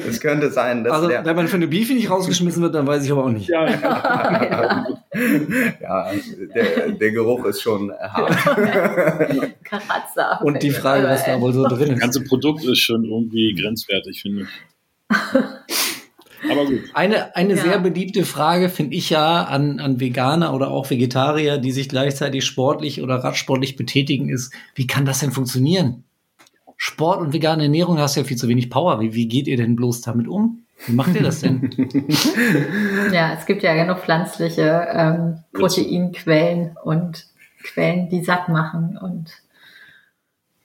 Es 0.09 0.19
könnte 0.19 0.51
sein, 0.51 0.84
dass 0.84 0.91
Also, 0.91 1.07
der, 1.07 1.23
wenn 1.23 1.38
man 1.38 1.47
für 1.47 1.55
eine 1.55 1.67
Beefy 1.67 1.93
nicht 1.93 2.09
rausgeschmissen 2.09 2.61
wird, 2.61 2.76
dann 2.76 2.86
weiß 2.86 3.05
ich 3.05 3.11
aber 3.13 3.23
auch 3.23 3.30
nicht. 3.30 3.47
Ja, 3.47 3.65
ja, 5.82 6.11
der, 6.53 6.89
der 6.91 7.11
Geruch 7.11 7.45
ist 7.45 7.61
schon 7.61 7.93
hart. 7.93 8.36
Karazza. 9.63 10.39
Und 10.43 10.61
die 10.63 10.71
Frage, 10.71 11.07
was 11.07 11.23
da 11.23 11.39
wohl 11.39 11.53
so 11.53 11.65
drin 11.65 11.80
das 11.88 11.89
ist. 11.91 11.99
ganze 12.01 12.23
Produkt 12.26 12.65
ist 12.65 12.80
schon 12.80 13.05
irgendwie 13.05 13.53
grenzwertig, 13.55 14.21
finde 14.21 14.41
ich. 14.41 14.49
Aber 16.51 16.65
gut. 16.65 16.79
Eine, 16.93 17.35
eine 17.35 17.55
Ja. 17.55 17.63
sehr 17.63 17.79
beliebte 17.79 18.25
Frage 18.25 18.69
finde 18.69 18.95
ich 18.95 19.09
ja 19.09 19.43
an, 19.43 19.79
an 19.79 19.99
Veganer 19.99 20.53
oder 20.53 20.69
auch 20.71 20.89
Vegetarier, 20.89 21.57
die 21.57 21.71
sich 21.71 21.89
gleichzeitig 21.89 22.45
sportlich 22.45 23.01
oder 23.01 23.15
radsportlich 23.15 23.75
betätigen, 23.75 24.29
ist, 24.29 24.53
wie 24.75 24.87
kann 24.87 25.05
das 25.05 25.19
denn 25.19 25.31
funktionieren? 25.31 26.03
Sport 26.77 27.21
und 27.21 27.33
vegane 27.33 27.63
Ernährung 27.63 27.99
hast 27.99 28.15
ja 28.15 28.23
viel 28.25 28.37
zu 28.37 28.47
wenig 28.49 28.69
Power. 28.69 28.99
Wie, 28.99 29.13
wie 29.13 29.27
geht 29.27 29.47
ihr 29.47 29.57
denn 29.57 29.75
bloß 29.75 30.01
damit 30.01 30.27
um? 30.27 30.59
Wie 30.87 30.91
macht 30.93 31.15
ihr 31.15 31.23
das 31.23 31.39
denn? 31.39 31.69
Ja, 33.13 33.33
es 33.33 33.45
gibt 33.45 33.63
ja 33.63 33.73
genug 33.75 33.99
pflanzliche 33.99 34.87
ähm, 34.91 35.37
Proteinquellen 35.53 36.75
und 36.83 37.27
Quellen, 37.63 38.09
die 38.09 38.23
satt 38.23 38.49
machen 38.49 38.97
und 39.01 39.31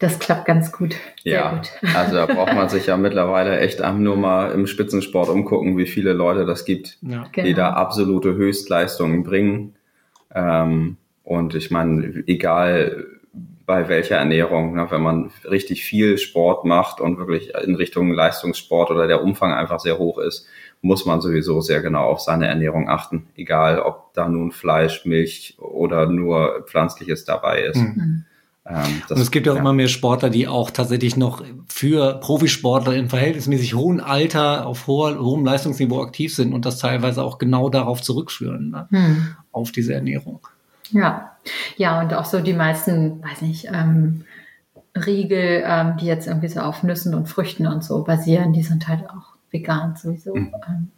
das 0.00 0.18
klappt 0.18 0.46
ganz 0.46 0.72
gut. 0.72 0.96
Sehr 1.22 1.34
Ja, 1.34 1.50
gut. 1.54 1.70
also 1.94 2.16
da 2.16 2.26
braucht 2.26 2.54
man 2.54 2.68
sich 2.68 2.86
ja 2.86 2.96
mittlerweile 2.96 3.60
echt 3.60 3.80
nur 3.80 4.16
mal 4.16 4.50
im 4.50 4.66
Spitzensport 4.66 5.28
umgucken, 5.28 5.78
wie 5.78 5.86
viele 5.86 6.12
Leute 6.12 6.44
das 6.46 6.64
gibt, 6.64 6.98
ja. 7.02 7.26
Genau. 7.30 7.46
die 7.46 7.54
da 7.54 7.74
absolute 7.74 8.34
Höchstleistungen 8.34 9.22
bringen. 9.22 9.74
Ähm, 10.34 10.96
und 11.22 11.54
ich 11.54 11.70
meine, 11.70 12.24
egal 12.26 13.04
bei 13.66 13.88
welcher 13.88 14.16
Ernährung, 14.16 14.74
ne, 14.74 14.90
wenn 14.90 15.02
man 15.02 15.30
richtig 15.48 15.84
viel 15.84 16.18
Sport 16.18 16.64
macht 16.64 17.00
und 17.00 17.18
wirklich 17.18 17.52
in 17.62 17.76
Richtung 17.76 18.10
Leistungssport 18.10 18.90
oder 18.90 19.06
der 19.06 19.22
Umfang 19.22 19.52
einfach 19.52 19.78
sehr 19.78 19.98
hoch 19.98 20.18
ist, 20.18 20.48
muss 20.82 21.04
man 21.04 21.20
sowieso 21.20 21.60
sehr 21.60 21.82
genau 21.82 22.04
auf 22.04 22.20
seine 22.20 22.48
Ernährung 22.48 22.88
achten. 22.88 23.28
Egal, 23.36 23.78
ob 23.80 24.12
da 24.14 24.28
nun 24.28 24.50
Fleisch, 24.50 25.04
Milch 25.04 25.56
oder 25.60 26.06
nur 26.06 26.64
Pflanzliches 26.66 27.24
dabei 27.26 27.62
ist. 27.62 27.76
Mhm. 27.76 28.24
Ähm, 28.70 29.02
Und 29.08 29.18
es 29.18 29.30
gibt 29.30 29.46
ja 29.46 29.52
auch 29.52 29.56
ja. 29.56 29.62
immer 29.62 29.72
mehr 29.72 29.88
Sportler, 29.88 30.30
die 30.30 30.46
auch 30.46 30.70
tatsächlich 30.70 31.16
noch 31.16 31.42
für 31.68 32.20
Profisportler 32.20 32.94
im 32.94 33.10
verhältnismäßig 33.10 33.74
hohen 33.74 34.00
Alter 34.00 34.66
auf 34.66 34.86
hoher, 34.86 35.18
hohem 35.18 35.44
Leistungsniveau 35.44 36.02
aktiv 36.02 36.34
sind 36.34 36.52
und 36.52 36.64
das 36.64 36.78
teilweise 36.78 37.22
auch 37.22 37.38
genau 37.38 37.68
darauf 37.68 38.00
zurückführen, 38.02 38.70
ne? 38.70 38.88
Hm. 38.90 39.36
auf 39.52 39.72
diese 39.72 39.94
Ernährung. 39.94 40.40
Ja, 40.90 41.36
ja, 41.76 42.00
und 42.00 42.14
auch 42.14 42.24
so 42.24 42.40
die 42.40 42.52
meisten, 42.52 43.22
weiß 43.22 43.42
nicht, 43.42 43.68
ähm, 43.72 44.24
Riegel, 44.94 45.62
ähm, 45.64 45.96
die 46.00 46.06
jetzt 46.06 46.26
irgendwie 46.26 46.48
so 46.48 46.60
auf 46.60 46.82
Nüssen 46.82 47.14
und 47.14 47.28
Früchten 47.28 47.66
und 47.66 47.84
so 47.84 48.02
basieren, 48.02 48.52
die 48.52 48.62
sind 48.62 48.88
halt 48.88 49.08
auch 49.08 49.34
vegan 49.50 49.96
sowieso. 49.96 50.34
Mhm. 50.34 50.54
Ähm, 50.68 50.88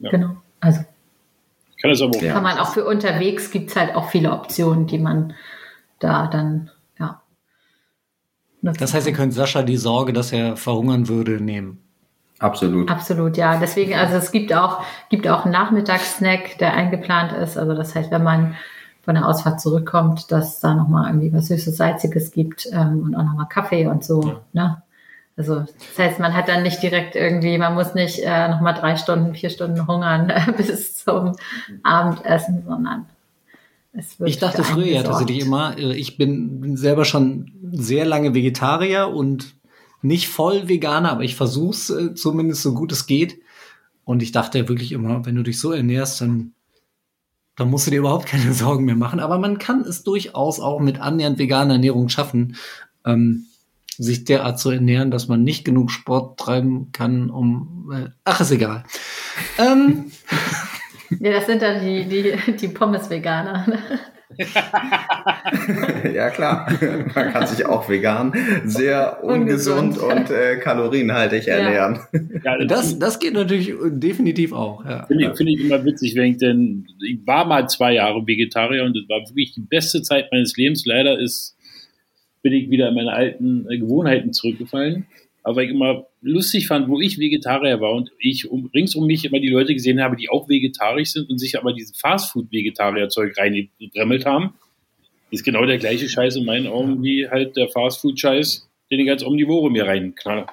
Ja. 0.00 0.10
Genau. 0.10 0.36
Also 0.60 0.80
kann 1.80 1.90
das 1.90 2.00
aber 2.00 2.16
auch. 2.16 2.22
Ja. 2.22 2.32
kann 2.32 2.42
man 2.42 2.58
auch 2.58 2.72
für 2.72 2.84
unterwegs 2.84 3.50
gibt's 3.50 3.76
halt 3.76 3.94
auch 3.94 4.08
viele 4.08 4.32
Optionen, 4.32 4.86
die 4.86 4.98
man 4.98 5.34
da 5.98 6.26
dann. 6.26 6.70
Nutzen 8.64 8.80
Das 8.80 8.94
heißt, 8.94 9.06
ihr 9.06 9.12
könnt 9.12 9.32
Sascha 9.32 9.62
die 9.62 9.76
Sorge, 9.76 10.12
dass 10.12 10.32
er 10.32 10.56
verhungern 10.56 11.08
würde, 11.08 11.40
nehmen. 11.40 11.78
Absolut. 12.38 12.90
Absolut, 12.90 13.36
ja. 13.36 13.58
Deswegen, 13.58 13.94
also 13.94 14.16
es 14.16 14.32
gibt 14.32 14.52
auch, 14.52 14.82
gibt 15.08 15.28
auch 15.28 15.44
einen 15.44 15.52
Nachmittagssnack, 15.52 16.58
der 16.58 16.74
eingeplant 16.74 17.32
ist. 17.32 17.56
Also 17.56 17.74
das 17.74 17.94
heißt, 17.94 18.10
wenn 18.10 18.24
man 18.24 18.56
von 19.02 19.14
der 19.14 19.28
Ausfahrt 19.28 19.60
zurückkommt, 19.60 20.32
dass 20.32 20.60
da 20.60 20.74
nochmal 20.74 21.08
irgendwie 21.08 21.32
was 21.32 21.46
Süßes, 21.48 21.76
Salziges 21.76 22.32
gibt 22.32 22.66
ähm, 22.72 23.02
und 23.04 23.14
auch 23.14 23.24
nochmal 23.24 23.48
Kaffee 23.48 23.86
und 23.86 24.04
so. 24.04 24.22
Ja. 24.22 24.40
Ne? 24.52 24.82
Also 25.36 25.60
das 25.60 25.98
heißt, 25.98 26.20
man 26.20 26.34
hat 26.34 26.48
dann 26.48 26.62
nicht 26.62 26.82
direkt 26.82 27.16
irgendwie, 27.16 27.58
man 27.58 27.74
muss 27.74 27.94
nicht 27.94 28.20
äh, 28.24 28.48
nochmal 28.48 28.74
drei 28.74 28.96
Stunden, 28.96 29.34
vier 29.34 29.50
Stunden 29.50 29.86
hungern 29.86 30.30
äh, 30.30 30.52
bis 30.56 31.04
zum 31.04 31.32
Abendessen, 31.82 32.64
sondern 32.66 33.06
Ich 34.24 34.38
dachte 34.38 34.64
früher 34.64 34.86
ja 34.86 35.02
tatsächlich 35.02 35.40
immer, 35.40 35.78
äh, 35.78 35.96
ich 35.96 36.16
bin 36.16 36.60
bin 36.60 36.76
selber 36.76 37.04
schon 37.04 37.52
sehr 37.72 38.04
lange 38.04 38.34
Vegetarier 38.34 39.08
und 39.08 39.54
nicht 40.02 40.28
voll 40.28 40.68
Veganer, 40.68 41.12
aber 41.12 41.22
ich 41.22 41.36
versuch's 41.36 41.90
äh, 41.90 42.14
zumindest 42.14 42.62
so 42.62 42.74
gut 42.74 42.92
es 42.92 43.06
geht. 43.06 43.40
Und 44.04 44.22
ich 44.22 44.32
dachte 44.32 44.68
wirklich 44.68 44.92
immer, 44.92 45.24
wenn 45.24 45.34
du 45.34 45.42
dich 45.42 45.58
so 45.58 45.72
ernährst, 45.72 46.20
dann, 46.20 46.52
dann 47.56 47.70
musst 47.70 47.86
du 47.86 47.90
dir 47.90 48.00
überhaupt 48.00 48.26
keine 48.26 48.52
Sorgen 48.52 48.84
mehr 48.84 48.96
machen. 48.96 49.20
Aber 49.20 49.38
man 49.38 49.58
kann 49.58 49.80
es 49.82 50.02
durchaus 50.02 50.60
auch 50.60 50.80
mit 50.80 51.00
annähernd 51.00 51.38
veganer 51.38 51.74
Ernährung 51.74 52.08
schaffen, 52.08 52.56
ähm, 53.06 53.46
sich 53.96 54.24
derart 54.24 54.58
zu 54.58 54.70
ernähren, 54.70 55.10
dass 55.10 55.28
man 55.28 55.44
nicht 55.44 55.64
genug 55.64 55.90
Sport 55.90 56.38
treiben 56.38 56.90
kann, 56.92 57.30
um. 57.30 57.90
Äh, 57.92 58.10
ach, 58.24 58.40
ist 58.40 58.50
egal. 58.50 58.84
Ähm, 59.56 60.10
Ja, 61.20 61.32
das 61.32 61.46
sind 61.46 61.62
dann 61.62 61.84
die, 61.84 62.04
die, 62.04 62.52
die 62.52 62.68
Pommes-Veganer. 62.68 63.66
ja 66.12 66.30
klar, 66.30 66.68
man 67.14 67.32
kann 67.32 67.46
sich 67.46 67.64
auch 67.66 67.88
vegan 67.88 68.32
sehr 68.64 69.22
ungesund, 69.22 69.98
Ungesund. 69.98 70.30
und 70.30 70.30
äh, 70.30 70.56
kalorienhaltig 70.56 71.46
Ja. 71.46 71.54
ernähren. 71.56 72.00
Ja, 72.44 72.58
das, 72.66 72.98
das 72.98 73.18
geht 73.18 73.34
natürlich 73.34 73.72
definitiv 73.86 74.52
auch. 74.52 74.84
Ja. 74.84 75.06
Finde 75.06 75.26
ich, 75.30 75.36
finde 75.36 75.52
ich 75.52 75.60
immer 75.64 75.84
witzig, 75.84 76.14
wenn 76.16 76.32
ich 76.32 76.38
denn, 76.38 76.86
ich 77.06 77.18
war 77.26 77.44
mal 77.44 77.68
zwei 77.68 77.94
Jahre 77.94 78.26
Vegetarier 78.26 78.84
und 78.84 78.96
das 78.96 79.08
war 79.08 79.20
wirklich 79.28 79.52
die 79.54 79.60
beste 79.60 80.02
Zeit 80.02 80.32
meines 80.32 80.56
Lebens. 80.56 80.84
Leider 80.86 81.18
ist, 81.18 81.56
bin 82.42 82.52
ich 82.52 82.70
wieder 82.70 82.88
in 82.88 82.94
meine 82.94 83.12
alten 83.12 83.66
äh, 83.70 83.78
Gewohnheiten 83.78 84.32
zurückgefallen. 84.32 85.06
Aber 85.42 85.62
ich 85.62 85.70
immer 85.70 86.06
lustig 86.24 86.66
fand, 86.66 86.88
wo 86.88 87.00
ich 87.00 87.18
Vegetarier 87.18 87.80
war 87.80 87.92
und 87.92 88.10
ich 88.18 88.50
um, 88.50 88.70
rings 88.74 88.94
um 88.94 89.06
mich 89.06 89.24
immer 89.24 89.38
die 89.40 89.48
Leute 89.48 89.74
gesehen 89.74 90.00
habe, 90.02 90.16
die 90.16 90.28
auch 90.30 90.48
vegetarisch 90.48 91.12
sind 91.12 91.28
und 91.30 91.38
sich 91.38 91.58
aber 91.58 91.72
dieses 91.72 91.96
Fastfood-Vegetarier-Zeug 92.00 93.36
reingebremmelt 93.36 94.24
haben. 94.26 94.54
Ist 95.30 95.44
genau 95.44 95.64
der 95.66 95.78
gleiche 95.78 96.08
Scheiß 96.08 96.36
in 96.36 96.44
meinen 96.44 96.66
Augen 96.66 97.02
wie 97.02 97.28
halt 97.28 97.56
der 97.56 97.68
Fastfood-Scheiß, 97.68 98.68
den 98.90 99.00
ich 99.00 99.10
als 99.10 99.24
Omnivore 99.24 99.70
mir 99.70 99.86
reinknalle. 99.86 100.46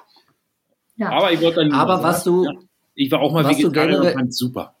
Ja. 0.96 1.10
Aber 1.10 1.32
ich 1.32 1.40
wollte 1.40 1.56
dann 1.60 1.72
Aber 1.72 2.02
was 2.02 2.24
du- 2.24 2.44
ja, 2.44 2.52
ich 2.94 3.10
war 3.10 3.20
auch 3.20 3.32
mal 3.32 3.48
Vegetarier 3.48 4.00
und 4.00 4.12
fand's 4.12 4.36
super. 4.38 4.74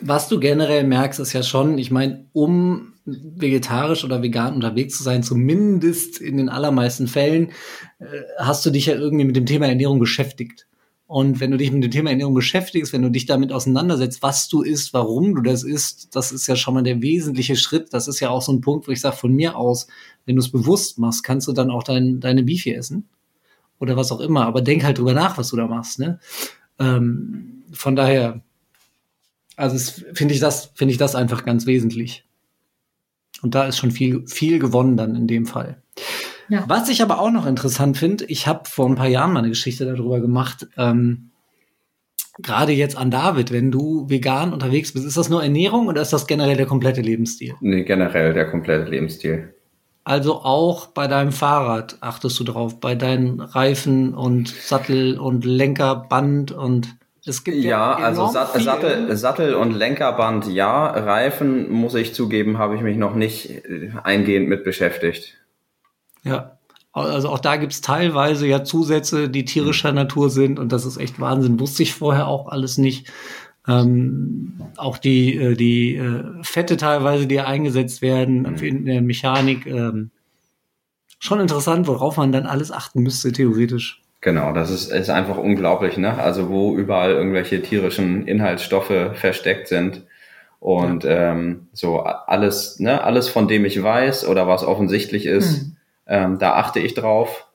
Was 0.00 0.28
du 0.28 0.38
generell 0.38 0.84
merkst, 0.84 1.20
ist 1.20 1.32
ja 1.32 1.42
schon, 1.42 1.78
ich 1.78 1.90
meine, 1.90 2.26
um 2.32 2.94
vegetarisch 3.04 4.04
oder 4.04 4.22
vegan 4.22 4.54
unterwegs 4.54 4.96
zu 4.96 5.02
sein, 5.02 5.22
zumindest 5.22 6.20
in 6.20 6.36
den 6.36 6.48
allermeisten 6.48 7.06
Fällen, 7.06 7.50
äh, 7.98 8.04
hast 8.38 8.64
du 8.66 8.70
dich 8.70 8.86
ja 8.86 8.94
irgendwie 8.94 9.24
mit 9.24 9.36
dem 9.36 9.46
Thema 9.46 9.66
Ernährung 9.66 9.98
beschäftigt. 9.98 10.66
Und 11.08 11.40
wenn 11.40 11.50
du 11.50 11.56
dich 11.56 11.72
mit 11.72 11.82
dem 11.82 11.90
Thema 11.90 12.10
Ernährung 12.10 12.34
beschäftigst, 12.34 12.92
wenn 12.92 13.00
du 13.00 13.10
dich 13.10 13.24
damit 13.24 13.50
auseinandersetzt, 13.50 14.22
was 14.22 14.46
du 14.48 14.60
isst, 14.60 14.92
warum 14.92 15.34
du 15.34 15.40
das 15.40 15.62
isst, 15.62 16.14
das 16.14 16.32
ist 16.32 16.46
ja 16.46 16.54
schon 16.54 16.74
mal 16.74 16.82
der 16.82 17.00
wesentliche 17.00 17.56
Schritt. 17.56 17.94
Das 17.94 18.08
ist 18.08 18.20
ja 18.20 18.28
auch 18.28 18.42
so 18.42 18.52
ein 18.52 18.60
Punkt, 18.60 18.86
wo 18.86 18.92
ich 18.92 19.00
sage, 19.00 19.16
von 19.16 19.32
mir 19.32 19.56
aus, 19.56 19.86
wenn 20.26 20.36
du 20.36 20.42
es 20.42 20.52
bewusst 20.52 20.98
machst, 20.98 21.24
kannst 21.24 21.48
du 21.48 21.52
dann 21.52 21.70
auch 21.70 21.82
dein, 21.82 22.20
deine 22.20 22.42
Beefy 22.42 22.74
essen. 22.74 23.08
Oder 23.78 23.96
was 23.96 24.12
auch 24.12 24.20
immer. 24.20 24.44
Aber 24.44 24.60
denk 24.60 24.84
halt 24.84 24.98
drüber 24.98 25.14
nach, 25.14 25.38
was 25.38 25.48
du 25.48 25.56
da 25.56 25.66
machst. 25.66 25.98
Ne? 25.98 26.20
Ähm, 26.78 27.62
von 27.72 27.96
daher, 27.96 28.42
also 29.58 29.92
finde 30.14 30.34
ich 30.34 30.40
das, 30.40 30.70
finde 30.74 30.92
ich 30.92 30.98
das 30.98 31.14
einfach 31.14 31.44
ganz 31.44 31.66
wesentlich. 31.66 32.24
Und 33.42 33.54
da 33.54 33.64
ist 33.64 33.76
schon 33.76 33.90
viel, 33.90 34.26
viel 34.26 34.58
gewonnen 34.58 34.96
dann 34.96 35.14
in 35.14 35.26
dem 35.26 35.46
Fall. 35.46 35.82
Ja. 36.48 36.64
Was 36.66 36.88
ich 36.88 37.02
aber 37.02 37.20
auch 37.20 37.30
noch 37.30 37.46
interessant 37.46 37.98
finde, 37.98 38.24
ich 38.24 38.46
habe 38.46 38.68
vor 38.68 38.88
ein 38.88 38.94
paar 38.94 39.08
Jahren 39.08 39.32
mal 39.32 39.40
eine 39.40 39.50
Geschichte 39.50 39.84
darüber 39.84 40.20
gemacht, 40.20 40.66
ähm, 40.76 41.30
gerade 42.38 42.72
jetzt 42.72 42.96
an 42.96 43.10
David, 43.10 43.52
wenn 43.52 43.70
du 43.70 44.08
vegan 44.08 44.52
unterwegs 44.52 44.92
bist, 44.92 45.04
ist 45.04 45.16
das 45.16 45.28
nur 45.28 45.42
Ernährung 45.42 45.88
oder 45.88 46.00
ist 46.00 46.12
das 46.12 46.26
generell 46.26 46.56
der 46.56 46.66
komplette 46.66 47.02
Lebensstil? 47.02 47.54
Nee, 47.60 47.82
generell 47.82 48.32
der 48.32 48.48
komplette 48.50 48.88
Lebensstil. 48.88 49.54
Also 50.04 50.36
auch 50.36 50.86
bei 50.86 51.06
deinem 51.06 51.32
Fahrrad 51.32 51.98
achtest 52.00 52.40
du 52.40 52.44
drauf, 52.44 52.80
bei 52.80 52.94
deinen 52.94 53.40
Reifen 53.40 54.14
und 54.14 54.48
Sattel 54.48 55.18
und 55.18 55.44
Lenkerband 55.44 56.52
und 56.52 56.97
es 57.28 57.44
gibt 57.44 57.58
ja, 57.58 57.98
ja 57.98 58.04
also 58.04 58.28
Sat. 58.28 58.60
Sattel, 58.60 59.16
Sattel 59.16 59.54
und 59.54 59.72
Lenkerband 59.72 60.46
ja, 60.48 60.86
Reifen 60.86 61.70
muss 61.70 61.94
ich 61.94 62.14
zugeben, 62.14 62.58
habe 62.58 62.76
ich 62.76 62.82
mich 62.82 62.96
noch 62.96 63.14
nicht 63.14 63.50
äh, 63.50 63.90
eingehend 64.02 64.48
mit 64.48 64.64
beschäftigt. 64.64 65.34
Ja, 66.24 66.58
also 66.92 67.28
auch 67.28 67.38
da 67.38 67.56
gibt's 67.56 67.80
teilweise 67.80 68.46
ja 68.46 68.64
Zusätze, 68.64 69.28
die 69.28 69.44
tierischer 69.44 69.92
Natur 69.92 70.30
sind 70.30 70.58
und 70.58 70.72
das 70.72 70.84
ist 70.84 70.96
echt 70.96 71.20
Wahnsinn. 71.20 71.60
Wusste 71.60 71.82
ich 71.82 71.94
vorher 71.94 72.26
auch 72.26 72.48
alles 72.48 72.78
nicht. 72.78 73.12
Ähm, 73.66 74.60
auch 74.76 74.98
die, 74.98 75.36
äh, 75.36 75.54
die 75.54 75.96
äh, 75.96 76.24
Fette 76.42 76.76
teilweise, 76.76 77.26
die 77.26 77.40
eingesetzt 77.40 78.00
werden 78.00 78.46
in 78.56 78.86
der 78.86 79.02
Mechanik. 79.02 79.66
Ähm, 79.66 80.10
schon 81.18 81.40
interessant, 81.40 81.86
worauf 81.86 82.16
man 82.16 82.32
dann 82.32 82.46
alles 82.46 82.72
achten 82.72 83.02
müsste, 83.02 83.32
theoretisch. 83.32 84.02
Genau, 84.28 84.52
das 84.52 84.70
ist, 84.70 84.92
ist 84.92 85.08
einfach 85.08 85.38
unglaublich, 85.38 85.96
ne? 85.96 86.18
Also 86.18 86.50
wo 86.50 86.76
überall 86.76 87.12
irgendwelche 87.12 87.62
tierischen 87.62 88.26
Inhaltsstoffe 88.28 88.92
versteckt 89.14 89.68
sind. 89.68 90.02
Und 90.60 91.06
ähm, 91.08 91.68
so 91.72 92.00
alles, 92.00 92.78
ne, 92.78 93.02
alles 93.02 93.30
von 93.30 93.48
dem 93.48 93.64
ich 93.64 93.82
weiß 93.82 94.28
oder 94.28 94.46
was 94.46 94.64
offensichtlich 94.64 95.24
ist, 95.24 95.62
Hm. 95.62 95.76
ähm, 96.08 96.38
da 96.38 96.56
achte 96.56 96.78
ich 96.78 96.92
drauf. 96.92 97.46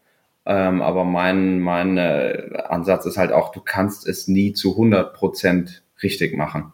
Ähm, 0.48 0.82
aber 0.82 1.04
mein, 1.04 1.60
mein 1.60 2.00
äh, 2.00 2.48
Ansatz 2.68 3.06
ist 3.06 3.20
halt 3.20 3.32
auch, 3.32 3.52
du 3.52 3.62
kannst 3.64 4.08
es 4.08 4.28
nie 4.28 4.54
zu 4.54 4.72
100 4.72 5.14
Prozent 5.14 5.84
richtig 6.02 6.36
machen. 6.36 6.74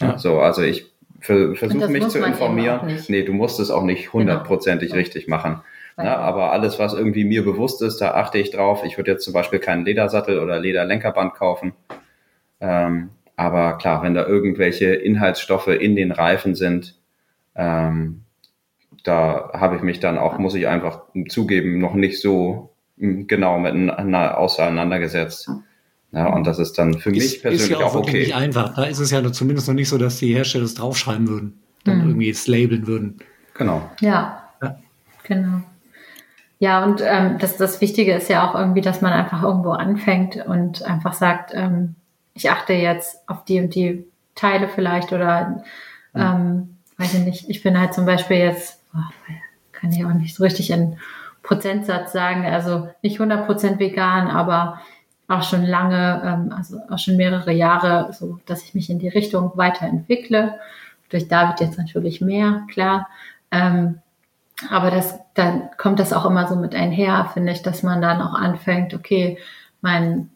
Ja. 0.00 0.18
So, 0.18 0.40
also 0.40 0.62
ich 0.62 0.90
versuche 1.20 1.86
mich 1.88 2.08
zu 2.08 2.18
informieren. 2.18 2.80
Nee, 3.06 3.22
du 3.22 3.32
musst 3.32 3.60
es 3.60 3.70
auch 3.70 3.84
nicht 3.84 4.12
hundertprozentig 4.12 4.88
Genau. 4.88 4.98
richtig 4.98 5.28
machen. 5.28 5.60
Ja, 5.98 6.16
aber 6.18 6.52
alles, 6.52 6.78
was 6.78 6.92
irgendwie 6.92 7.24
mir 7.24 7.42
bewusst 7.42 7.80
ist, 7.80 7.98
da 7.98 8.12
achte 8.14 8.38
ich 8.38 8.50
drauf. 8.50 8.82
Ich 8.84 8.98
würde 8.98 9.12
jetzt 9.12 9.24
zum 9.24 9.32
Beispiel 9.32 9.58
keinen 9.58 9.84
Ledersattel 9.86 10.38
oder 10.40 10.60
Lederlenkerband 10.60 11.34
kaufen. 11.34 11.72
Ähm, 12.60 13.10
aber 13.36 13.78
klar, 13.78 14.02
wenn 14.02 14.14
da 14.14 14.26
irgendwelche 14.26 14.94
Inhaltsstoffe 14.94 15.68
in 15.68 15.96
den 15.96 16.12
Reifen 16.12 16.54
sind, 16.54 16.96
ähm, 17.54 18.22
da 19.04 19.50
habe 19.54 19.76
ich 19.76 19.82
mich 19.82 20.00
dann 20.00 20.18
auch, 20.18 20.38
muss 20.38 20.54
ich 20.54 20.66
einfach 20.68 21.02
zugeben, 21.28 21.78
noch 21.78 21.94
nicht 21.94 22.20
so 22.20 22.70
mm, 22.96 23.26
genau 23.26 23.58
miteinander 23.58 24.36
auseinandergesetzt. 24.38 25.50
Ja, 26.12 26.26
und 26.32 26.46
das 26.46 26.58
ist 26.58 26.74
dann 26.78 26.94
für 26.98 27.10
mich 27.10 27.18
Ist, 27.24 27.34
ist 27.36 27.42
persönlich 27.42 27.70
ja 27.78 27.86
auch, 27.86 27.90
auch 27.90 27.94
wirklich 27.94 28.14
okay. 28.14 28.24
nicht 28.24 28.34
einfach. 28.34 28.74
Da 28.74 28.84
ist 28.84 28.98
es 28.98 29.10
ja 29.10 29.32
zumindest 29.32 29.68
noch 29.68 29.74
nicht 29.74 29.88
so, 29.88 29.98
dass 29.98 30.18
die 30.18 30.34
Hersteller 30.34 30.64
es 30.64 30.74
draufschreiben 30.74 31.28
würden. 31.28 31.60
Dann 31.84 32.00
Hm. 32.02 32.08
irgendwie 32.08 32.30
es 32.30 32.46
labeln 32.46 32.86
würden. 32.86 33.18
Genau. 33.54 33.90
Ja, 34.00 34.50
Ja. 34.62 34.76
genau. 35.24 35.62
Ja, 36.58 36.84
und 36.84 37.02
ähm, 37.04 37.38
das, 37.38 37.56
das 37.56 37.80
Wichtige 37.80 38.14
ist 38.14 38.30
ja 38.30 38.48
auch 38.48 38.54
irgendwie, 38.54 38.80
dass 38.80 39.02
man 39.02 39.12
einfach 39.12 39.42
irgendwo 39.42 39.72
anfängt 39.72 40.36
und 40.46 40.82
einfach 40.82 41.12
sagt, 41.12 41.52
ähm, 41.54 41.96
ich 42.32 42.50
achte 42.50 42.72
jetzt 42.72 43.28
auf 43.28 43.44
die 43.44 43.60
und 43.60 43.74
die 43.74 44.06
Teile 44.34 44.68
vielleicht 44.68 45.12
oder 45.12 45.62
ähm, 46.14 46.76
weiß 46.98 47.14
ich 47.14 47.24
nicht, 47.24 47.50
ich 47.50 47.62
bin 47.62 47.78
halt 47.78 47.94
zum 47.94 48.06
Beispiel 48.06 48.38
jetzt, 48.38 48.82
oh, 48.94 49.32
kann 49.72 49.92
ich 49.92 50.04
auch 50.04 50.12
nicht 50.12 50.34
so 50.34 50.44
richtig 50.44 50.70
in 50.70 50.98
Prozentsatz 51.42 52.12
sagen, 52.12 52.44
also 52.46 52.88
nicht 53.02 53.20
100% 53.20 53.78
vegan, 53.78 54.28
aber 54.28 54.80
auch 55.28 55.42
schon 55.42 55.64
lange, 55.64 56.22
ähm, 56.24 56.52
also 56.56 56.80
auch 56.90 56.98
schon 56.98 57.16
mehrere 57.16 57.52
Jahre, 57.52 58.12
so 58.12 58.38
dass 58.46 58.62
ich 58.64 58.74
mich 58.74 58.90
in 58.90 58.98
die 58.98 59.08
Richtung 59.08 59.52
weiterentwickle. 59.54 60.58
Durch 61.10 61.28
David 61.28 61.60
jetzt 61.60 61.78
natürlich 61.78 62.20
mehr, 62.20 62.62
klar. 62.70 63.08
Ähm, 63.50 64.00
aber 64.70 64.90
das, 64.90 65.18
dann 65.34 65.70
kommt 65.76 65.98
das 65.98 66.12
auch 66.12 66.24
immer 66.24 66.48
so 66.48 66.56
mit 66.56 66.74
einher, 66.74 67.30
finde 67.32 67.52
ich, 67.52 67.62
dass 67.62 67.82
man 67.82 68.00
dann 68.00 68.22
auch 68.22 68.34
anfängt, 68.34 68.94
okay, 68.94 69.38
mein, 69.82 70.30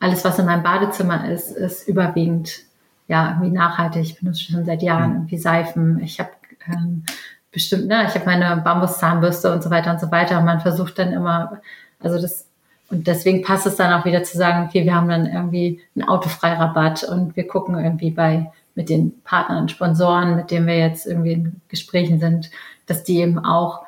alles, 0.00 0.24
was 0.24 0.38
in 0.38 0.46
meinem 0.46 0.62
Badezimmer 0.62 1.30
ist, 1.30 1.50
ist 1.52 1.86
überwiegend 1.86 2.64
ja 3.06 3.30
irgendwie 3.30 3.50
nachhaltig. 3.50 4.02
Ich 4.02 4.18
benutze 4.18 4.42
schon 4.42 4.64
seit 4.64 4.82
Jahren 4.82 5.12
irgendwie 5.12 5.38
Seifen. 5.38 6.00
Ich 6.00 6.18
habe 6.18 6.30
ähm, 6.66 7.04
bestimmt, 7.52 7.86
ne, 7.86 8.04
ich 8.06 8.14
habe 8.14 8.26
meine 8.26 8.60
Bambuszahnbürste 8.62 9.52
und 9.52 9.62
so 9.62 9.70
weiter 9.70 9.92
und 9.92 10.00
so 10.00 10.10
weiter. 10.10 10.38
Und 10.38 10.44
man 10.44 10.60
versucht 10.60 10.98
dann 10.98 11.12
immer, 11.12 11.60
also 12.00 12.20
das, 12.20 12.46
und 12.88 13.06
deswegen 13.06 13.42
passt 13.42 13.66
es 13.66 13.76
dann 13.76 13.92
auch 13.92 14.04
wieder 14.04 14.24
zu 14.24 14.36
sagen, 14.36 14.66
okay, 14.66 14.84
wir 14.84 14.94
haben 14.94 15.08
dann 15.08 15.26
irgendwie 15.26 15.80
einen 15.94 16.08
Autofreirabatt 16.08 17.04
und 17.04 17.36
wir 17.36 17.46
gucken 17.46 17.78
irgendwie 17.78 18.10
bei 18.10 18.50
mit 18.74 18.88
den 18.88 19.20
Partnern, 19.22 19.68
Sponsoren, 19.68 20.36
mit 20.36 20.50
denen 20.50 20.66
wir 20.66 20.78
jetzt 20.78 21.06
irgendwie 21.06 21.32
in 21.32 21.60
Gesprächen 21.68 22.20
sind, 22.20 22.50
dass 22.90 23.04
die 23.04 23.18
eben 23.18 23.38
auch 23.38 23.80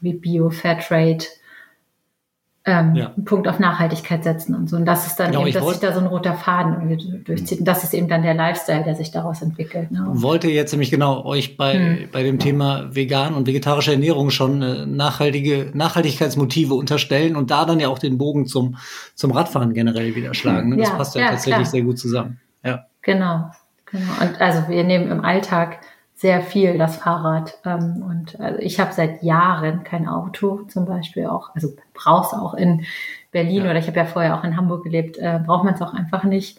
wie 0.00 0.14
Bio, 0.14 0.50
Fairtrade 0.50 1.24
ähm, 2.68 2.96
Ja. 2.96 3.12
einen 3.14 3.24
Punkt 3.24 3.46
auf 3.46 3.60
Nachhaltigkeit 3.60 4.24
setzen 4.24 4.54
und 4.56 4.68
so. 4.68 4.76
Und 4.76 4.86
das 4.86 5.06
ist 5.06 5.16
dann 5.20 5.30
Genau, 5.30 5.46
eben, 5.46 5.52
dass 5.54 5.68
sich 5.68 5.78
da 5.78 5.92
so 5.92 6.00
ein 6.00 6.06
roter 6.06 6.34
Faden 6.34 7.22
durchzieht. 7.24 7.60
Und 7.60 7.64
das 7.68 7.84
ist 7.84 7.94
eben 7.94 8.08
dann 8.08 8.22
der 8.22 8.34
Lifestyle, 8.34 8.82
der 8.82 8.96
sich 8.96 9.12
daraus 9.12 9.40
entwickelt. 9.40 9.92
Ne? 9.92 10.00
Wollte 10.08 10.48
jetzt 10.48 10.72
nämlich 10.72 10.90
genau 10.90 11.24
euch 11.24 11.56
bei, 11.56 11.74
Hm. 11.74 12.08
bei 12.10 12.24
dem 12.24 12.40
Thema 12.40 12.92
vegan 12.92 13.34
und 13.34 13.46
vegetarische 13.46 13.92
Ernährung 13.92 14.30
schon 14.30 14.62
äh, 14.62 14.84
nachhaltige 14.84 15.70
Nachhaltigkeitsmotive 15.74 16.74
unterstellen 16.74 17.36
und 17.36 17.52
da 17.52 17.64
dann 17.66 17.78
ja 17.78 17.88
auch 17.88 18.00
den 18.00 18.18
Bogen 18.18 18.46
zum, 18.46 18.76
zum 19.14 19.30
Radfahren 19.30 19.72
generell 19.72 20.16
wieder 20.16 20.34
schlagen. 20.34 20.70
Ne? 20.70 20.78
Das 20.78 20.88
Ja, 20.88 20.94
passt 20.96 21.14
ja, 21.14 21.20
ja, 21.20 21.28
tatsächlich 21.28 21.54
klar. 21.62 21.70
sehr 21.70 21.82
gut 21.82 21.98
zusammen. 22.00 22.40
Ja. 22.64 22.86
Genau, 23.02 23.48
genau. 23.84 24.12
Und 24.20 24.40
also 24.40 24.68
wir 24.68 24.82
nehmen 24.82 25.08
im 25.12 25.24
Alltag 25.24 25.78
sehr 26.18 26.40
viel 26.40 26.78
das 26.78 26.96
Fahrrad. 26.96 27.58
Ähm, 27.66 28.02
und 28.08 28.40
also 28.40 28.58
ich 28.60 28.80
habe 28.80 28.92
seit 28.92 29.22
Jahren 29.22 29.84
kein 29.84 30.08
Auto, 30.08 30.62
zum 30.68 30.86
Beispiel 30.86 31.26
auch, 31.26 31.54
also 31.54 31.74
brauchst 31.94 32.32
auch 32.32 32.54
in 32.54 32.86
Berlin 33.32 33.64
Ja. 33.64 33.70
oder 33.70 33.78
ich 33.78 33.86
habe 33.86 33.98
ja 33.98 34.06
vorher 34.06 34.38
auch 34.38 34.42
in 34.42 34.56
Hamburg 34.56 34.82
gelebt, 34.82 35.18
äh, 35.18 35.38
braucht 35.44 35.64
man 35.64 35.74
es 35.74 35.82
auch 35.82 35.92
einfach 35.92 36.24
nicht. 36.24 36.58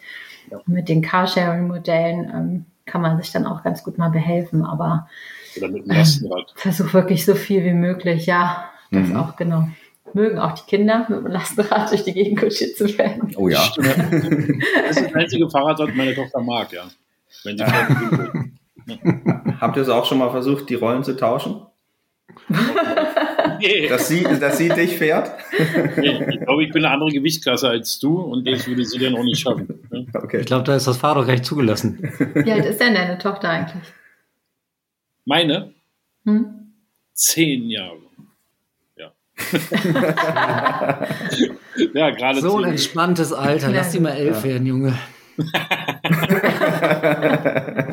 Und 0.50 0.68
mit 0.68 0.88
den 0.88 1.02
Carsharing-Modellen 1.02 2.30
ähm, 2.32 2.64
kann 2.86 3.02
man 3.02 3.20
sich 3.20 3.32
dann 3.32 3.46
auch 3.46 3.62
ganz 3.64 3.82
gut 3.82 3.98
mal 3.98 4.10
behelfen, 4.10 4.64
aber 4.64 5.08
Oder 5.56 5.68
mit 5.68 5.84
dem 5.86 5.90
Lastenrad. 5.96 6.52
versuch 6.56 6.94
wirklich 6.94 7.24
so 7.26 7.34
viel 7.34 7.64
wie 7.64 7.74
möglich, 7.74 8.26
ja, 8.26 8.64
das 8.92 9.08
Mhm. 9.08 9.16
auch 9.16 9.36
genau. 9.36 9.68
Mögen 10.14 10.38
auch 10.38 10.52
die 10.52 10.64
Kinder 10.64 11.04
mit 11.08 11.18
dem 11.18 11.26
Lastenrad 11.26 11.90
durch 11.90 12.04
die 12.04 12.14
Gegend 12.14 12.40
kutschiert 12.40 12.76
zu 12.78 12.86
werden. 12.96 13.32
Oh 13.36 13.48
ja. 13.48 13.60
Das 13.76 14.96
ist 14.96 15.04
das 15.04 15.14
einzige 15.14 15.50
Fahrrad, 15.50 15.78
das 15.80 15.90
meine 15.94 16.14
Tochter 16.14 16.40
mag, 16.40 16.72
ja. 16.72 16.84
Wenn 17.44 17.58
sie 17.58 17.64
will. 17.66 18.52
Habt 19.60 19.76
ihr 19.76 19.82
es 19.82 19.88
auch 19.88 20.06
schon 20.06 20.18
mal 20.18 20.30
versucht, 20.30 20.68
die 20.70 20.74
Rollen 20.74 21.04
zu 21.04 21.16
tauschen? 21.16 21.62
nee, 23.60 23.88
Dass 23.88 24.08
sie, 24.08 24.22
dass 24.22 24.58
sie 24.58 24.68
dich 24.68 24.96
fährt? 24.98 25.30
nee, 25.96 26.24
ich 26.30 26.40
glaube, 26.40 26.64
ich 26.64 26.72
bin 26.72 26.84
eine 26.84 26.94
andere 26.94 27.10
Gewichtsklasse 27.10 27.68
als 27.68 27.98
du 27.98 28.20
und 28.20 28.46
das 28.46 28.66
würde 28.66 28.84
sie 28.84 28.98
dann 28.98 29.14
auch 29.16 29.22
nicht 29.24 29.40
schaffen. 29.40 29.80
ne? 29.90 30.06
Okay. 30.14 30.40
Ich 30.40 30.46
glaube, 30.46 30.64
da 30.64 30.76
ist 30.76 30.86
das 30.86 30.96
Fahrrad 30.96 31.26
gar 31.26 31.32
nicht 31.32 31.44
zugelassen. 31.44 31.98
Wie 32.34 32.52
alt 32.52 32.64
ist 32.66 32.80
denn 32.80 32.94
deine 32.94 33.18
Tochter 33.18 33.50
eigentlich? 33.50 33.82
Meine 35.24 35.72
Hm? 36.24 36.72
zehn 37.14 37.68
Jahre. 37.68 37.98
Ja. 38.96 39.10
ja, 41.94 42.10
gerade 42.10 42.40
So 42.40 42.58
ein 42.58 42.70
entspanntes 42.70 43.32
Alter. 43.32 43.70
Lass 43.72 43.90
die 43.92 44.00
mal 44.00 44.12
elf 44.12 44.44
werden, 44.44 44.66
Junge. 44.66 44.94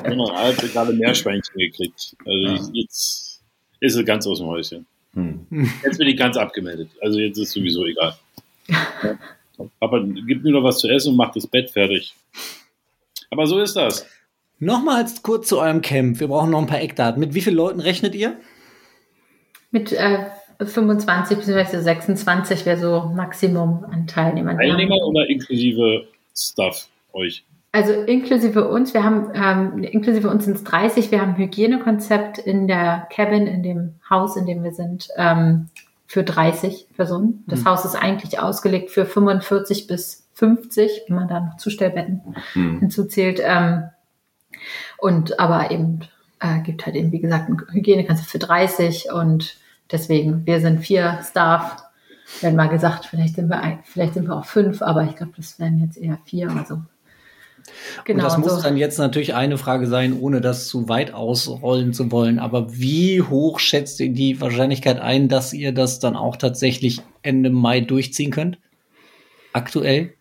Genau, 0.06 0.30
er 0.30 0.48
hat 0.48 0.58
gerade 0.58 0.94
Meerschweinchen 0.94 1.58
gekriegt. 1.58 2.16
Also 2.26 2.72
jetzt 2.74 3.42
ist 3.80 3.94
sie 3.96 4.06
ganz 4.06 4.26
aus 4.28 4.40
dem 4.40 4.48
Häuschen. 4.48 4.86
Hm. 5.14 5.46
Jetzt 5.84 5.98
bin 5.98 6.08
ich 6.08 6.18
ganz 6.18 6.38
abgemeldet. 6.38 6.90
Also 7.02 7.20
jetzt 7.20 7.38
ist 7.38 7.52
sowieso 7.52 7.86
egal. 7.86 8.16
Ja. 8.68 9.18
Papa, 9.80 10.04
gib 10.28 10.44
mir 10.44 10.52
noch 10.52 10.64
was 10.64 10.80
zu 10.80 10.90
essen 10.90 11.12
und 11.12 11.18
mach 11.18 11.32
das 11.32 11.48
Bett 11.48 11.70
fertig. 11.70 12.14
Aber 13.32 13.48
so 13.48 13.60
ist 13.60 13.76
das. 13.76 14.06
Nochmals 14.60 15.22
kurz 15.24 15.48
zu 15.48 15.60
eurem 15.60 15.82
Camp. 15.82 16.20
Wir 16.20 16.28
brauchen 16.28 16.52
noch 16.52 16.60
ein 16.60 16.68
paar 16.68 16.82
Eckdaten. 16.82 17.20
Mit 17.20 17.34
wie 17.34 17.42
vielen 17.42 17.56
Leuten 17.56 17.80
rechnet 17.80 18.16
ihr? 18.16 18.38
Mit 19.72 19.92
äh, 19.92 20.26
25 20.64 21.38
bzw. 21.38 21.82
26 21.82 22.66
wäre 22.66 22.80
so 22.80 23.12
Maximum 23.14 23.86
an 23.86 24.08
Teilnehmern. 24.08 24.58
Teilnehmer 24.58 24.98
oder 25.06 25.28
inklusive 25.28 26.08
Stuff 26.36 26.88
euch? 27.14 27.44
Also 27.76 27.92
inklusive 27.92 28.70
uns, 28.70 28.94
wir 28.94 29.04
haben, 29.04 29.32
ähm, 29.34 29.84
inklusive 29.84 30.30
uns 30.30 30.46
sind 30.46 30.56
es 30.56 30.64
30, 30.64 31.12
wir 31.12 31.20
haben 31.20 31.32
ein 31.32 31.38
Hygienekonzept 31.38 32.38
in 32.38 32.70
der 32.70 33.06
Cabin, 33.12 33.48
in 33.48 33.64
dem 33.64 33.96
Haus, 34.10 34.38
in 34.38 34.46
dem 34.46 34.64
wir 34.64 34.72
sind, 34.72 35.10
ähm, 35.18 35.68
für 36.08 36.24
30 36.24 36.88
Personen. 36.96 37.44
Das 37.48 37.60
Mhm. 37.60 37.66
Haus 37.66 37.84
ist 37.84 37.96
eigentlich 37.96 38.40
ausgelegt 38.40 38.92
für 38.92 39.06
45 39.06 39.88
bis 39.88 40.26
50, 40.36 41.02
wenn 41.10 41.18
man 41.18 41.28
da 41.28 41.42
noch 41.42 41.58
Zustellbetten 41.58 42.22
Hm. 42.54 42.80
hinzuzählt. 42.80 43.42
Ähm, 43.44 43.90
und 44.98 45.38
aber 45.42 45.70
eben 45.70 46.00
äh, 46.40 46.62
gibt 46.62 46.86
halt 46.86 46.96
eben, 46.96 47.12
wie 47.12 47.20
gesagt, 47.20 47.50
ein 47.50 47.62
Hygienekonzept 47.74 48.30
für 48.30 48.40
30 48.40 49.12
und 49.12 49.58
deswegen, 49.92 50.46
wir 50.46 50.62
sind 50.62 50.80
vier 50.80 51.20
Staff. 51.30 51.84
Haben 52.42 52.56
mal 52.56 52.70
gesagt, 52.70 53.04
vielleicht 53.06 53.36
sind 53.36 53.50
wir 53.50 53.60
ein, 53.60 53.80
vielleicht 53.84 54.14
sind 54.14 54.30
wir 54.30 54.38
auch 54.38 54.46
fünf, 54.46 54.82
aber 54.82 55.04
ich 55.04 55.18
glaube, 55.18 55.34
das 55.36 55.60
werden 55.60 55.82
jetzt 55.82 55.98
eher 55.98 56.18
vier 56.24 56.50
oder 56.50 56.64
so. 56.64 56.80
Genau. 58.06 58.20
Und 58.20 58.24
das 58.24 58.38
muss 58.38 58.56
so. 58.56 58.62
dann 58.62 58.78
jetzt 58.78 58.98
natürlich 58.98 59.34
eine 59.34 59.58
Frage 59.58 59.88
sein, 59.88 60.18
ohne 60.20 60.42
das 60.42 60.68
zu 60.68 60.88
weit 60.90 61.14
ausrollen 61.14 61.94
zu 61.94 62.12
wollen. 62.12 62.40
Aber 62.40 62.78
wie 62.78 63.22
hoch 63.22 63.60
schätzt 63.60 64.00
ihr 64.00 64.10
die 64.10 64.40
Wahrscheinlichkeit 64.40 65.00
ein, 65.00 65.28
dass 65.28 65.54
ihr 65.54 65.72
das 65.72 66.00
dann 66.00 66.16
auch 66.16 66.36
tatsächlich 66.36 67.02
Ende 67.22 67.50
Mai 67.50 67.82
durchziehen 67.82 68.32
könnt? 68.32 68.60
Aktuell? 69.54 70.14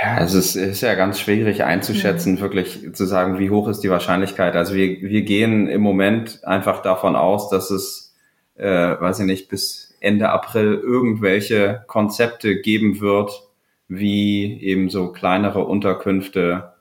Ja, 0.00 0.20
es 0.20 0.34
ist, 0.34 0.54
ist 0.54 0.80
ja 0.80 0.94
ganz 0.94 1.18
schwierig 1.18 1.64
einzuschätzen, 1.64 2.34
mhm. 2.34 2.40
wirklich 2.40 2.94
zu 2.94 3.04
sagen, 3.04 3.38
wie 3.38 3.50
hoch 3.50 3.68
ist 3.68 3.80
die 3.80 3.90
Wahrscheinlichkeit. 3.90 4.54
Also 4.54 4.74
wir, 4.74 5.00
wir 5.00 5.22
gehen 5.22 5.68
im 5.68 5.80
Moment 5.80 6.44
einfach 6.44 6.82
davon 6.82 7.16
aus, 7.16 7.48
dass 7.48 7.70
es, 7.70 8.14
äh, 8.56 8.68
weiß 8.68 9.20
ich 9.20 9.26
nicht, 9.26 9.48
bis 9.48 9.96
Ende 10.00 10.28
April 10.28 10.74
irgendwelche 10.74 11.82
Konzepte 11.88 12.60
geben 12.60 13.00
wird, 13.00 13.47
wie 13.88 14.60
eben 14.62 14.90
so 14.90 15.12
kleinere 15.12 15.64
Unterkünfte 15.64 16.72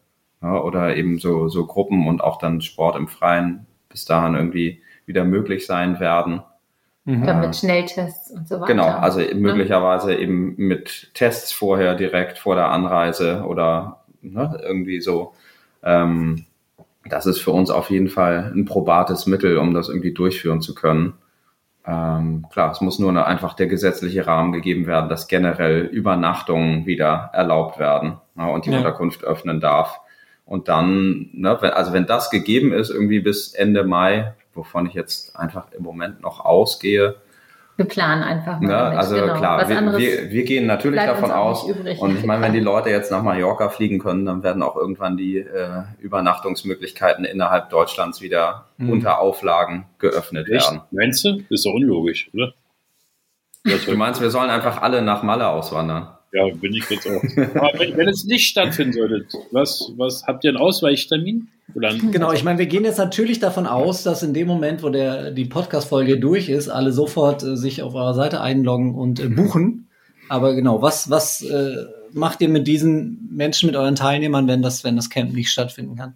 ja, 0.41 0.61
oder 0.61 0.95
eben 0.95 1.19
so, 1.19 1.47
so 1.47 1.65
Gruppen 1.65 2.07
und 2.07 2.21
auch 2.21 2.37
dann 2.37 2.61
Sport 2.61 2.95
im 2.95 3.07
Freien 3.07 3.65
bis 3.89 4.05
dahin 4.05 4.35
irgendwie 4.35 4.81
wieder 5.05 5.23
möglich 5.23 5.65
sein 5.65 5.99
werden. 5.99 6.41
Mhm. 7.05 7.25
Dann 7.25 7.39
mit 7.39 7.55
Schnelltests 7.55 8.31
und 8.31 8.47
so 8.47 8.55
weiter. 8.55 8.67
Genau, 8.67 8.87
also 8.87 9.19
ne? 9.19 9.33
möglicherweise 9.33 10.13
eben 10.15 10.55
mit 10.57 11.11
Tests 11.13 11.53
vorher 11.53 11.95
direkt 11.95 12.37
vor 12.37 12.55
der 12.55 12.69
Anreise 12.69 13.43
oder 13.47 14.03
ne, 14.21 14.59
irgendwie 14.61 14.99
so. 14.99 15.33
Ähm, 15.83 16.45
das 17.05 17.25
ist 17.25 17.39
für 17.39 17.51
uns 17.51 17.69
auf 17.69 17.89
jeden 17.89 18.09
Fall 18.09 18.51
ein 18.53 18.65
probates 18.65 19.25
Mittel, 19.25 19.57
um 19.57 19.73
das 19.73 19.87
irgendwie 19.87 20.13
durchführen 20.13 20.59
zu 20.59 20.75
können. 20.75 21.13
Ähm, 21.87 22.45
klar, 22.51 22.71
es 22.71 22.81
muss 22.81 22.99
nur 22.99 23.09
eine, 23.09 23.25
einfach 23.25 23.53
der 23.53 23.67
gesetzliche 23.67 24.27
Rahmen 24.27 24.51
gegeben 24.51 24.87
werden, 24.87 25.09
dass 25.09 25.27
generell 25.27 25.85
Übernachtungen 25.85 26.85
wieder 26.85 27.29
erlaubt 27.31 27.79
werden 27.79 28.17
ne, 28.35 28.51
und 28.51 28.65
die 28.65 28.71
ja. 28.71 28.77
Unterkunft 28.77 29.23
öffnen 29.23 29.61
darf. 29.61 30.01
Und 30.45 30.67
dann, 30.67 31.29
ne, 31.31 31.57
wenn, 31.61 31.71
also 31.71 31.93
wenn 31.93 32.05
das 32.05 32.29
gegeben 32.29 32.73
ist, 32.73 32.89
irgendwie 32.89 33.21
bis 33.21 33.53
Ende 33.53 33.85
Mai, 33.85 34.33
wovon 34.53 34.85
ich 34.85 34.93
jetzt 34.93 35.37
einfach 35.37 35.71
im 35.71 35.83
Moment 35.83 36.21
noch 36.21 36.43
ausgehe. 36.43 37.15
Wir 37.77 37.85
planen 37.85 38.23
einfach 38.23 38.59
mal. 38.59 38.71
Ja, 38.71 38.89
also 38.89 39.15
genau. 39.15 39.35
klar, 39.35 39.69
wir, 39.69 39.97
wir, 39.99 40.31
wir, 40.31 40.43
gehen 40.45 40.65
natürlich 40.65 40.99
davon 40.99 41.29
aus. 41.31 41.63
Und 41.63 42.17
ich 42.17 42.25
meine, 42.25 42.41
wenn 42.41 42.53
die 42.53 42.59
Leute 42.59 42.89
jetzt 42.89 43.11
nach 43.11 43.21
Mallorca 43.21 43.69
fliegen 43.69 43.99
können, 43.99 44.25
dann 44.25 44.41
werden 44.41 44.63
auch 44.63 44.75
irgendwann 44.75 45.15
die 45.15 45.37
äh, 45.37 45.83
Übernachtungsmöglichkeiten 45.99 47.23
innerhalb 47.23 47.69
Deutschlands 47.69 48.19
wieder 48.19 48.65
mhm. 48.77 48.89
unter 48.89 49.19
Auflagen 49.19 49.85
geöffnet 49.99 50.49
Echt? 50.49 50.71
werden. 50.71 50.81
Meinst 50.89 51.23
du? 51.23 51.43
Ist 51.49 51.67
doch 51.67 51.73
unlogisch, 51.73 52.31
oder? 52.33 52.53
Du 53.63 53.95
meinst, 53.95 54.21
wir 54.21 54.31
sollen 54.31 54.49
einfach 54.49 54.81
alle 54.81 55.03
nach 55.03 55.21
Malle 55.21 55.47
auswandern? 55.47 56.16
Ja, 56.37 56.53
bin 56.53 56.71
ich 56.73 56.87
jetzt 56.87 57.07
auch. 57.07 57.23
Aber 57.55 57.79
wenn, 57.79 57.97
wenn 57.97 58.07
es 58.07 58.25
nicht 58.25 58.47
stattfinden 58.47 58.93
sollte, 58.93 59.25
was, 59.51 59.91
was 59.97 60.23
habt 60.27 60.43
ihr 60.43 60.51
einen 60.51 60.57
Ausweichtermin? 60.57 61.47
genau, 61.73 62.31
ich 62.31 62.43
meine, 62.43 62.59
wir 62.59 62.67
gehen 62.67 62.83
jetzt 62.83 62.99
natürlich 62.99 63.39
davon 63.39 63.65
aus, 63.65 64.03
dass 64.03 64.21
in 64.21 64.35
dem 64.35 64.47
Moment, 64.47 64.83
wo 64.83 64.89
der, 64.89 65.31
die 65.31 65.45
Podcast-Folge 65.45 66.19
durch 66.19 66.49
ist, 66.49 66.69
alle 66.69 66.91
sofort 66.91 67.41
äh, 67.41 67.57
sich 67.57 67.81
auf 67.81 67.95
eurer 67.95 68.13
Seite 68.13 68.39
einloggen 68.39 68.93
und 68.93 69.19
äh, 69.19 69.29
buchen. 69.29 69.89
Aber 70.29 70.53
genau, 70.53 70.81
was, 70.81 71.09
was 71.09 71.41
äh, 71.41 71.85
macht 72.13 72.39
ihr 72.41 72.49
mit 72.49 72.67
diesen 72.67 73.29
Menschen, 73.31 73.65
mit 73.65 73.75
euren 73.75 73.95
Teilnehmern, 73.95 74.47
wenn 74.47 74.61
das, 74.61 74.83
wenn 74.83 74.95
das 74.95 75.09
Camp 75.09 75.33
nicht 75.33 75.49
stattfinden 75.49 75.95
kann? 75.95 76.15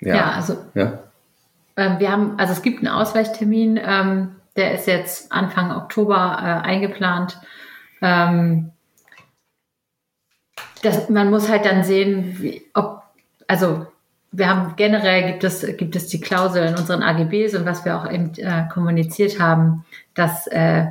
Ja, 0.00 0.14
ja 0.14 0.30
also 0.32 0.58
ja. 0.74 1.04
Ähm, 1.76 1.98
wir 2.00 2.12
haben, 2.12 2.38
also 2.38 2.52
es 2.52 2.60
gibt 2.60 2.80
einen 2.80 2.88
Ausweichtermin, 2.88 3.80
ähm, 3.82 4.36
der 4.56 4.74
ist 4.74 4.86
jetzt 4.86 5.32
Anfang 5.32 5.70
Oktober 5.70 6.36
äh, 6.38 6.68
eingeplant. 6.68 7.38
Ähm, 8.02 8.72
das, 10.82 11.08
man 11.08 11.30
muss 11.30 11.48
halt 11.48 11.64
dann 11.64 11.84
sehen, 11.84 12.36
wie, 12.38 12.62
ob, 12.74 13.02
also 13.46 13.86
wir 14.32 14.48
haben 14.48 14.74
generell 14.76 15.32
gibt 15.32 15.44
es, 15.44 15.66
gibt 15.76 15.96
es 15.96 16.06
die 16.06 16.20
Klausel 16.20 16.66
in 16.66 16.76
unseren 16.76 17.02
AGBs 17.02 17.54
und 17.54 17.66
was 17.66 17.84
wir 17.84 17.98
auch 17.98 18.10
eben 18.10 18.32
äh, 18.36 18.68
kommuniziert 18.72 19.40
haben, 19.40 19.84
dass 20.14 20.46
äh, 20.46 20.86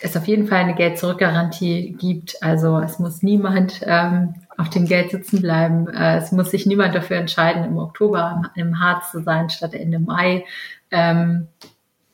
es 0.00 0.16
auf 0.16 0.26
jeden 0.26 0.46
Fall 0.46 0.58
eine 0.58 0.74
Geld-Zurück-Garantie 0.74 1.96
gibt. 1.98 2.42
Also 2.42 2.78
es 2.78 2.98
muss 2.98 3.22
niemand 3.22 3.80
ähm, 3.84 4.34
auf 4.56 4.70
dem 4.70 4.86
Geld 4.86 5.10
sitzen 5.10 5.40
bleiben. 5.40 5.88
Äh, 5.88 6.18
es 6.18 6.32
muss 6.32 6.50
sich 6.50 6.66
niemand 6.66 6.94
dafür 6.94 7.16
entscheiden, 7.16 7.64
im 7.64 7.78
Oktober 7.78 8.42
im 8.56 8.80
Harz 8.80 9.10
zu 9.12 9.22
sein 9.22 9.48
statt 9.48 9.74
Ende 9.74 9.98
Mai. 9.98 10.44
Ähm, 10.90 11.48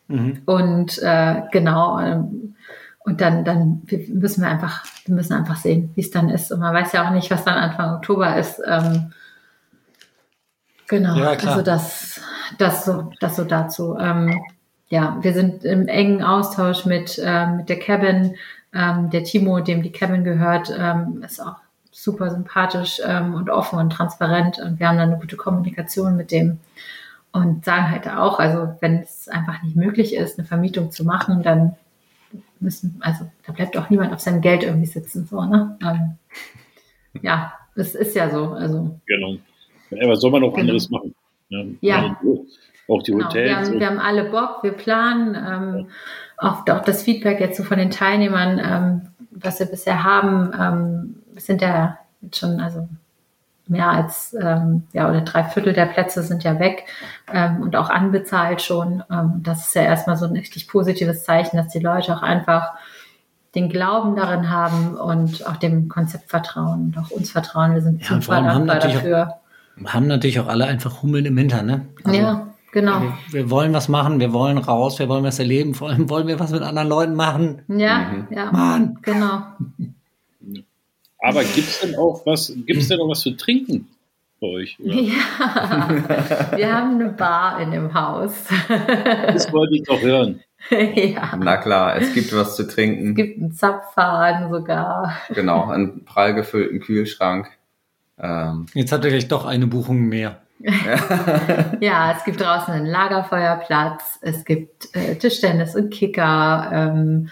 mhm. 0.08 0.42
Und 0.44 0.98
äh, 1.02 1.42
genau, 1.50 1.98
ähm, 1.98 2.41
und 3.04 3.20
dann, 3.20 3.44
dann 3.44 3.82
müssen 4.08 4.42
wir 4.42 4.48
einfach, 4.48 4.84
wir 5.04 5.14
müssen 5.14 5.32
einfach 5.32 5.56
sehen, 5.56 5.90
wie 5.94 6.00
es 6.00 6.10
dann 6.10 6.28
ist. 6.28 6.52
Und 6.52 6.60
man 6.60 6.74
weiß 6.74 6.92
ja 6.92 7.06
auch 7.06 7.12
nicht, 7.12 7.30
was 7.30 7.44
dann 7.44 7.54
Anfang 7.54 7.96
Oktober 7.96 8.36
ist. 8.36 8.60
Ähm, 8.64 9.12
genau, 10.86 11.16
ja, 11.16 11.30
also 11.30 11.62
das, 11.62 12.20
das 12.58 12.84
so, 12.84 13.10
das 13.20 13.36
so 13.36 13.44
dazu. 13.44 13.96
Ähm, 13.98 14.40
ja, 14.88 15.18
wir 15.20 15.32
sind 15.32 15.64
im 15.64 15.88
engen 15.88 16.22
Austausch 16.22 16.84
mit, 16.84 17.20
ähm, 17.22 17.56
mit 17.58 17.68
der 17.68 17.78
Cabin. 17.78 18.36
Ähm, 18.74 19.10
der 19.10 19.24
Timo, 19.24 19.60
dem 19.60 19.82
die 19.82 19.92
Cabin 19.92 20.24
gehört, 20.24 20.72
ähm, 20.76 21.22
ist 21.24 21.42
auch 21.42 21.56
super 21.90 22.30
sympathisch 22.30 23.00
ähm, 23.04 23.34
und 23.34 23.50
offen 23.50 23.78
und 23.78 23.90
transparent. 23.90 24.58
Und 24.58 24.78
wir 24.78 24.88
haben 24.88 24.96
dann 24.96 25.10
eine 25.10 25.18
gute 25.18 25.36
Kommunikation 25.36 26.16
mit 26.16 26.30
dem 26.30 26.60
und 27.32 27.64
sagen 27.64 27.90
halt 27.90 28.08
auch, 28.08 28.38
also 28.38 28.76
wenn 28.80 29.00
es 29.00 29.28
einfach 29.28 29.62
nicht 29.62 29.76
möglich 29.76 30.14
ist, 30.14 30.38
eine 30.38 30.46
Vermietung 30.46 30.90
zu 30.90 31.04
machen, 31.04 31.42
dann 31.42 31.76
müssen, 32.62 32.96
also 33.00 33.30
da 33.46 33.52
bleibt 33.52 33.76
auch 33.76 33.90
niemand 33.90 34.12
auf 34.12 34.20
seinem 34.20 34.40
Geld 34.40 34.62
irgendwie 34.62 34.86
sitzen, 34.86 35.26
so, 35.26 35.42
ne? 35.44 35.76
Ähm, 35.82 36.16
ja, 37.22 37.52
das 37.76 37.94
ist 37.94 38.14
ja 38.16 38.30
so, 38.30 38.48
also. 38.52 38.98
Genau. 39.06 39.36
Ja, 39.90 40.08
was 40.08 40.20
soll 40.20 40.30
man 40.30 40.42
auch 40.42 40.52
genau. 40.52 40.60
anderes 40.60 40.90
machen? 40.90 41.14
Ja. 41.48 41.64
ja. 41.80 42.20
Auch 42.88 43.02
die 43.02 43.12
Hotels. 43.12 43.32
Genau. 43.32 43.44
Wir, 43.44 43.56
haben, 43.56 43.80
wir 43.80 43.86
haben 43.86 43.98
alle 43.98 44.24
Bock, 44.30 44.62
wir 44.62 44.72
planen, 44.72 45.34
ähm, 45.34 45.86
auch, 46.38 46.66
auch 46.68 46.82
das 46.82 47.02
Feedback 47.02 47.40
jetzt 47.40 47.56
so 47.56 47.62
von 47.62 47.78
den 47.78 47.90
Teilnehmern, 47.90 48.58
ähm, 48.58 49.28
was 49.30 49.60
wir 49.60 49.66
bisher 49.66 50.02
haben, 50.04 50.52
ähm, 50.58 51.40
sind 51.40 51.62
ja 51.62 51.98
jetzt 52.20 52.38
schon, 52.38 52.60
also 52.60 52.88
mehr 53.72 53.90
als 53.90 54.36
ähm, 54.40 54.84
ja 54.92 55.08
oder 55.08 55.22
drei 55.22 55.44
Viertel 55.44 55.72
der 55.72 55.86
Plätze 55.86 56.22
sind 56.22 56.44
ja 56.44 56.60
weg 56.60 56.84
ähm, 57.32 57.62
und 57.62 57.74
auch 57.74 57.90
anbezahlt 57.90 58.62
schon. 58.62 59.02
Ähm, 59.10 59.40
das 59.42 59.66
ist 59.66 59.74
ja 59.74 59.82
erstmal 59.82 60.16
so 60.16 60.26
ein 60.26 60.32
richtig 60.32 60.68
positives 60.68 61.24
Zeichen, 61.24 61.56
dass 61.56 61.68
die 61.68 61.80
Leute 61.80 62.14
auch 62.14 62.22
einfach 62.22 62.72
den 63.54 63.68
Glauben 63.68 64.16
darin 64.16 64.50
haben 64.50 64.94
und 64.94 65.46
auch 65.46 65.56
dem 65.56 65.88
Konzept 65.88 66.30
vertrauen 66.30 66.86
und 66.86 66.98
auch 66.98 67.10
uns 67.10 67.30
vertrauen. 67.30 67.74
Wir 67.74 67.82
sind 67.82 68.02
ja, 68.02 68.20
super 68.20 68.40
dankbar 68.40 68.78
dafür. 68.78 69.34
Auch, 69.82 69.92
haben 69.92 70.06
natürlich 70.06 70.40
auch 70.40 70.48
alle 70.48 70.66
einfach 70.66 71.02
Hummeln 71.02 71.26
im 71.26 71.36
Hintern, 71.36 71.66
ne? 71.66 71.86
Also, 72.04 72.18
ja, 72.18 72.46
genau. 72.72 73.00
Wir, 73.00 73.14
wir, 73.32 73.50
wollen 73.50 73.72
was 73.72 73.88
machen, 73.88 74.20
wir 74.20 74.32
wollen 74.32 74.58
raus, 74.58 74.98
wir 74.98 75.08
wollen 75.08 75.24
was 75.24 75.38
erleben, 75.38 75.74
vor 75.74 75.90
allem 75.90 76.08
wollen 76.08 76.26
wir 76.28 76.38
was 76.38 76.50
mit 76.50 76.62
anderen 76.62 76.88
Leuten 76.88 77.14
machen. 77.14 77.62
Ja, 77.68 77.98
mhm. 77.98 78.26
ja. 78.30 78.52
Mann. 78.52 78.98
Genau. 79.02 79.42
Aber 81.22 81.44
gibt 81.44 81.68
es 81.68 81.80
denn 81.80 81.94
auch 81.94 82.26
was, 82.26 82.52
gibt's 82.66 82.88
denn 82.88 83.00
auch 83.00 83.08
was 83.08 83.20
zu 83.20 83.36
trinken 83.36 83.88
bei 84.40 84.48
euch? 84.48 84.76
Oder? 84.80 84.94
Ja, 84.94 86.52
wir 86.56 86.74
haben 86.74 87.00
eine 87.00 87.10
Bar 87.10 87.60
in 87.60 87.70
dem 87.70 87.94
Haus. 87.94 88.32
Das 88.68 89.52
wollte 89.52 89.76
ich 89.76 89.84
doch 89.84 90.00
hören. 90.00 90.40
Ja. 90.70 91.36
Na 91.38 91.56
klar, 91.56 91.96
es 91.96 92.12
gibt 92.12 92.32
was 92.34 92.56
zu 92.56 92.66
trinken. 92.66 93.10
Es 93.10 93.14
gibt 93.14 93.38
einen 93.38 93.52
Zapfhahn 93.52 94.50
sogar. 94.50 95.16
Genau, 95.34 95.68
einen 95.68 96.04
prall 96.04 96.34
gefüllten 96.34 96.80
Kühlschrank. 96.80 97.48
Ähm. 98.18 98.66
Jetzt 98.74 98.92
hat 98.92 99.04
er 99.04 99.10
gleich 99.10 99.28
doch 99.28 99.46
eine 99.46 99.66
Buchung 99.66 100.02
mehr. 100.02 100.42
ja, 101.80 102.14
es 102.16 102.24
gibt 102.24 102.40
draußen 102.40 102.72
einen 102.72 102.86
Lagerfeuerplatz, 102.86 104.18
es 104.20 104.44
gibt 104.44 104.94
äh, 104.94 105.16
Tischtennis 105.16 105.74
und 105.74 105.90
Kicker. 105.90 106.70
Ähm, 106.72 107.30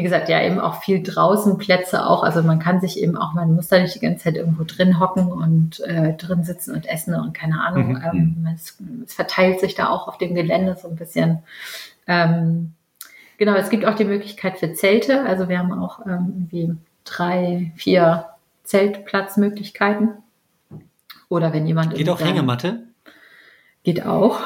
wie 0.00 0.02
gesagt, 0.02 0.30
ja 0.30 0.42
eben 0.42 0.58
auch 0.58 0.80
viel 0.80 1.02
draußen 1.02 1.58
Plätze 1.58 2.06
auch. 2.06 2.22
Also 2.22 2.42
man 2.42 2.58
kann 2.58 2.80
sich 2.80 2.98
eben 2.98 3.18
auch, 3.18 3.34
man 3.34 3.54
muss 3.54 3.68
da 3.68 3.78
nicht 3.78 3.94
die 3.94 4.00
ganze 4.00 4.24
Zeit 4.24 4.36
irgendwo 4.36 4.64
drin 4.64 4.98
hocken 4.98 5.30
und 5.30 5.80
äh, 5.80 6.14
drin 6.16 6.42
sitzen 6.42 6.74
und 6.74 6.86
essen 6.86 7.14
und 7.14 7.34
keine 7.34 7.60
Ahnung. 7.60 7.92
Mhm. 7.92 8.02
Ähm, 8.10 8.48
es, 8.54 8.78
es, 9.04 9.12
verteilt 9.12 9.60
sich 9.60 9.74
da 9.74 9.90
auch 9.90 10.08
auf 10.08 10.16
dem 10.16 10.34
Gelände 10.34 10.74
so 10.80 10.88
ein 10.88 10.96
bisschen. 10.96 11.40
Ähm, 12.06 12.72
genau, 13.36 13.52
es 13.56 13.68
gibt 13.68 13.84
auch 13.84 13.94
die 13.94 14.06
Möglichkeit 14.06 14.58
für 14.58 14.72
Zelte. 14.72 15.22
Also 15.26 15.50
wir 15.50 15.58
haben 15.58 15.70
auch 15.70 16.06
ähm, 16.06 16.32
irgendwie 16.50 16.74
drei, 17.04 17.70
vier 17.76 18.24
Zeltplatzmöglichkeiten. 18.64 20.14
Oder 21.28 21.52
wenn 21.52 21.66
jemand. 21.66 21.94
Geht 21.94 22.08
auch 22.08 22.22
Hängematte? 22.22 22.84
Geht 23.84 24.06
auch. 24.06 24.40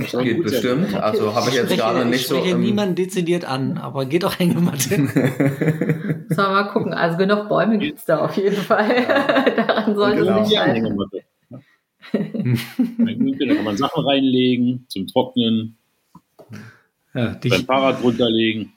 Das 0.00 0.12
geht 0.22 0.42
bestimmt. 0.42 0.90
Sein. 0.90 1.00
Also 1.00 1.34
habe 1.34 1.48
ich 1.50 1.56
jetzt 1.56 1.76
gerade 1.76 2.04
nicht 2.04 2.26
so. 2.26 2.36
Ich 2.36 2.42
spreche 2.42 2.58
niemanden 2.58 2.94
dezidiert 2.94 3.44
an, 3.44 3.78
aber 3.78 4.06
geht 4.06 4.24
auch 4.24 4.38
Hängematte. 4.38 4.88
Sollen 4.88 6.26
wir 6.28 6.48
mal 6.48 6.68
gucken. 6.72 6.92
Also 6.92 7.16
genug 7.16 7.48
Bäume 7.48 7.78
gibt 7.78 7.98
es 7.98 8.04
da 8.04 8.24
auf 8.24 8.36
jeden 8.36 8.56
Fall. 8.56 8.88
Daran 9.56 9.94
sollte 9.94 10.22
genau. 10.22 10.40
es 10.40 10.48
nicht 10.48 10.58
scheitern. 10.58 10.98
da 12.12 13.54
kann 13.54 13.64
man 13.64 13.76
Sachen 13.76 14.04
reinlegen 14.04 14.86
zum 14.88 15.06
Trocknen. 15.06 15.76
Ja, 17.14 17.36
Sein 17.42 17.64
Fahrrad 17.64 18.02
runterlegen. 18.02 18.72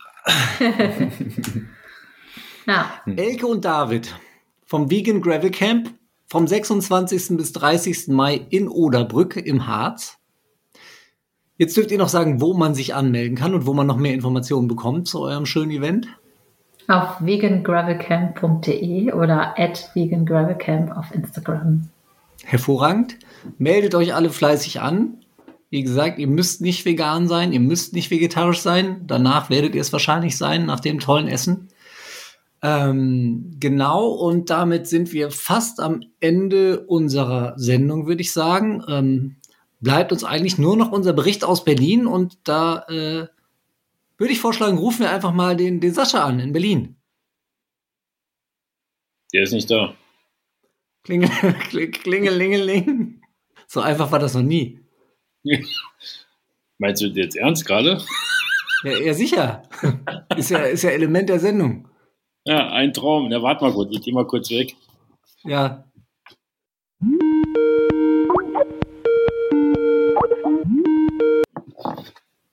ja. 2.68 3.01
Elke 3.05 3.47
und 3.47 3.65
David, 3.65 4.13
vom 4.65 4.91
Vegan 4.91 5.22
Gravel 5.22 5.51
Camp 5.51 5.93
vom 6.28 6.45
26. 6.45 7.38
bis 7.38 7.53
30. 7.53 8.09
Mai 8.09 8.45
in 8.49 8.68
Oderbrück 8.68 9.38
im 9.38 9.65
Harz. 9.65 10.18
Jetzt 11.58 11.76
dürft 11.76 11.91
ihr 11.91 11.97
noch 11.97 12.10
sagen, 12.10 12.39
wo 12.39 12.53
man 12.53 12.76
sich 12.76 12.93
anmelden 12.93 13.36
kann 13.36 13.53
und 13.53 13.66
wo 13.66 13.74
man 13.74 13.88
noch 13.88 13.97
mehr 13.97 14.14
Informationen 14.14 14.68
bekommt 14.68 15.08
zu 15.08 15.22
eurem 15.22 15.45
schönen 15.45 15.72
Event. 15.72 16.08
Auf 16.88 17.20
vegangravelcamp.de 17.20 19.12
oder 19.14 19.55
at 19.58 19.89
vegangravelcamp 19.93 20.95
auf 20.95 21.14
Instagram. 21.14 21.89
Hervorragend. 22.45 23.18
Meldet 23.58 23.95
euch 23.95 24.14
alle 24.14 24.30
fleißig 24.30 24.82
an. 24.82 25.18
Wie 25.70 25.84
gesagt, 25.84 26.20
ihr 26.20 26.28
müsst 26.28 26.62
nicht 26.62 26.86
vegan 26.86 27.28
sein, 27.28 27.51
ihr 27.51 27.60
müsst 27.60 27.93
nicht 27.93 28.10
vegetarisch 28.10 28.62
sein. 28.62 29.01
Danach 29.05 29.49
werdet 29.49 29.76
ihr 29.76 29.82
es 29.82 29.91
wahrscheinlich 29.91 30.38
sein, 30.38 30.66
nach 30.66 30.80
dem 30.80 30.99
tollen 30.99 31.28
Essen. 31.28 31.70
Ähm, 32.62 33.55
genau, 33.60 34.08
und 34.08 34.49
damit 34.49 34.88
sind 34.88 35.14
wir 35.14 35.30
fast 35.32 35.80
am 35.80 36.01
Ende 36.20 36.86
unserer 36.86 37.53
Sendung, 37.58 38.08
würde 38.08 38.22
ich 38.22 38.32
sagen. 38.32 38.84
Ähm, 38.88 39.37
bleibt 39.80 40.12
uns 40.12 40.24
eigentlich 40.24 40.58
nur 40.58 40.78
noch 40.78 40.92
unser 40.92 41.14
Bericht 41.14 41.44
aus 41.44 41.64
Berlin 41.64 42.08
und 42.08 42.38
da 42.44 42.86
äh, 42.90 43.28
würde 44.18 44.34
ich 44.34 44.40
vorschlagen, 44.40 44.78
rufen 44.78 45.02
wir 45.02 45.12
einfach 45.12 45.34
mal 45.34 45.56
den, 45.56 45.80
den 45.80 45.94
Sascha 45.94 46.24
an 46.24 46.40
in 46.40 46.54
Berlin. 46.54 46.96
Der 49.34 49.44
ist 49.44 49.54
nicht 49.54 49.70
da. 49.70 49.96
Klingel, 51.04 51.30
klingelingeling. 51.92 53.22
So 53.68 53.82
einfach 53.82 54.12
war 54.12 54.20
das 54.20 54.34
noch 54.34 54.42
nie. 54.42 54.80
Meinst 56.78 57.02
du 57.02 57.08
jetzt 57.08 57.36
ernst 57.36 57.66
gerade? 57.66 58.02
Ja, 58.84 58.92
ja, 58.92 59.14
sicher. 59.14 59.64
Ist 60.38 60.52
ja, 60.52 60.60
ist 60.60 60.84
ja 60.84 60.92
Element 60.92 61.30
der 61.30 61.40
Sendung. 61.40 61.90
Ja, 62.46 62.70
ein 62.70 62.94
Traum. 62.94 63.28
Na, 63.28 63.42
warte 63.42 63.64
mal 63.64 63.74
kurz, 63.74 63.90
ich 63.92 64.02
geh 64.02 64.12
mal 64.12 64.28
kurz 64.28 64.52
weg. 64.52 64.76
Ja. 65.44 65.84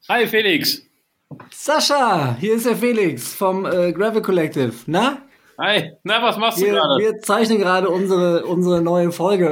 Hi 0.09 0.27
Felix. 0.27 0.83
Sascha, 1.51 2.37
hier 2.39 2.55
ist 2.55 2.67
der 2.67 2.77
Felix 2.77 3.35
vom 3.35 3.65
äh, 3.65 3.93
Gravel 3.93 4.23
Collective. 4.23 4.73
Na? 4.87 5.23
Hi. 5.59 5.93
Na, 6.03 6.23
was 6.23 6.37
machst 6.37 6.59
du 6.61 6.67
Wir, 6.67 6.73
gerade? 6.73 7.03
wir 7.03 7.19
zeichnen 7.23 7.59
gerade 7.59 7.89
unsere, 7.89 8.45
unsere 8.45 8.83
neue 8.83 9.13
Folge 9.13 9.49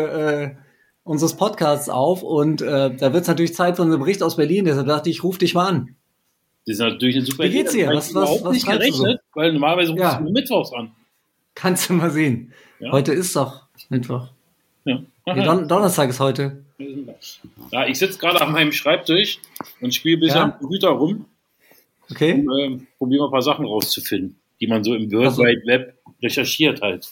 äh, 0.56 0.62
unseres 1.04 1.34
Podcasts 1.36 1.88
auf 1.88 2.22
und 2.22 2.60
äh, 2.62 2.94
da 2.94 3.12
wird 3.12 3.22
es 3.22 3.28
natürlich 3.28 3.54
Zeit 3.54 3.76
für 3.76 3.82
unseren 3.82 4.00
Bericht 4.00 4.22
aus 4.22 4.36
Berlin. 4.36 4.64
Deshalb 4.64 4.86
dachte 4.86 5.10
ich, 5.10 5.16
ich 5.16 5.24
ruf 5.24 5.38
dich 5.38 5.54
mal 5.54 5.66
an. 5.68 5.96
Das 6.66 6.74
ist 6.74 6.80
natürlich 6.80 7.16
eine 7.16 7.24
super 7.24 7.44
Wie 7.44 7.50
geht's 7.50 7.72
dir? 7.72 7.86
Das 7.86 7.96
Was- 7.96 8.14
was- 8.14 8.22
überhaupt 8.30 8.44
was 8.44 8.52
nicht 8.52 8.66
du 8.68 8.72
so? 8.72 8.78
gerechnet, 8.78 9.20
weil 9.34 9.52
normalerweise 9.52 9.90
rufst 9.92 10.02
Ja. 10.04 10.20
du 10.20 10.30
mittwochs 10.30 10.72
an. 10.72 10.92
Kannst 11.54 11.88
du 11.88 11.94
mal 11.94 12.10
sehen. 12.10 12.52
Ja. 12.78 12.92
Heute 12.92 13.12
ist 13.12 13.34
doch 13.34 13.62
Mittwoch. 13.88 14.28
Ja. 14.84 15.00
Nee, 15.26 15.44
Don 15.44 15.66
Donnerstag 15.68 16.10
ist 16.10 16.20
heute. 16.20 16.64
Ja, 17.70 17.86
ich 17.86 17.98
sitze 17.98 18.18
gerade 18.18 18.40
an 18.40 18.52
meinem 18.52 18.72
Schreibtisch 18.72 19.38
und 19.80 19.94
spiele 19.94 20.16
ein 20.16 20.20
bisschen 20.20 20.36
Ja. 20.36 20.44
am 20.44 20.58
Computer 20.58 20.88
rum 20.88 21.26
Okay? 22.10 22.32
und 22.46 22.58
ähm, 22.60 22.86
probiere 22.98 23.22
mal 23.22 23.28
ein 23.28 23.32
paar 23.32 23.42
Sachen 23.42 23.64
rauszufinden, 23.66 24.36
die 24.60 24.66
man 24.66 24.84
so 24.84 24.94
im 24.94 25.10
World 25.12 25.26
Also- 25.28 25.42
Wide 25.44 25.62
Web 25.66 25.98
recherchiert 26.22 26.80
halt. 26.82 27.10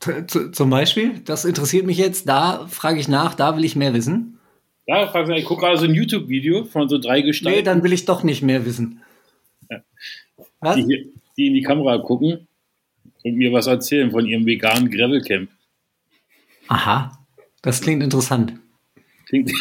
Z- 0.00 0.54
Zum 0.54 0.70
Beispiel, 0.70 1.20
das 1.24 1.44
interessiert 1.44 1.86
mich 1.86 1.98
jetzt. 1.98 2.28
Da 2.28 2.66
frage 2.68 3.00
ich 3.00 3.08
nach, 3.08 3.34
da 3.34 3.56
will 3.56 3.64
ich 3.64 3.74
mehr 3.74 3.94
wissen. 3.94 4.38
Ja, 4.86 5.06
fragst 5.08 5.30
du, 5.30 5.34
ich 5.36 5.44
gucke 5.44 5.62
gerade 5.62 5.76
so 5.78 5.84
ein 5.86 5.94
YouTube-Video 5.94 6.64
von 6.64 6.88
so 6.88 6.98
drei 6.98 7.20
Nee, 7.20 7.26
Gestalten, 7.26 7.64
dann 7.64 7.82
will 7.82 7.92
ich 7.92 8.04
doch 8.04 8.22
nicht 8.22 8.42
mehr 8.42 8.64
wissen. 8.64 9.02
Was? 10.60 10.76
die, 10.76 10.84
hier, 10.84 11.04
die 11.36 11.46
in 11.48 11.54
die 11.54 11.62
Kamera 11.62 11.98
gucken 11.98 12.46
und 13.24 13.34
mir 13.34 13.52
was 13.52 13.66
erzählen 13.66 14.10
von 14.10 14.24
ihrem 14.26 14.46
veganen 14.46 14.90
Gravelcamp. 14.90 15.50
Aha, 16.68 17.17
das 17.68 17.82
klingt 17.82 18.02
interessant. 18.02 18.54
Klingt. 19.26 19.52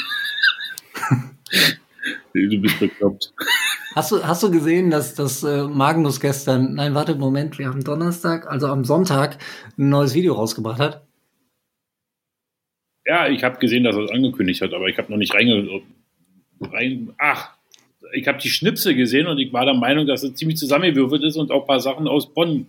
du 2.33 2.61
bist 2.61 2.79
bekloppt. 2.79 3.33
Hast 3.95 4.13
du, 4.13 4.23
hast 4.25 4.43
du 4.43 4.49
gesehen, 4.49 4.89
dass, 4.89 5.13
dass 5.13 5.43
äh, 5.43 5.63
Magnus 5.63 6.21
gestern, 6.21 6.75
nein, 6.75 6.95
warte, 6.95 7.15
Moment, 7.15 7.59
wir 7.59 7.67
haben 7.67 7.83
Donnerstag, 7.83 8.49
also 8.49 8.67
am 8.67 8.85
Sonntag, 8.85 9.39
ein 9.77 9.89
neues 9.89 10.15
Video 10.15 10.35
rausgebracht 10.35 10.79
hat? 10.79 11.05
Ja, 13.05 13.27
ich 13.27 13.43
habe 13.43 13.59
gesehen, 13.59 13.83
dass 13.83 13.97
er 13.97 14.03
es 14.03 14.11
angekündigt 14.11 14.61
hat, 14.61 14.73
aber 14.73 14.87
ich 14.87 14.97
habe 14.97 15.11
noch 15.11 15.17
nicht 15.17 15.33
reinge... 15.33 15.81
Rein, 16.61 17.13
ach, 17.17 17.57
ich 18.13 18.25
habe 18.29 18.39
die 18.39 18.49
Schnipsel 18.49 18.95
gesehen 18.95 19.27
und 19.27 19.37
ich 19.37 19.51
war 19.51 19.65
der 19.65 19.73
Meinung, 19.73 20.07
dass 20.07 20.23
es 20.23 20.33
ziemlich 20.35 20.57
zusammengewürfelt 20.57 21.23
ist 21.23 21.35
und 21.35 21.51
auch 21.51 21.63
ein 21.63 21.67
paar 21.67 21.81
Sachen 21.81 22.07
aus 22.07 22.33
Bonn 22.33 22.67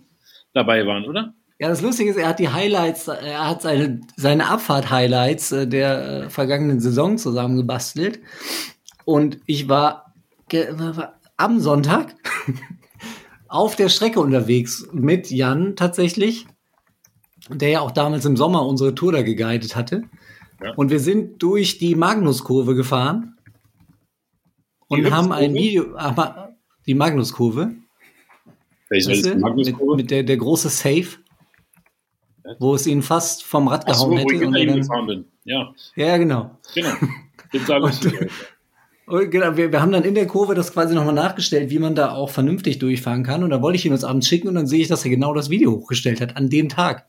dabei 0.51 0.85
waren, 0.85 1.05
oder? 1.05 1.33
Ja, 1.61 1.67
das 1.67 1.81
Lustige 1.81 2.09
ist, 2.09 2.15
er 2.15 2.29
hat 2.29 2.39
die 2.39 2.47
Highlights, 2.47 3.09
er 3.09 3.49
hat 3.49 3.61
seine, 3.61 3.99
seine 4.15 4.47
Abfahrt-Highlights 4.47 5.51
äh, 5.51 5.67
der 5.67 6.23
äh, 6.23 6.29
vergangenen 6.29 6.79
Saison 6.79 7.17
zusammengebastelt. 7.17 8.21
Und 9.03 9.39
ich 9.45 9.67
war, 9.67 10.13
war 10.49 11.19
am 11.35 11.59
Sonntag 11.59 12.15
auf 13.49 13.75
der 13.75 13.89
Strecke 13.89 14.21
unterwegs 14.21 14.87
mit 14.93 15.29
Jan 15.31 15.75
tatsächlich, 15.75 16.47
der 17.49 17.69
ja 17.69 17.79
auch 17.81 17.91
damals 17.91 18.23
im 18.23 18.37
Sommer 18.37 18.65
unsere 18.65 18.95
Tour 18.95 19.11
da 19.11 19.21
geguidet 19.21 19.75
hatte. 19.75 20.03
Ja. 20.63 20.73
Und 20.75 20.91
wir 20.91 21.01
sind 21.01 21.43
durch 21.43 21.77
die 21.77 21.95
Magnuskurve 21.95 22.73
gefahren 22.73 23.35
und 24.87 25.03
Die 25.03 25.11
haben 25.11 25.33
ein? 25.33 25.53
Video, 25.53 25.97
aber 25.97 26.55
die 26.85 26.93
Magnuskurve, 26.93 27.75
soll 28.89 28.97
weißt 28.97 29.25
du, 29.25 29.29
mit, 29.29 29.39
Magnuskurve? 29.39 29.95
mit 29.97 30.11
der, 30.11 30.23
der 30.23 30.37
große 30.37 30.69
Safe, 30.69 31.17
wo 32.57 32.75
es 32.75 32.87
ihn 32.87 33.01
fast 33.01 33.43
vom 33.43 33.67
Rad 33.67 33.85
Ach 33.87 33.93
so, 33.93 34.09
gehauen 34.09 34.23
wo 34.23 34.29
ich 34.31 34.35
hätte. 34.35 34.47
Und 34.47 34.53
dann, 34.53 34.75
gefahren 34.75 35.07
bin. 35.07 35.25
Ja, 35.45 35.73
ja, 35.95 36.17
genau. 36.17 36.57
genau. 36.73 36.89
Lustig 37.79 38.13
aus. 38.21 38.29
Und 39.05 39.31
genau, 39.31 39.57
wir, 39.57 39.71
wir 39.71 39.81
haben 39.81 39.91
dann 39.91 40.03
in 40.03 40.13
der 40.13 40.27
Kurve 40.27 40.53
das 40.53 40.71
quasi 40.71 40.93
nochmal 40.93 41.15
nachgestellt, 41.15 41.71
wie 41.71 41.79
man 41.79 41.95
da 41.95 42.13
auch 42.13 42.29
vernünftig 42.29 42.77
durchfahren 42.77 43.23
kann. 43.23 43.43
Und 43.43 43.49
da 43.49 43.61
wollte 43.61 43.77
ich 43.77 43.85
ihn 43.85 43.91
uns 43.91 44.03
abends 44.03 44.27
schicken 44.27 44.47
und 44.47 44.55
dann 44.55 44.67
sehe 44.67 44.81
ich, 44.81 44.87
dass 44.87 45.03
er 45.03 45.09
genau 45.09 45.33
das 45.33 45.49
Video 45.49 45.71
hochgestellt 45.71 46.21
hat, 46.21 46.37
an 46.37 46.49
dem 46.49 46.69
Tag. 46.69 47.07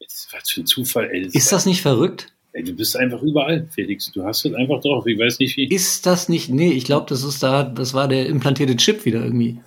Jetzt, 0.00 0.32
Was 0.32 0.50
für 0.50 0.62
ein 0.62 0.66
Zufall, 0.66 1.10
ey. 1.12 1.24
Das 1.24 1.34
Ist 1.34 1.52
das 1.52 1.66
nicht 1.66 1.82
verrückt? 1.82 2.32
ey. 2.52 2.64
Du 2.64 2.72
bist 2.72 2.96
einfach 2.96 3.20
überall, 3.22 3.68
Felix. 3.74 4.10
Du 4.12 4.24
hast 4.24 4.44
es 4.44 4.54
einfach 4.54 4.80
drauf. 4.80 5.06
Ich 5.06 5.18
weiß 5.18 5.38
nicht 5.38 5.56
wie. 5.56 5.68
Ist 5.68 6.06
das 6.06 6.28
nicht, 6.30 6.48
nee, 6.48 6.72
ich 6.72 6.84
glaube, 6.84 7.06
das 7.08 7.24
ist 7.24 7.42
da, 7.42 7.62
das 7.62 7.92
war 7.94 8.08
der 8.08 8.26
implantierte 8.26 8.76
Chip 8.76 9.04
wieder 9.04 9.22
irgendwie. 9.22 9.60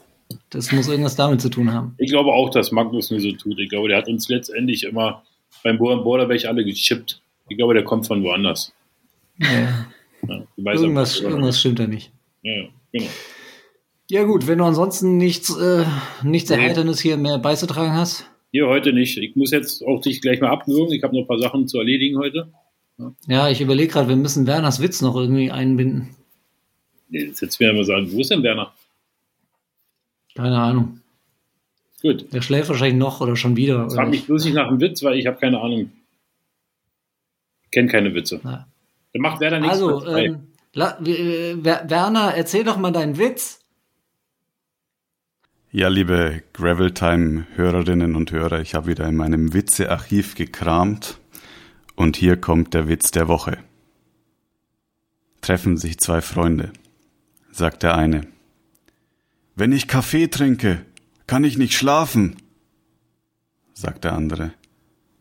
Das 0.50 0.72
muss 0.72 0.88
irgendwas 0.88 1.16
damit 1.16 1.42
zu 1.42 1.50
tun 1.50 1.72
haben. 1.74 1.94
Ich 1.98 2.10
glaube 2.12 2.32
auch, 2.32 2.50
dass 2.50 2.72
Magnus 2.72 3.12
nur 3.12 3.20
so 3.20 3.32
tut. 3.34 3.60
Ich 3.60 3.70
glaube, 3.70 3.90
der 3.90 3.98
hat 3.98 4.08
uns 4.08 4.28
letztendlich 4.30 4.84
immer 4.84 5.24
beim 5.64 5.78
Borderberg 5.78 6.46
alle 6.46 6.64
gechippt. 6.66 7.22
Ich 7.50 7.58
glaube, 7.58 7.74
der 7.74 7.84
kommt 7.84 8.08
von 8.08 8.24
woanders. 8.24 8.74
Ja, 9.40 9.86
Ja, 10.28 10.42
irgendwas, 10.74 11.20
aber- 11.20 11.30
irgendwas 11.30 11.60
stimmt 11.60 11.80
da 11.80 11.88
nicht. 11.88 12.12
Ja, 12.42 12.54
ja, 12.54 12.68
genau. 12.92 13.06
Ja 14.10 14.24
gut, 14.24 14.48
wenn 14.48 14.60
du 14.60 14.64
ansonsten 14.66 15.18
nichts, 15.18 15.56
äh, 15.56 15.84
nichts. 16.24 16.50
Erheiterndes 16.50 17.00
hier 17.00 17.18
mehr 17.18 17.38
beizutragen 17.40 17.94
hast. 17.94 18.26
Hier 18.52 18.68
heute 18.68 18.94
nicht. 18.94 19.18
Ich 19.18 19.36
muss 19.36 19.52
jetzt 19.52 19.84
auch 19.86 20.00
dich 20.02 20.22
gleich 20.22 20.40
mal 20.42 20.50
abwürgen. 20.50 20.94
Ich 20.94 21.04
habe 21.04 21.16
noch 21.16 21.24
ein 21.24 21.28
paar 21.28 21.40
Sachen 21.40 21.68
zu 21.68 21.78
erledigen 21.80 22.18
heute. 22.18 22.52
Ja, 23.28 23.50
ich 23.50 23.60
überlege 23.62 23.92
gerade, 23.92 24.08
wir 24.10 24.16
müssen 24.16 24.48
Werners 24.48 24.82
Witz 24.82 25.02
noch 25.02 25.16
irgendwie 25.16 25.52
einbinden. 25.52 26.16
Jetzt 27.10 27.60
werden 27.60 27.76
wir 27.78 27.84
sagen, 27.84 28.12
wo 28.12 28.22
ist 28.22 28.32
denn 28.32 28.44
Werner? 28.44 28.74
Keine 30.36 30.60
Ahnung. 30.60 31.00
Gut. 32.02 32.32
Der 32.34 32.42
schläft 32.42 32.70
wahrscheinlich 32.70 32.98
noch 33.00 33.22
oder 33.22 33.36
schon 33.36 33.56
wieder. 33.56 33.90
Frag 33.90 34.10
mich 34.10 34.26
bloß 34.28 34.46
nicht 34.46 34.54
nach 34.54 34.68
einem 34.68 34.80
Witz, 34.82 35.02
weil 35.04 35.18
ich 35.18 35.26
habe 35.28 35.38
keine 35.40 35.60
Ahnung. 35.60 35.92
Ich 37.64 37.72
kenne 37.72 37.88
keine 37.90 38.14
Witze. 38.14 38.40
Na. 38.44 38.68
Der 39.14 39.22
macht 39.22 39.40
Werner 39.40 39.60
nichts 39.62 39.74
Also, 39.82 40.06
ähm, 40.08 40.48
la, 40.74 41.00
äh, 41.00 41.56
Wer- 41.58 41.90
Werner, 41.90 42.34
erzähl 42.36 42.64
doch 42.64 42.78
mal 42.78 42.92
deinen 42.92 43.18
Witz. 43.18 43.62
Ja, 45.72 45.88
liebe 45.90 46.44
Graveltime-Hörerinnen 46.54 48.16
und 48.16 48.32
Hörer, 48.32 48.62
ich 48.62 48.76
habe 48.76 48.88
wieder 48.88 49.08
in 49.08 49.16
meinem 49.16 49.54
Witzearchiv 49.54 50.36
gekramt 50.36 51.18
und 51.96 52.16
hier 52.18 52.38
kommt 52.38 52.74
der 52.74 52.88
Witz 52.88 53.12
der 53.12 53.28
Woche. 53.28 53.58
Treffen 55.42 55.78
sich 55.78 55.98
zwei 56.00 56.22
Freunde, 56.22 56.72
sagt 57.52 57.84
der 57.84 57.98
eine. 57.98 58.22
Wenn 59.58 59.72
ich 59.72 59.88
Kaffee 59.88 60.28
trinke, 60.28 60.86
kann 61.28 61.46
ich 61.46 61.58
nicht 61.58 61.74
schlafen, 61.78 62.36
sagt 63.74 64.04
der 64.04 64.12
andere. 64.12 64.52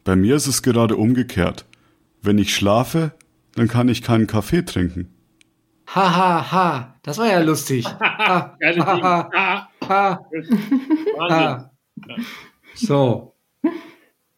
Bei 0.02 0.16
mir 0.16 0.34
ist 0.34 0.48
es 0.48 0.62
gerade 0.64 0.96
umgekehrt. 0.96 1.66
Wenn 2.20 2.38
ich 2.38 2.52
schlafe, 2.52 3.12
dann 3.54 3.68
kann 3.68 3.88
ich 3.88 4.02
keinen 4.02 4.26
Kaffee 4.26 4.62
trinken. 4.62 5.08
Ha, 5.86 6.16
ha, 6.16 6.50
ha. 6.50 6.96
Das 7.02 7.18
war 7.18 7.28
ja 7.28 7.40
lustig. 7.42 7.86
Ha, 7.86 8.56
ha, 8.60 9.30
ha, 9.32 9.70
ha, 9.86 10.20
ha. 11.30 11.70
So. 12.74 13.36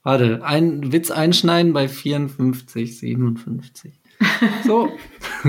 Warte, 0.03 0.44
ein 0.44 0.92
Witz 0.92 1.11
einschneiden 1.11 1.72
bei 1.72 1.88
54, 1.88 2.99
57. 2.99 3.99
So, 4.64 4.93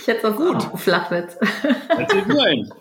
Ich 0.00 0.06
hätte 0.06 0.28
auch 0.34 0.38
noch 0.38 0.70
einen 0.70 0.78
Flachwitz. 0.78 1.36
Erzähl 1.88 2.22
du 2.22 2.38
einen. 2.40 2.72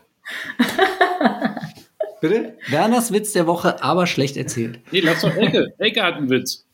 Bitte? 2.21 2.57
Werners 2.69 3.11
Witz 3.13 3.33
der 3.33 3.47
Woche, 3.47 3.81
aber 3.83 4.07
schlecht 4.07 4.37
erzählt. 4.37 4.79
Nee, 4.91 4.99
lass 5.01 5.21
doch 5.21 5.33
Elke. 5.35 5.73
Elke 5.77 6.03
hat 6.03 6.15
einen 6.15 6.29
Witz. 6.29 6.65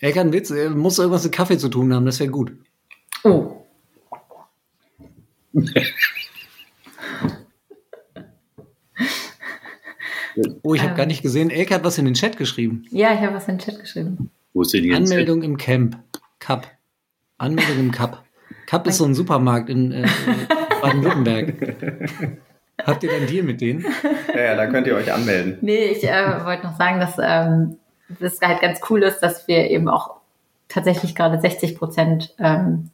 Elke 0.00 0.18
hat 0.18 0.24
einen 0.24 0.32
Witz, 0.32 0.50
er 0.50 0.70
muss 0.70 0.98
irgendwas 0.98 1.24
mit 1.24 1.32
Kaffee 1.32 1.58
zu 1.58 1.68
tun 1.68 1.92
haben, 1.94 2.04
das 2.06 2.20
wäre 2.20 2.30
gut. 2.30 2.52
Oh, 3.24 3.64
Oh, 10.62 10.74
ich 10.74 10.80
habe 10.80 10.90
Ähm. 10.92 10.96
gar 10.96 11.06
nicht 11.06 11.22
gesehen. 11.22 11.50
Elke 11.50 11.74
hat 11.74 11.84
was 11.84 11.98
in 11.98 12.04
den 12.06 12.14
Chat 12.14 12.36
geschrieben. 12.36 12.84
ja, 12.90 13.14
ich 13.14 13.20
habe 13.20 13.34
was 13.34 13.46
in 13.48 13.56
den 13.58 13.64
Chat 13.64 13.78
geschrieben. 13.78 14.30
Wo 14.54 14.62
ist 14.62 14.72
denn 14.72 14.82
die 14.84 14.88
ganze 14.88 15.12
Anmeldung 15.12 15.42
im 15.42 15.56
Camp. 15.58 15.98
Cup. 16.38 16.66
Anmeldung 17.38 17.78
im 17.78 17.90
Cup. 17.90 18.22
Cup 18.66 18.86
ist 18.86 18.98
so 18.98 19.04
ein 19.04 19.14
Supermarkt 19.14 19.68
in 19.68 19.92
äh, 19.92 20.06
Baden-Württemberg. 20.80 21.54
Habt 22.82 23.02
ihr 23.02 23.12
einen 23.12 23.26
Deal 23.26 23.44
mit 23.44 23.60
denen? 23.60 23.84
Ja, 24.34 24.40
ja, 24.40 24.54
da 24.56 24.66
könnt 24.66 24.86
ihr 24.86 24.94
euch 24.96 25.12
anmelden. 25.12 25.58
Nee, 25.60 25.86
ich 25.86 26.04
äh, 26.04 26.44
wollte 26.44 26.66
noch 26.66 26.76
sagen, 26.76 27.00
dass 27.00 27.16
ähm, 27.20 27.76
das 28.20 28.40
halt 28.40 28.60
ganz 28.60 28.80
cool 28.90 29.02
ist, 29.02 29.20
dass 29.20 29.48
wir 29.48 29.70
eben 29.70 29.88
auch 29.88 30.16
tatsächlich 30.68 31.14
gerade 31.14 31.40
60 31.40 31.76
Prozent 31.76 32.34
ähm, 32.38 32.90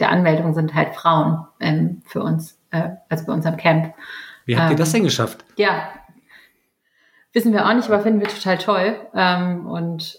der 0.00 0.10
Anmeldungen 0.10 0.54
sind 0.54 0.74
halt 0.74 0.94
Frauen 0.94 1.46
ähm, 1.60 2.02
für 2.06 2.22
uns, 2.22 2.58
äh, 2.70 2.90
also 3.08 3.26
bei 3.26 3.32
unserem 3.32 3.56
Camp. 3.56 3.94
Wie 4.46 4.56
habt 4.56 4.68
ihr 4.68 4.72
Ähm. 4.72 4.78
das 4.78 4.92
denn 4.92 5.04
geschafft? 5.04 5.44
Ja, 5.56 5.90
wissen 7.32 7.52
wir 7.52 7.66
auch 7.66 7.74
nicht, 7.74 7.88
aber 7.90 8.00
finden 8.00 8.20
wir 8.20 8.28
total 8.28 8.58
toll. 8.58 8.96
Ähm, 9.14 9.66
und 9.66 10.18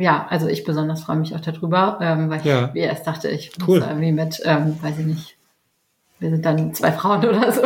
ja, 0.00 0.26
also 0.28 0.48
ich 0.48 0.64
besonders 0.64 1.02
freue 1.04 1.16
mich 1.16 1.34
auch 1.34 1.40
darüber, 1.40 1.98
ähm, 2.00 2.30
weil 2.30 2.44
Ja. 2.44 2.70
ich 2.74 2.80
erst 2.82 3.06
dachte, 3.06 3.28
ich 3.28 3.52
Cool. 3.66 3.78
muss 3.80 3.88
irgendwie 3.88 4.12
mit, 4.12 4.40
ähm, 4.44 4.76
weiß 4.82 4.98
ich 4.98 5.06
nicht, 5.06 5.36
wir 6.18 6.30
sind 6.30 6.44
dann 6.44 6.74
zwei 6.74 6.92
Frauen 6.92 7.24
oder 7.28 7.52
so. 7.52 7.62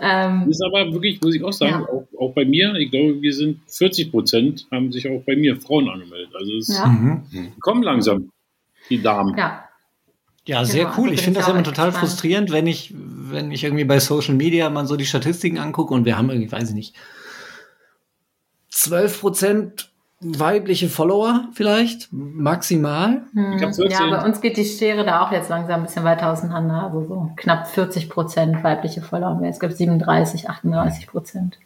ähm, 0.00 0.48
ist 0.48 0.62
aber 0.62 0.92
wirklich, 0.92 1.20
muss 1.20 1.34
ich 1.34 1.42
auch 1.44 1.52
sagen, 1.52 1.82
Ja. 1.82 1.88
auch, 1.88 2.06
auch 2.18 2.34
bei 2.34 2.44
mir, 2.44 2.74
ich 2.76 2.90
glaube, 2.90 3.20
wir 3.20 3.32
sind 3.34 3.60
40 3.68 4.10
Prozent 4.10 4.66
haben 4.70 4.90
sich 4.92 5.08
auch 5.08 5.22
bei 5.26 5.36
mir 5.36 5.56
Frauen 5.60 5.88
angemeldet. 5.88 6.30
Also 6.34 6.52
es 6.56 6.68
ja, 6.76 6.86
Mhm. 6.86 7.22
kommen 7.60 7.82
langsam 7.82 8.30
die 8.88 9.00
Damen. 9.02 9.36
ja, 9.36 9.64
Ja, 10.46 10.64
sehr 10.64 10.84
Genau, 10.86 10.96
cool. 10.96 11.02
also 11.10 11.14
ich 11.14 11.22
finde 11.22 11.40
das 11.40 11.48
immer 11.48 11.62
total 11.62 11.90
gespannt. 11.90 12.10
frustrierend, 12.10 12.50
wenn 12.50 12.66
ich, 12.66 12.92
wenn 12.96 13.52
ich 13.52 13.62
irgendwie 13.62 13.84
bei 13.84 14.00
Social 14.00 14.34
Media 14.34 14.68
mal 14.70 14.86
so 14.86 14.96
die 14.96 15.04
Statistiken 15.06 15.58
angucke 15.58 15.92
und 15.94 16.04
wir 16.06 16.16
haben 16.16 16.28
irgendwie, 16.30 16.50
weiß 16.50 16.70
ich 16.70 16.74
nicht, 16.74 16.96
12 18.70 19.20
Prozent 19.20 19.89
weibliche 20.20 20.88
Follower 20.88 21.48
vielleicht, 21.54 22.08
maximal. 22.12 23.22
Hm, 23.32 23.58
14. 23.58 23.90
ja, 23.90 24.10
bei 24.10 24.24
uns 24.24 24.40
geht 24.40 24.56
die 24.56 24.64
Schere 24.64 25.04
da 25.04 25.24
auch 25.26 25.32
jetzt 25.32 25.48
langsam 25.48 25.80
ein 25.80 25.86
bisschen 25.86 26.04
weiter 26.04 26.30
auseinander. 26.30 26.84
Also 26.84 27.04
so 27.06 27.30
knapp 27.36 27.66
40 27.68 28.10
Prozent 28.10 28.62
weibliche 28.62 29.00
Follower. 29.00 29.40
Es 29.44 29.58
gibt 29.58 29.76
37, 29.76 30.48
38 30.48 31.06
Prozent. 31.06 31.58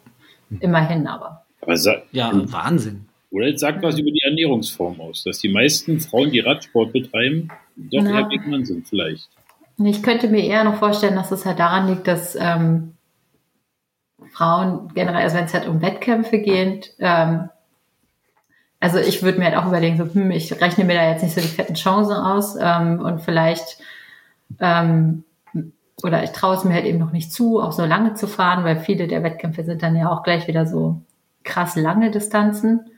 Immerhin 0.61 1.07
aber. 1.07 1.43
Aber 1.61 1.75
Ja, 2.11 2.31
Wahnsinn. 2.33 3.05
oder 3.31 3.47
jetzt 3.47 3.59
sagt 3.59 3.83
was 3.83 3.99
über 3.99 4.11
die 4.11 4.21
Ernährungsform 4.23 5.01
aus, 5.01 5.23
dass 5.23 5.39
die 5.39 5.49
meisten 5.49 5.99
Frauen, 5.99 6.31
die 6.31 6.39
Radsport 6.39 6.93
betreiben, 6.93 7.49
doch 7.75 8.01
Na. 8.03 8.19
eher 8.21 8.29
vegan 8.29 8.63
sind 8.63 8.87
vielleicht. 8.87 9.27
Ich 9.83 10.01
könnte 10.01 10.29
mir 10.29 10.45
eher 10.45 10.63
noch 10.63 10.75
vorstellen, 10.75 11.15
dass 11.15 11.31
es 11.31 11.45
halt 11.45 11.59
daran 11.59 11.87
liegt, 11.89 12.07
dass 12.07 12.37
ähm, 12.39 12.93
Frauen 14.31 14.91
generell, 14.93 15.23
also 15.23 15.35
wenn 15.35 15.45
es 15.45 15.53
halt 15.53 15.67
um 15.67 15.81
Wettkämpfe 15.81 16.39
geht, 16.39 16.93
ähm, 16.99 17.49
also 18.85 18.99
ich 18.99 19.23
würde 19.23 19.39
mir 19.39 19.45
halt 19.45 19.57
auch 19.57 19.65
überlegen, 19.65 19.97
so, 19.97 20.05
hm, 20.05 20.29
ich 20.29 20.61
rechne 20.61 20.85
mir 20.85 20.93
da 20.93 21.09
jetzt 21.09 21.23
nicht 21.23 21.33
so 21.33 21.41
die 21.41 21.47
fetten 21.47 21.73
Chancen 21.73 22.13
aus 22.13 22.55
ähm, 22.61 22.99
und 22.99 23.19
vielleicht 23.19 23.79
ähm, 24.59 25.23
oder 26.03 26.23
ich 26.23 26.29
traue 26.33 26.55
es 26.55 26.63
mir 26.63 26.75
halt 26.75 26.85
eben 26.85 26.99
noch 26.99 27.11
nicht 27.11 27.33
zu, 27.33 27.59
auch 27.59 27.71
so 27.71 27.83
lange 27.83 28.13
zu 28.13 28.27
fahren, 28.27 28.63
weil 28.63 28.77
viele 28.77 29.07
der 29.07 29.23
Wettkämpfe 29.23 29.63
sind 29.63 29.81
dann 29.81 29.95
ja 29.95 30.11
auch 30.11 30.21
gleich 30.21 30.47
wieder 30.47 30.67
so 30.67 31.01
krass 31.43 31.75
lange 31.75 32.11
Distanzen. 32.11 32.91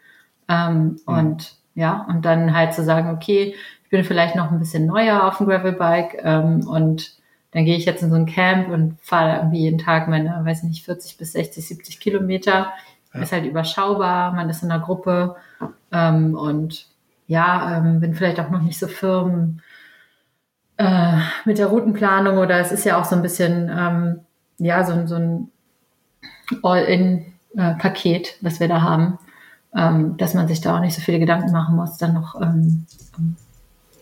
Ähm, 0.50 1.00
Und 1.06 1.56
ja, 1.74 2.06
und 2.10 2.26
dann 2.26 2.54
halt 2.54 2.74
zu 2.74 2.84
sagen, 2.84 3.10
okay, 3.16 3.56
ich 3.86 3.90
bin 3.90 4.04
vielleicht 4.04 4.36
noch 4.36 4.52
ein 4.52 4.60
bisschen 4.60 4.88
neuer 4.88 5.24
auf 5.24 5.38
dem 5.38 5.48
Gravelbike 5.48 6.18
ähm, 6.22 6.68
und 6.68 7.14
dann 7.52 7.64
gehe 7.64 7.78
ich 7.78 7.86
jetzt 7.86 8.04
in 8.04 8.10
so 8.10 8.18
ein 8.18 8.26
Camp 8.26 8.68
und 8.68 8.98
fahre 9.00 9.38
irgendwie 9.38 9.62
jeden 9.62 9.78
Tag 9.78 10.10
meine, 10.10 10.42
weiß 10.44 10.64
nicht, 10.64 10.84
40 10.84 11.18
bis 11.18 11.32
60, 11.32 11.66
70 11.66 12.00
Kilometer. 12.02 12.74
Ist 13.14 13.32
halt 13.32 13.46
überschaubar, 13.46 14.34
man 14.34 14.50
ist 14.50 14.64
in 14.64 14.70
einer 14.70 14.84
Gruppe 14.84 15.38
ähm, 15.92 16.36
und 16.36 16.88
ja, 17.28 17.78
ähm, 17.78 18.00
bin 18.00 18.14
vielleicht 18.16 18.40
auch 18.40 18.50
noch 18.50 18.62
nicht 18.62 18.80
so 18.80 18.88
firm 18.88 19.60
äh, 20.78 21.18
mit 21.46 21.58
der 21.58 21.68
Routenplanung 21.68 22.38
oder 22.38 22.60
es 22.60 22.72
ist 22.72 22.86
ja 22.86 23.00
auch 23.00 23.06
so 23.06 23.16
ein 23.16 23.22
bisschen, 23.22 23.70
ähm, 23.76 24.20
ja, 24.60 24.84
so, 24.84 24.94
ein- 24.94 25.08
so 25.08 25.16
ein 25.16 25.52
All-in-Paket, 26.64 28.38
was 28.42 28.60
wir 28.60 28.68
da 28.68 28.82
haben, 28.82 29.18
ähm, 29.76 30.18
dass 30.18 30.34
man 30.34 30.48
sich 30.48 30.62
da 30.62 30.78
auch 30.78 30.82
nicht 30.82 30.96
so 30.96 31.02
viele 31.02 31.20
Gedanken 31.20 31.52
machen 31.52 31.76
muss, 31.76 31.98
dann 31.98 32.14
noch 32.14 32.40
ähm, 32.42 32.86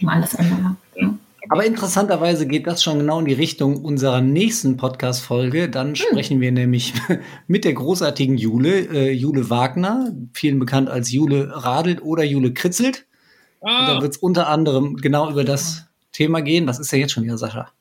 um 0.02 0.10
alles 0.10 0.36
andere. 0.36 0.76
Ja. 0.96 1.14
Aber 1.50 1.66
interessanterweise 1.66 2.48
geht 2.48 2.68
das 2.68 2.84
schon 2.84 3.00
genau 3.00 3.20
in 3.20 3.26
die 3.26 3.34
Richtung 3.34 3.84
unserer 3.84 4.22
nächsten 4.22 4.78
Podcast-Folge. 4.78 5.70
Dann 5.70 5.96
sprechen 5.96 6.42
wir 6.42 6.52
nämlich 6.52 6.94
mit 7.48 7.66
der 7.66 7.74
großartigen 7.74 8.38
Jule, 8.38 8.80
äh, 8.92 9.12
Jule 9.12 9.50
Wagner, 9.50 10.12
vielen 10.34 10.60
bekannt 10.60 10.90
als 10.90 11.12
Jule 11.12 11.50
Radelt 11.54 12.02
oder 12.02 12.24
Jule 12.24 12.54
Kritzelt. 12.54 13.06
Und 13.60 13.70
dann 13.72 13.98
Ah, 13.98 14.02
wird 14.02 14.12
es 14.14 14.18
unter 14.18 14.48
anderem 14.48 14.96
genau 14.98 15.30
über 15.32 15.44
das 15.44 15.86
Thema 16.12 16.42
gehen. 16.42 16.68
Was 16.68 16.80
ist 16.80 16.92
ja 16.92 17.00
jetzt 17.00 17.14
schon 17.14 17.24
wieder, 17.24 17.38
Sascha? 17.38 17.72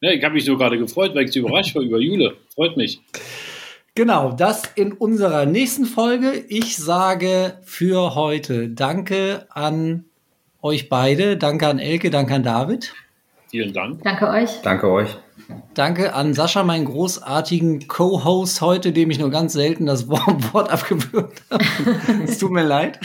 ja, 0.00 0.10
ich 0.10 0.22
habe 0.22 0.34
mich 0.34 0.44
so 0.44 0.56
gerade 0.56 0.78
gefreut, 0.78 1.14
weil 1.14 1.24
ich 1.24 1.32
so 1.32 1.40
überrascht 1.40 1.74
war 1.74 1.82
über 1.82 1.98
Jule. 1.98 2.34
Freut 2.54 2.76
mich. 2.76 3.00
Genau, 3.94 4.32
das 4.32 4.62
in 4.74 4.92
unserer 4.92 5.46
nächsten 5.46 5.86
Folge. 5.86 6.32
Ich 6.48 6.76
sage 6.76 7.58
für 7.64 8.14
heute 8.14 8.68
Danke 8.68 9.46
an 9.48 10.04
euch 10.62 10.88
beide. 10.88 11.36
Danke 11.36 11.68
an 11.68 11.78
Elke, 11.78 12.10
danke 12.10 12.34
an 12.34 12.42
David. 12.42 12.94
Vielen 13.48 13.72
Dank. 13.72 14.02
Danke 14.02 14.28
euch. 14.28 14.60
Danke 14.62 14.90
euch. 14.90 15.16
Danke 15.74 16.14
an 16.14 16.34
Sascha, 16.34 16.64
meinen 16.64 16.86
großartigen 16.86 17.86
Co-Host 17.86 18.60
heute, 18.60 18.92
dem 18.92 19.10
ich 19.10 19.18
nur 19.18 19.30
ganz 19.30 19.52
selten 19.52 19.86
das 19.86 20.08
Wort 20.08 20.70
abgewürgt 20.70 21.42
habe. 21.50 21.64
es 22.24 22.38
tut 22.38 22.50
mir 22.50 22.64
leid. 22.64 22.98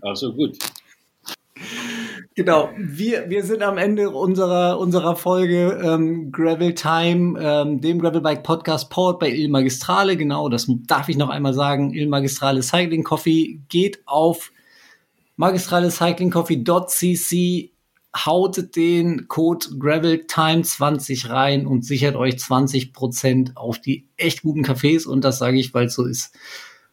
Also 0.00 0.32
gut. 0.32 0.56
Genau, 2.34 2.70
wir, 2.78 3.28
wir 3.28 3.44
sind 3.44 3.62
am 3.62 3.76
Ende 3.76 4.08
unserer, 4.08 4.78
unserer 4.78 5.16
Folge 5.16 5.78
ähm, 5.84 6.32
Gravel 6.32 6.74
Time, 6.74 7.38
ähm, 7.38 7.82
dem 7.82 8.00
Gravelbike 8.00 8.42
Podcast 8.42 8.88
powered 8.88 9.18
bei 9.18 9.28
Il 9.28 9.50
Magistrale. 9.50 10.16
Genau, 10.16 10.48
das 10.48 10.66
darf 10.86 11.10
ich 11.10 11.18
noch 11.18 11.28
einmal 11.28 11.52
sagen. 11.52 11.92
Il 11.92 12.08
Magistrale 12.08 12.62
Cycling 12.62 13.04
Coffee 13.04 13.60
geht 13.68 14.00
auf 14.06 14.51
magistralecyclingcoffee.cc, 15.36 17.72
haut 18.14 18.76
den 18.76 19.26
Code 19.28 19.66
GravelTime20 19.78 21.30
rein 21.30 21.66
und 21.66 21.84
sichert 21.84 22.16
euch 22.16 22.34
20% 22.34 23.56
auf 23.56 23.80
die 23.80 24.08
echt 24.16 24.42
guten 24.42 24.64
Cafés. 24.64 25.06
Und 25.06 25.24
das 25.24 25.38
sage 25.38 25.58
ich, 25.58 25.72
weil 25.72 25.86
es 25.86 25.94
so 25.94 26.04
ist. 26.04 26.34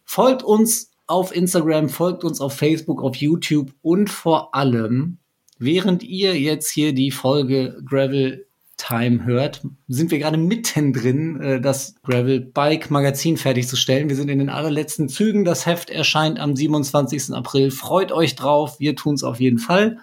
Folgt 0.05 0.43
uns 0.43 0.91
auf 1.07 1.35
Instagram, 1.35 1.89
folgt 1.89 2.23
uns 2.23 2.39
auf 2.39 2.53
Facebook, 2.53 3.01
auf 3.01 3.15
YouTube 3.15 3.73
und 3.81 4.09
vor 4.09 4.55
allem, 4.55 5.17
während 5.57 6.03
ihr 6.03 6.39
jetzt 6.39 6.69
hier 6.69 6.93
die 6.93 7.11
Folge 7.11 7.81
Gravel 7.85 8.47
Time 8.79 9.25
hört, 9.25 9.61
sind 9.87 10.09
wir 10.09 10.19
gerade 10.19 10.37
mittendrin, 10.37 11.39
äh, 11.41 11.61
das 11.61 11.95
Gravel 12.01 12.39
Bike 12.39 12.89
Magazin 12.89 13.37
fertigzustellen. 13.37 14.09
Wir 14.09 14.15
sind 14.15 14.29
in 14.29 14.39
den 14.39 14.49
allerletzten 14.49 15.09
Zügen. 15.09 15.43
Das 15.43 15.65
Heft 15.65 15.89
erscheint 15.89 16.39
am 16.39 16.55
27. 16.55 17.33
April. 17.33 17.71
Freut 17.71 18.11
euch 18.11 18.35
drauf. 18.35 18.79
Wir 18.79 18.95
tun 18.95 19.15
es 19.15 19.23
auf 19.23 19.39
jeden 19.39 19.59
Fall. 19.59 19.99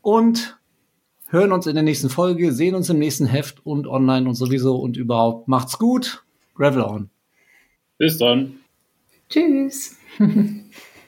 Und 0.00 0.58
hören 1.28 1.52
uns 1.52 1.66
in 1.66 1.74
der 1.74 1.84
nächsten 1.84 2.10
Folge, 2.10 2.52
sehen 2.52 2.74
uns 2.74 2.90
im 2.90 2.98
nächsten 2.98 3.26
Heft 3.26 3.64
und 3.64 3.86
online 3.86 4.28
und 4.28 4.34
sowieso 4.34 4.76
und 4.76 4.96
überhaupt. 4.96 5.46
Macht's 5.46 5.78
gut. 5.78 6.24
Gravel 6.54 6.82
on. 6.82 7.10
Bis 7.98 8.18
dann. 8.18 8.58
Tschüss. 9.30 9.96